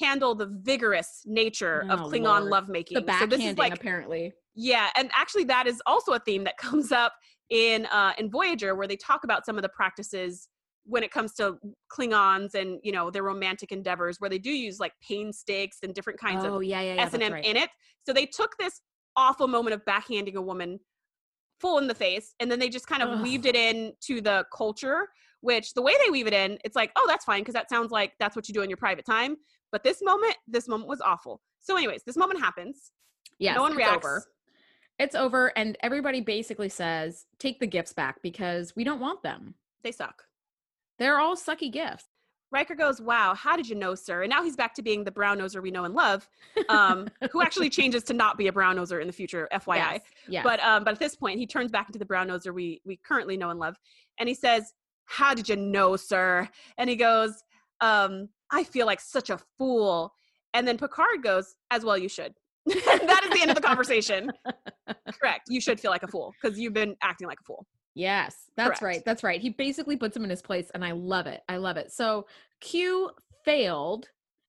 handle 0.00 0.34
the 0.34 0.46
vigorous 0.46 1.22
nature 1.26 1.86
of 1.88 2.00
Oh, 2.00 2.08
Klingon 2.08 2.40
Lord. 2.40 2.50
lovemaking. 2.50 3.06
The 3.06 3.18
so 3.20 3.26
this 3.26 3.40
is 3.44 3.56
like 3.56 3.72
apparently. 3.72 4.32
Yeah, 4.56 4.88
and 4.96 5.10
actually 5.14 5.44
that 5.44 5.68
is 5.68 5.80
also 5.86 6.12
a 6.14 6.18
theme 6.18 6.42
that 6.42 6.56
comes 6.66 6.90
up 6.90 7.12
in 7.50 7.86
uh 7.86 8.12
in 8.18 8.30
Voyager 8.30 8.74
where 8.74 8.86
they 8.86 8.96
talk 8.96 9.24
about 9.24 9.44
some 9.44 9.56
of 9.56 9.62
the 9.62 9.68
practices 9.68 10.48
when 10.86 11.02
it 11.02 11.10
comes 11.10 11.34
to 11.34 11.56
Klingons 11.92 12.54
and 12.54 12.78
you 12.82 12.92
know 12.92 13.10
their 13.10 13.22
romantic 13.22 13.72
endeavors 13.72 14.16
where 14.18 14.30
they 14.30 14.38
do 14.38 14.50
use 14.50 14.78
like 14.80 14.92
pain 15.06 15.32
sticks 15.32 15.78
and 15.82 15.94
different 15.94 16.18
kinds 16.18 16.44
Oh 16.44 16.56
of 16.56 16.64
yeah, 16.64 16.80
yeah, 16.80 16.94
yeah. 16.94 17.02
S 17.02 17.14
and 17.14 17.22
M 17.22 17.32
right. 17.32 17.44
in 17.44 17.56
it. 17.56 17.70
So 18.06 18.12
they 18.12 18.26
took 18.26 18.56
this 18.58 18.80
awful 19.16 19.46
moment 19.46 19.74
of 19.74 19.84
backhanding 19.84 20.34
a 20.34 20.42
woman 20.42 20.78
full 21.60 21.78
in 21.78 21.86
the 21.86 21.94
face 21.94 22.34
and 22.40 22.50
then 22.50 22.58
they 22.58 22.68
just 22.68 22.86
kind 22.86 23.02
of 23.02 23.08
Ugh. 23.10 23.22
weaved 23.22 23.46
it 23.46 23.54
in 23.54 23.92
to 24.00 24.20
the 24.20 24.44
culture 24.54 25.08
which 25.40 25.72
the 25.74 25.80
way 25.82 25.94
they 26.04 26.10
weave 26.10 26.26
it 26.26 26.32
in 26.32 26.58
it's 26.64 26.74
like 26.74 26.90
oh 26.96 27.04
that's 27.06 27.24
fine 27.24 27.42
because 27.42 27.54
that 27.54 27.70
sounds 27.70 27.92
like 27.92 28.12
that's 28.18 28.34
what 28.34 28.48
you 28.48 28.54
do 28.54 28.62
in 28.62 28.68
your 28.68 28.76
private 28.76 29.04
time 29.06 29.36
but 29.70 29.84
this 29.84 30.02
moment 30.02 30.34
this 30.48 30.66
moment 30.66 30.88
was 30.88 31.00
awful 31.00 31.40
so 31.60 31.76
anyways 31.76 32.02
this 32.04 32.16
moment 32.16 32.40
happens 32.40 32.90
Yeah, 33.38 33.54
no 33.54 33.62
one 33.62 33.76
reacts 33.76 34.04
over. 34.04 34.24
It's 34.98 35.14
over, 35.14 35.52
and 35.56 35.76
everybody 35.80 36.20
basically 36.20 36.68
says, 36.68 37.26
"Take 37.38 37.60
the 37.60 37.66
gifts 37.66 37.92
back 37.92 38.22
because 38.22 38.74
we 38.76 38.84
don't 38.84 39.00
want 39.00 39.22
them. 39.22 39.54
they 39.82 39.92
suck 39.92 40.24
They're 40.98 41.18
all 41.18 41.36
sucky 41.36 41.70
gifts." 41.70 42.08
Riker 42.54 42.76
goes, 42.76 43.00
Wow, 43.00 43.34
how 43.34 43.56
did 43.56 43.68
you 43.68 43.74
know, 43.74 43.96
sir? 43.96 44.22
And 44.22 44.30
now 44.30 44.44
he's 44.44 44.54
back 44.54 44.74
to 44.74 44.82
being 44.82 45.02
the 45.02 45.10
brown 45.10 45.38
noser 45.38 45.60
we 45.60 45.72
know 45.72 45.84
and 45.84 45.92
love, 45.92 46.28
um, 46.68 47.08
who 47.32 47.42
actually 47.42 47.68
changes 47.68 48.04
to 48.04 48.14
not 48.14 48.38
be 48.38 48.46
a 48.46 48.52
brown 48.52 48.76
noser 48.76 49.00
in 49.00 49.08
the 49.08 49.12
future, 49.12 49.48
FYI. 49.52 49.76
Yes, 49.76 50.00
yes. 50.28 50.44
But 50.44 50.60
um, 50.60 50.84
but 50.84 50.94
at 50.94 51.00
this 51.00 51.16
point, 51.16 51.40
he 51.40 51.46
turns 51.46 51.72
back 51.72 51.88
into 51.88 51.98
the 51.98 52.06
brown 52.06 52.28
noser 52.28 52.54
we 52.54 52.80
we 52.86 52.96
currently 52.96 53.36
know 53.36 53.50
and 53.50 53.58
love, 53.58 53.76
and 54.18 54.28
he 54.28 54.34
says, 54.34 54.72
"How 55.04 55.34
did 55.34 55.48
you 55.48 55.56
know, 55.56 55.96
sir?" 55.96 56.48
And 56.78 56.88
he 56.88 56.94
goes, 56.94 57.42
um, 57.80 58.28
"I 58.52 58.62
feel 58.62 58.86
like 58.86 59.00
such 59.00 59.30
a 59.30 59.38
fool." 59.58 60.14
And 60.54 60.68
then 60.68 60.78
Picard 60.78 61.24
goes, 61.24 61.56
"As 61.72 61.84
well, 61.84 61.98
you 61.98 62.08
should." 62.08 62.34
that 62.74 63.20
is 63.24 63.30
the 63.30 63.40
end 63.42 63.50
of 63.50 63.56
the 63.56 63.62
conversation. 63.66 64.30
Correct. 65.20 65.42
You 65.48 65.60
should 65.60 65.78
feel 65.80 65.90
like 65.90 66.02
a 66.02 66.08
fool 66.08 66.32
because 66.40 66.58
you've 66.58 66.72
been 66.72 66.96
acting 67.02 67.26
like 67.28 67.38
a 67.40 67.44
fool. 67.44 67.66
Yes, 67.94 68.50
that's 68.56 68.80
Correct. 68.80 68.82
right. 68.82 69.02
That's 69.04 69.22
right. 69.22 69.40
He 69.40 69.50
basically 69.50 69.96
puts 69.96 70.16
him 70.16 70.24
in 70.24 70.30
his 70.30 70.42
place, 70.42 70.70
and 70.74 70.84
I 70.84 70.92
love 70.92 71.26
it. 71.26 71.42
I 71.48 71.58
love 71.58 71.76
it. 71.76 71.92
So 71.92 72.26
Q 72.60 73.10
failed 73.44 74.08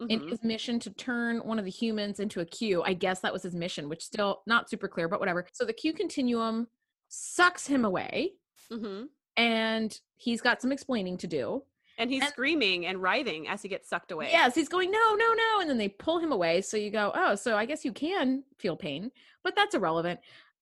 in 0.10 0.20
Mhm. 0.22 0.30
his 0.30 0.44
mission 0.44 0.80
to 0.80 0.90
turn 0.90 1.38
one 1.40 1.60
of 1.60 1.66
the 1.66 1.72
humans 1.72 2.20
into 2.20 2.40
a 2.42 2.46
Q. 2.46 2.82
I 2.84 2.94
guess 2.94 3.20
that 3.22 3.32
was 3.32 3.44
his 3.44 3.56
mission, 3.56 3.88
which 3.88 4.04
still 4.04 4.42
not 4.48 4.70
super 4.70 4.88
clear, 4.88 5.08
but 5.08 5.20
whatever. 5.20 5.46
So 5.54 5.64
the 5.64 5.74
Q 5.74 5.94
continuum 5.94 6.68
sucks 7.08 7.68
him 7.68 7.86
away, 7.86 8.34
Mhm. 8.72 9.10
and 9.38 10.00
he's 10.18 10.42
got 10.42 10.62
some 10.62 10.72
explaining 10.72 11.18
to 11.20 11.28
do. 11.28 11.64
And 11.98 12.10
he's 12.12 12.22
And- 12.24 12.30
screaming 12.32 12.86
and 12.86 13.02
writhing 13.02 13.48
as 13.48 13.62
he 13.62 13.70
gets 13.70 13.88
sucked 13.90 14.12
away. 14.12 14.30
Yes, 14.32 14.54
he's 14.56 14.68
going, 14.70 14.92
no, 14.92 15.16
no, 15.16 15.34
no. 15.34 15.60
And 15.62 15.70
then 15.70 15.78
they 15.78 15.90
pull 15.90 16.20
him 16.20 16.32
away. 16.32 16.62
So 16.62 16.76
you 16.78 16.90
go, 16.92 17.12
oh, 17.16 17.36
so 17.36 17.56
I 17.56 17.66
guess 17.66 17.86
you 17.86 17.94
can 17.94 18.44
feel 18.60 18.76
pain, 18.76 19.12
but 19.44 19.56
that's 19.56 19.76
irrelevant. 19.76 20.20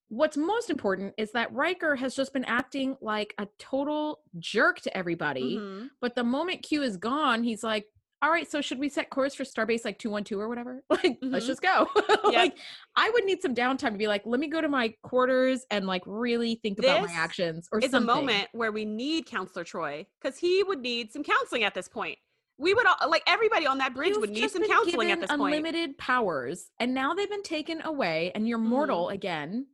What's 0.09 0.37
most 0.37 0.69
important 0.69 1.15
is 1.17 1.31
that 1.31 1.51
Riker 1.51 1.95
has 1.95 2.15
just 2.15 2.33
been 2.33 2.45
acting 2.45 2.95
like 3.01 3.33
a 3.39 3.47
total 3.57 4.19
jerk 4.37 4.79
to 4.81 4.95
everybody. 4.95 5.57
Mhm. 5.57 5.89
But 6.01 6.13
the 6.13 6.23
moment 6.23 6.61
Q 6.61 6.83
is 6.83 6.97
gone, 6.97 7.43
he's 7.43 7.63
like, 7.63 7.87
all 8.23 8.31
right, 8.31 8.49
so 8.49 8.61
should 8.61 8.79
we 8.79 8.87
set 8.89 9.09
course 9.09 9.35
for 9.35 9.43
Starbase 9.43 9.83
like 9.83 9.99
212 9.99 10.41
or 10.41 10.47
whatever? 10.47 10.81
Like, 10.89 11.17
let's 11.21 11.43
Mhm. 11.45 11.47
just 11.47 11.61
go. 11.61 11.87
like, 12.31 12.57
I 12.95 13.09
would 13.09 13.25
need 13.25 13.41
some 13.41 13.53
downtime 13.53 13.91
to 13.91 13.97
be 13.97 14.07
like, 14.07 14.21
let 14.25 14.39
me 14.39 14.47
go 14.47 14.61
to 14.61 14.69
my 14.69 14.93
quarters 15.03 15.65
and 15.69 15.85
like 15.85 16.01
really 16.05 16.55
think 16.63 16.79
about 16.79 17.01
my 17.01 17.11
actions 17.11 17.67
or 17.71 17.79
It's 17.79 17.91
something. 17.91 18.09
a 18.09 18.15
moment 18.15 18.47
where 18.53 18.71
we 18.71 18.85
need 18.85 19.25
Counselor 19.25 19.65
Troi 19.65 20.05
because 20.21 20.37
he 20.37 20.63
would 20.63 20.79
need 20.79 21.11
some 21.11 21.23
counseling 21.23 21.63
at 21.65 21.73
this 21.73 21.89
point. 21.89 22.17
We 22.57 22.73
would 22.73 22.85
all, 22.85 23.09
like 23.09 23.23
everybody 23.27 23.65
on 23.67 23.79
that 23.79 23.93
bridge 23.95 24.09
You've 24.09 24.21
would 24.21 24.29
need 24.29 24.49
some 24.51 24.63
counseling 24.65 25.11
at 25.11 25.19
this 25.19 25.29
point. 25.29 25.41
unlimited 25.55 25.97
powers, 25.97 26.69
and 26.79 26.93
now 26.93 27.13
they've 27.13 27.29
been 27.29 27.43
taken 27.43 27.81
away, 27.83 28.31
and 28.35 28.47
you're 28.47 28.57
mortal 28.59 29.07
Mm-hmm. 29.07 29.15
again. 29.15 29.65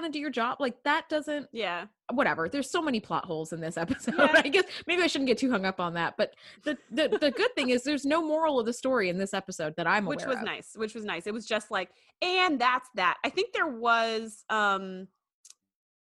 Trying 0.00 0.12
to 0.12 0.16
do 0.16 0.20
your 0.20 0.30
job 0.30 0.56
like 0.60 0.82
that 0.84 1.08
doesn't 1.08 1.48
Yeah. 1.52 1.86
whatever. 2.12 2.48
There's 2.48 2.70
so 2.70 2.80
many 2.80 3.00
plot 3.00 3.24
holes 3.26 3.52
in 3.52 3.60
this 3.60 3.76
episode. 3.84 4.14
Yeah. 4.18 4.32
I 4.44 4.48
guess 4.48 4.64
maybe 4.86 5.02
I 5.02 5.06
shouldn't 5.06 5.28
get 5.28 5.38
too 5.38 5.50
hung 5.50 5.64
up 5.66 5.78
on 5.80 5.94
that. 5.94 6.14
But 6.16 6.34
the 6.64 6.78
the, 6.90 7.08
the 7.20 7.30
good 7.30 7.54
thing 7.54 7.70
is 7.70 7.82
there's 7.82 8.04
no 8.06 8.22
moral 8.22 8.58
of 8.58 8.66
the 8.66 8.72
story 8.72 9.08
in 9.10 9.18
this 9.18 9.34
episode 9.34 9.74
that 9.76 9.86
I'm 9.86 10.06
which 10.06 10.24
was 10.26 10.36
of. 10.38 10.42
nice 10.44 10.72
which 10.74 10.94
was 10.94 11.04
nice 11.04 11.26
it 11.26 11.34
was 11.34 11.46
just 11.46 11.70
like 11.70 11.90
and 12.22 12.58
that's 12.60 12.88
that 12.94 13.16
i 13.24 13.30
think 13.30 13.52
there 13.52 13.66
was 13.68 14.44
um 14.50 15.06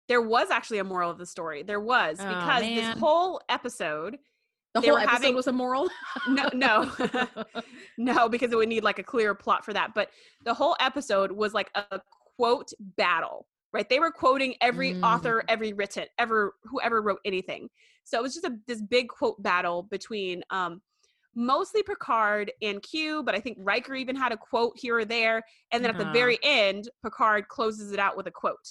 there 0.08 0.22
was 0.22 0.50
actually 0.50 0.80
a 0.80 0.84
moral 0.84 1.10
of 1.12 1.18
the 1.18 1.26
story 1.26 1.64
there 1.64 1.80
was 1.80 2.18
Oh, 2.20 2.26
because 2.28 2.62
man. 2.62 2.76
this 2.76 3.00
whole 3.00 3.42
episode 3.50 4.18
The 4.74 4.82
whole 4.82 4.98
episode 4.98 5.12
having- 5.12 5.36
was 5.36 5.48
a 5.48 5.52
moral. 5.54 5.90
no 6.30 6.50
no 6.54 6.92
no 7.98 8.30
because 8.30 8.52
it 8.52 8.56
would 8.56 8.70
need 8.70 8.84
like 8.84 9.00
a 9.00 9.04
clear 9.04 9.34
plot 9.36 9.64
for 9.66 9.74
that 9.74 9.94
but 9.94 10.10
the 10.46 10.54
whole 10.54 10.76
episode 10.80 11.32
was 11.32 11.54
like 11.54 11.70
a 11.76 12.00
quote 12.38 12.72
battle 12.98 13.46
right 13.74 13.90
they 13.90 14.00
were 14.00 14.12
quoting 14.12 14.56
every 14.62 14.94
Mm. 14.94 15.04
author 15.04 15.44
every 15.48 15.74
written 15.74 16.06
ever 16.18 16.56
whoever 16.64 17.02
wrote 17.02 17.20
anything 17.26 17.70
So 18.04 18.18
it 18.20 18.24
was 18.24 18.34
just 18.34 18.46
a 18.46 18.58
this 18.68 18.82
big 18.82 19.08
quote 19.10 19.42
battle 19.44 19.84
between 19.84 20.44
um 20.50 20.82
mostly 21.36 21.84
Picard 21.84 22.52
and 22.62 22.82
Q, 22.82 23.22
but 23.24 23.36
I 23.36 23.40
think 23.40 23.58
Riker 23.62 23.94
even 23.94 24.16
had 24.16 24.32
a 24.32 24.38
quote 24.38 24.74
here 24.76 24.98
or 24.98 25.06
there. 25.06 25.44
And 25.72 25.84
then 25.84 25.92
at 25.92 25.98
the 25.98 26.04
Uh-huh. 26.06 26.12
very 26.14 26.40
end, 26.44 26.90
Picard 27.04 27.48
closes 27.48 27.92
it 27.92 28.00
out 28.00 28.18
with 28.18 28.26
a 28.28 28.32
quote. 28.32 28.68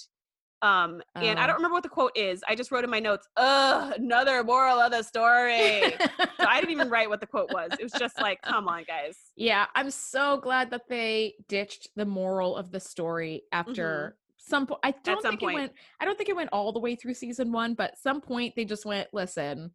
Um, 0.61 1.01
and 1.15 1.39
I 1.39 1.43
Oh. 1.43 1.47
don't 1.47 1.55
remember 1.55 1.73
what 1.75 1.83
the 1.83 1.89
quote 1.89 2.11
is. 2.17 2.43
I 2.49 2.55
just 2.55 2.69
wrote 2.69 2.83
in 2.83 2.89
my 2.89 2.99
notes, 2.99 3.25
ugh, 3.37 3.93
another 3.97 4.43
moral 4.43 4.77
of 4.77 4.91
the 4.91 5.03
story. 5.03 5.97
so 6.41 6.45
I 6.47 6.59
didn't 6.59 6.71
even 6.71 6.89
write 6.93 7.09
what 7.09 7.21
the 7.21 7.27
quote 7.27 7.49
was. 7.49 7.71
It 7.79 7.83
was 7.83 7.93
just 7.93 8.19
like, 8.19 8.41
come 8.41 8.67
on, 8.67 8.83
guys. 8.83 9.17
Yeah, 9.37 9.67
I'm 9.73 9.89
so 9.89 10.37
glad 10.37 10.69
that 10.71 10.89
they 10.89 11.35
ditched 11.47 11.87
the 11.95 12.05
moral 12.05 12.57
of 12.57 12.71
the 12.71 12.81
story 12.81 13.43
after 13.53 14.17
some 14.49 14.65
point. 14.67 14.79
I 14.83 14.91
don't 15.03 15.17
Mm-hmm. 15.23 15.29
think 15.29 15.39
point. 15.41 15.53
it 15.53 15.59
went. 15.59 15.71
I 15.99 16.05
don't 16.05 16.17
think 16.17 16.29
it 16.29 16.35
went 16.35 16.49
all 16.51 16.71
the 16.73 16.79
way 16.79 16.95
through 16.95 17.13
season 17.13 17.51
one, 17.51 17.73
but 17.75 17.97
some 17.97 18.19
point 18.21 18.55
they 18.55 18.65
just 18.65 18.85
went. 18.85 19.07
Listen, 19.13 19.71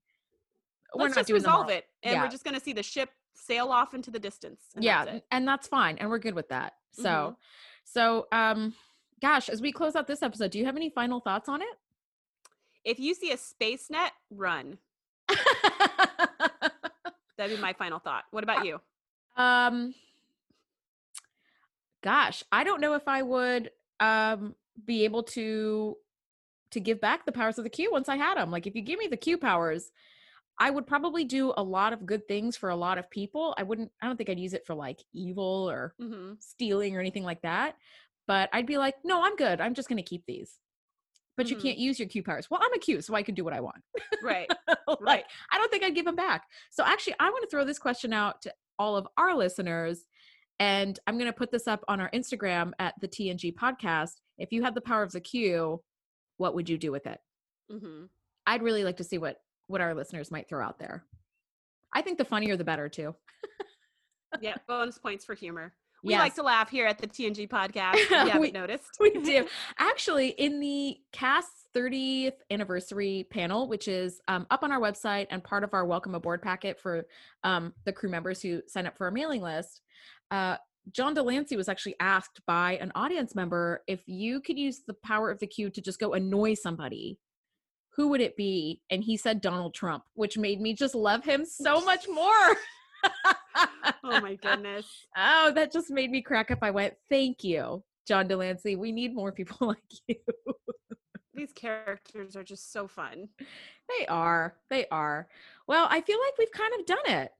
we're 0.94 1.04
Let's 1.04 1.14
not 1.16 1.20
just 1.20 1.28
doing 1.28 1.40
resolve 1.42 1.70
it. 1.70 1.86
And 2.02 2.14
Yeah. 2.14 2.22
we're 2.22 2.30
just 2.30 2.44
gonna 2.44 2.60
see 2.60 2.72
the 2.72 2.82
ship 2.82 3.10
sail 3.34 3.68
off 3.68 3.94
into 3.94 4.10
the 4.10 4.18
distance. 4.18 4.60
and 4.74 4.84
yeah, 4.84 5.04
that's 5.04 5.24
and 5.30 5.46
that's 5.48 5.66
fine, 5.68 5.98
and 5.98 6.08
we're 6.10 6.18
good 6.18 6.34
with 6.34 6.48
that. 6.50 6.74
So, 6.92 7.02
Mhm. 7.02 7.36
so 7.84 8.26
um, 8.32 8.74
gosh, 9.20 9.48
as 9.48 9.60
we 9.62 9.72
close 9.72 9.96
out 9.96 10.06
this 10.06 10.22
episode, 10.22 10.50
do 10.50 10.58
you 10.58 10.66
have 10.66 10.76
any 10.76 10.90
final 10.90 11.20
thoughts 11.20 11.48
on 11.48 11.62
it? 11.62 11.68
If 12.84 12.98
you 13.00 13.14
see 13.14 13.32
a 13.32 13.36
space 13.38 13.88
net, 13.90 14.12
run. 14.30 14.78
That'd 17.36 17.56
be 17.56 17.60
my 17.60 17.72
final 17.72 17.98
thought. 17.98 18.24
What 18.30 18.44
about 18.44 18.64
you? 18.64 18.80
um, 19.36 19.94
gosh, 22.02 22.44
I 22.52 22.62
don't 22.62 22.80
know 22.80 22.94
if 22.94 23.08
I 23.08 23.22
would 23.22 23.70
um 24.00 24.54
be 24.84 25.04
able 25.04 25.22
to 25.22 25.96
to 26.70 26.80
give 26.80 27.00
back 27.00 27.24
the 27.24 27.32
powers 27.32 27.58
of 27.58 27.64
the 27.64 27.70
Q 27.70 27.92
once 27.92 28.08
I 28.08 28.16
had 28.16 28.36
them. 28.36 28.50
Like 28.50 28.66
if 28.66 28.74
you 28.74 28.82
give 28.82 28.98
me 28.98 29.06
the 29.06 29.16
Q 29.16 29.38
powers, 29.38 29.90
I 30.58 30.70
would 30.70 30.86
probably 30.86 31.24
do 31.24 31.52
a 31.56 31.62
lot 31.62 31.92
of 31.92 32.06
good 32.06 32.26
things 32.26 32.56
for 32.56 32.68
a 32.70 32.76
lot 32.76 32.98
of 32.98 33.08
people. 33.10 33.54
I 33.58 33.62
wouldn't 33.62 33.90
I 34.02 34.06
don't 34.06 34.16
think 34.16 34.30
I'd 34.30 34.40
use 34.40 34.54
it 34.54 34.66
for 34.66 34.74
like 34.74 35.00
evil 35.12 35.68
or 35.70 35.94
hmm 36.00 36.32
stealing 36.40 36.96
or 36.96 37.00
anything 37.00 37.24
like 37.24 37.42
that. 37.42 37.76
But 38.26 38.48
I'd 38.52 38.66
be 38.66 38.78
like, 38.78 38.94
no, 39.04 39.22
I'm 39.22 39.36
good. 39.36 39.60
I'm 39.60 39.74
just 39.74 39.88
going 39.88 39.98
to 39.98 40.02
keep 40.02 40.24
these. 40.26 40.58
But 41.36 41.50
you 41.50 41.56
Mhm. 41.56 41.62
can't 41.62 41.78
use 41.78 41.98
your 41.98 42.08
Q 42.08 42.22
powers. 42.22 42.48
Well, 42.50 42.60
I'm 42.64 42.72
a 42.72 42.78
Q, 42.78 43.02
so 43.02 43.14
I 43.14 43.22
can 43.22 43.34
do 43.34 43.44
what 43.44 43.52
I 43.52 43.60
want. 43.60 43.82
Right. 44.22 44.48
Like, 44.88 44.98
Right. 45.00 45.24
I 45.50 45.58
don't 45.58 45.70
think 45.70 45.82
I'd 45.84 45.94
give 45.94 46.04
them 46.04 46.14
back. 46.16 46.44
So 46.70 46.84
actually, 46.84 47.14
I 47.18 47.28
want 47.30 47.42
to 47.42 47.48
throw 47.50 47.64
this 47.64 47.78
question 47.78 48.12
out 48.12 48.42
to 48.42 48.54
all 48.78 48.96
of 48.96 49.06
our 49.16 49.34
listeners. 49.34 50.06
And 50.60 50.98
I'm 51.06 51.16
going 51.18 51.30
to 51.30 51.36
put 51.36 51.50
this 51.50 51.66
up 51.66 51.82
on 51.88 52.00
our 52.00 52.10
Instagram 52.10 52.72
at 52.78 52.94
the 53.00 53.08
TNG 53.08 53.54
podcast. 53.54 54.12
If 54.38 54.52
you 54.52 54.62
had 54.62 54.74
the 54.74 54.80
power 54.80 55.02
of 55.02 55.12
the 55.12 55.20
Q, 55.20 55.82
what 56.36 56.54
would 56.54 56.68
you 56.68 56.78
do 56.78 56.90
with 56.92 57.06
it? 57.06 57.18
hmm 57.70 58.04
I'd 58.46 58.62
really 58.62 58.84
like 58.84 58.98
to 58.98 59.04
see 59.04 59.16
what 59.18 59.36
what 59.68 59.80
our 59.80 59.94
listeners 59.94 60.30
might 60.30 60.48
throw 60.48 60.62
out 60.62 60.78
there. 60.78 61.04
I 61.92 62.02
think 62.02 62.18
the 62.18 62.24
funnier 62.26 62.56
the 62.56 62.64
better 62.64 62.88
too. 62.88 63.14
Yeah. 64.40 64.56
Bonus 64.66 64.98
points 64.98 65.24
for 65.24 65.34
humor. 65.34 65.72
We 66.02 66.12
like 66.18 66.34
to 66.34 66.42
laugh 66.42 66.68
here 66.68 66.86
at 66.86 66.98
the 66.98 67.06
TNG 67.06 67.48
podcast. 67.48 67.94
If 67.94 68.10
you 68.10 68.16
haven't 68.18 68.40
We- 68.42 68.50
noticed. 68.50 68.96
we 69.00 69.10
do. 69.12 69.46
Actually, 69.78 70.28
in 70.30 70.60
the 70.60 70.98
cast's 71.12 71.68
30th 71.74 72.34
anniversary 72.50 73.26
panel, 73.30 73.68
which 73.68 73.88
is 73.88 74.20
um, 74.28 74.46
up 74.50 74.62
on 74.64 74.70
our 74.70 74.80
website 74.80 75.28
and 75.30 75.42
part 75.42 75.64
of 75.64 75.72
our 75.72 75.86
welcome 75.86 76.14
aboard 76.14 76.42
packet 76.42 76.78
for 76.78 77.06
um, 77.42 77.72
the 77.86 77.92
crew 77.92 78.10
members 78.10 78.42
who 78.42 78.60
sign 78.66 78.86
up 78.86 78.98
for 78.98 79.06
our 79.06 79.10
mailing 79.10 79.40
list, 79.40 79.80
uh, 80.30 80.56
John 80.92 81.14
de 81.14 81.22
Lancie 81.22 81.56
was 81.56 81.68
actually 81.68 81.96
asked 82.00 82.40
by 82.46 82.76
an 82.76 82.92
audience 82.94 83.34
member 83.34 83.82
if 83.86 84.02
you 84.06 84.40
could 84.40 84.58
use 84.58 84.82
the 84.86 84.94
power 84.94 85.30
of 85.30 85.38
the 85.38 85.46
Q 85.46 85.70
to 85.70 85.80
just 85.80 85.98
go 85.98 86.12
annoy 86.12 86.54
somebody, 86.54 87.18
who 87.96 88.08
would 88.08 88.20
it 88.20 88.36
be? 88.36 88.80
And 88.90 89.02
he 89.02 89.16
said 89.16 89.40
Donald 89.40 89.74
Trump, 89.74 90.04
which 90.14 90.36
made 90.36 90.60
me 90.60 90.74
just 90.74 90.94
love 90.94 91.24
him 91.24 91.44
so 91.44 91.80
much 91.84 92.06
more. 92.08 92.56
Oh 94.02 94.20
my 94.20 94.34
goodness. 94.34 94.86
Oh, 95.16 95.52
that 95.54 95.72
just 95.72 95.90
made 95.90 96.10
me 96.10 96.22
crack 96.22 96.50
up. 96.50 96.58
I 96.62 96.70
went, 96.70 96.94
thank 97.08 97.44
you, 97.44 97.82
John 98.06 98.26
de 98.26 98.36
Lancie. 98.36 98.76
We 98.76 98.92
need 98.92 99.14
more 99.14 99.30
people 99.30 99.56
like 99.68 99.78
you. 100.08 100.16
These 101.34 101.52
characters 101.52 102.36
are 102.36 102.42
just 102.44 102.72
so 102.72 102.88
fun. 102.88 103.28
They 103.38 104.06
are. 104.06 104.54
They 104.70 104.86
are. 104.88 105.28
Well, 105.66 105.86
I 105.90 106.00
feel 106.00 106.18
like 106.20 106.38
we've 106.38 106.50
kind 106.52 106.72
of 106.78 106.86
done 106.86 107.06
it, 107.06 107.32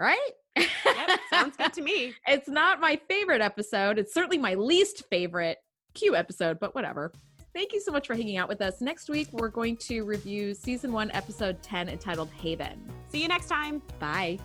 right? 0.00 0.30
Yep. 0.56 1.20
Sounds 1.30 1.56
good 1.56 1.72
to 1.74 1.82
me. 1.82 2.14
It's 2.26 2.48
not 2.48 2.80
my 2.80 2.98
favorite 3.08 3.40
episode. 3.40 3.98
It's 3.98 4.12
certainly 4.14 4.38
my 4.38 4.54
least 4.54 5.04
favorite 5.10 5.58
Q 5.94 6.16
episode, 6.16 6.58
but 6.60 6.74
whatever. 6.74 7.12
Thank 7.52 7.72
you 7.72 7.80
so 7.80 7.90
much 7.90 8.06
for 8.06 8.14
hanging 8.14 8.36
out 8.36 8.48
with 8.48 8.60
us. 8.60 8.80
Next 8.80 9.10
week, 9.10 9.26
we're 9.32 9.48
going 9.48 9.76
to 9.78 10.04
review 10.04 10.54
season 10.54 10.92
one, 10.92 11.10
episode 11.10 11.60
10, 11.62 11.88
entitled 11.88 12.30
Haven. 12.30 12.80
See 13.08 13.22
you 13.22 13.28
next 13.28 13.48
time. 13.48 13.82
Bye. 13.98 14.38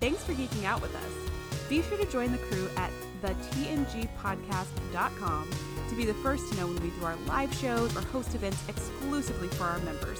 Thanks 0.00 0.24
for 0.24 0.32
geeking 0.32 0.64
out 0.64 0.80
with 0.80 0.94
us. 0.94 1.68
Be 1.68 1.82
sure 1.82 1.98
to 1.98 2.06
join 2.06 2.32
the 2.32 2.38
crew 2.38 2.66
at 2.76 2.90
thetngpodcast.com 3.22 5.50
to 5.88 5.94
be 5.94 6.06
the 6.06 6.14
first 6.14 6.50
to 6.50 6.56
know 6.56 6.66
when 6.66 6.82
we 6.82 6.90
do 6.90 7.04
our 7.04 7.14
live 7.26 7.54
shows 7.54 7.96
or 7.96 8.00
host 8.02 8.34
events 8.34 8.60
exclusively 8.68 9.46
for 9.48 9.64
our 9.64 9.78
members. 9.80 10.18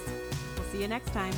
See 0.70 0.82
you 0.82 0.88
next 0.88 1.12
time. 1.12 1.34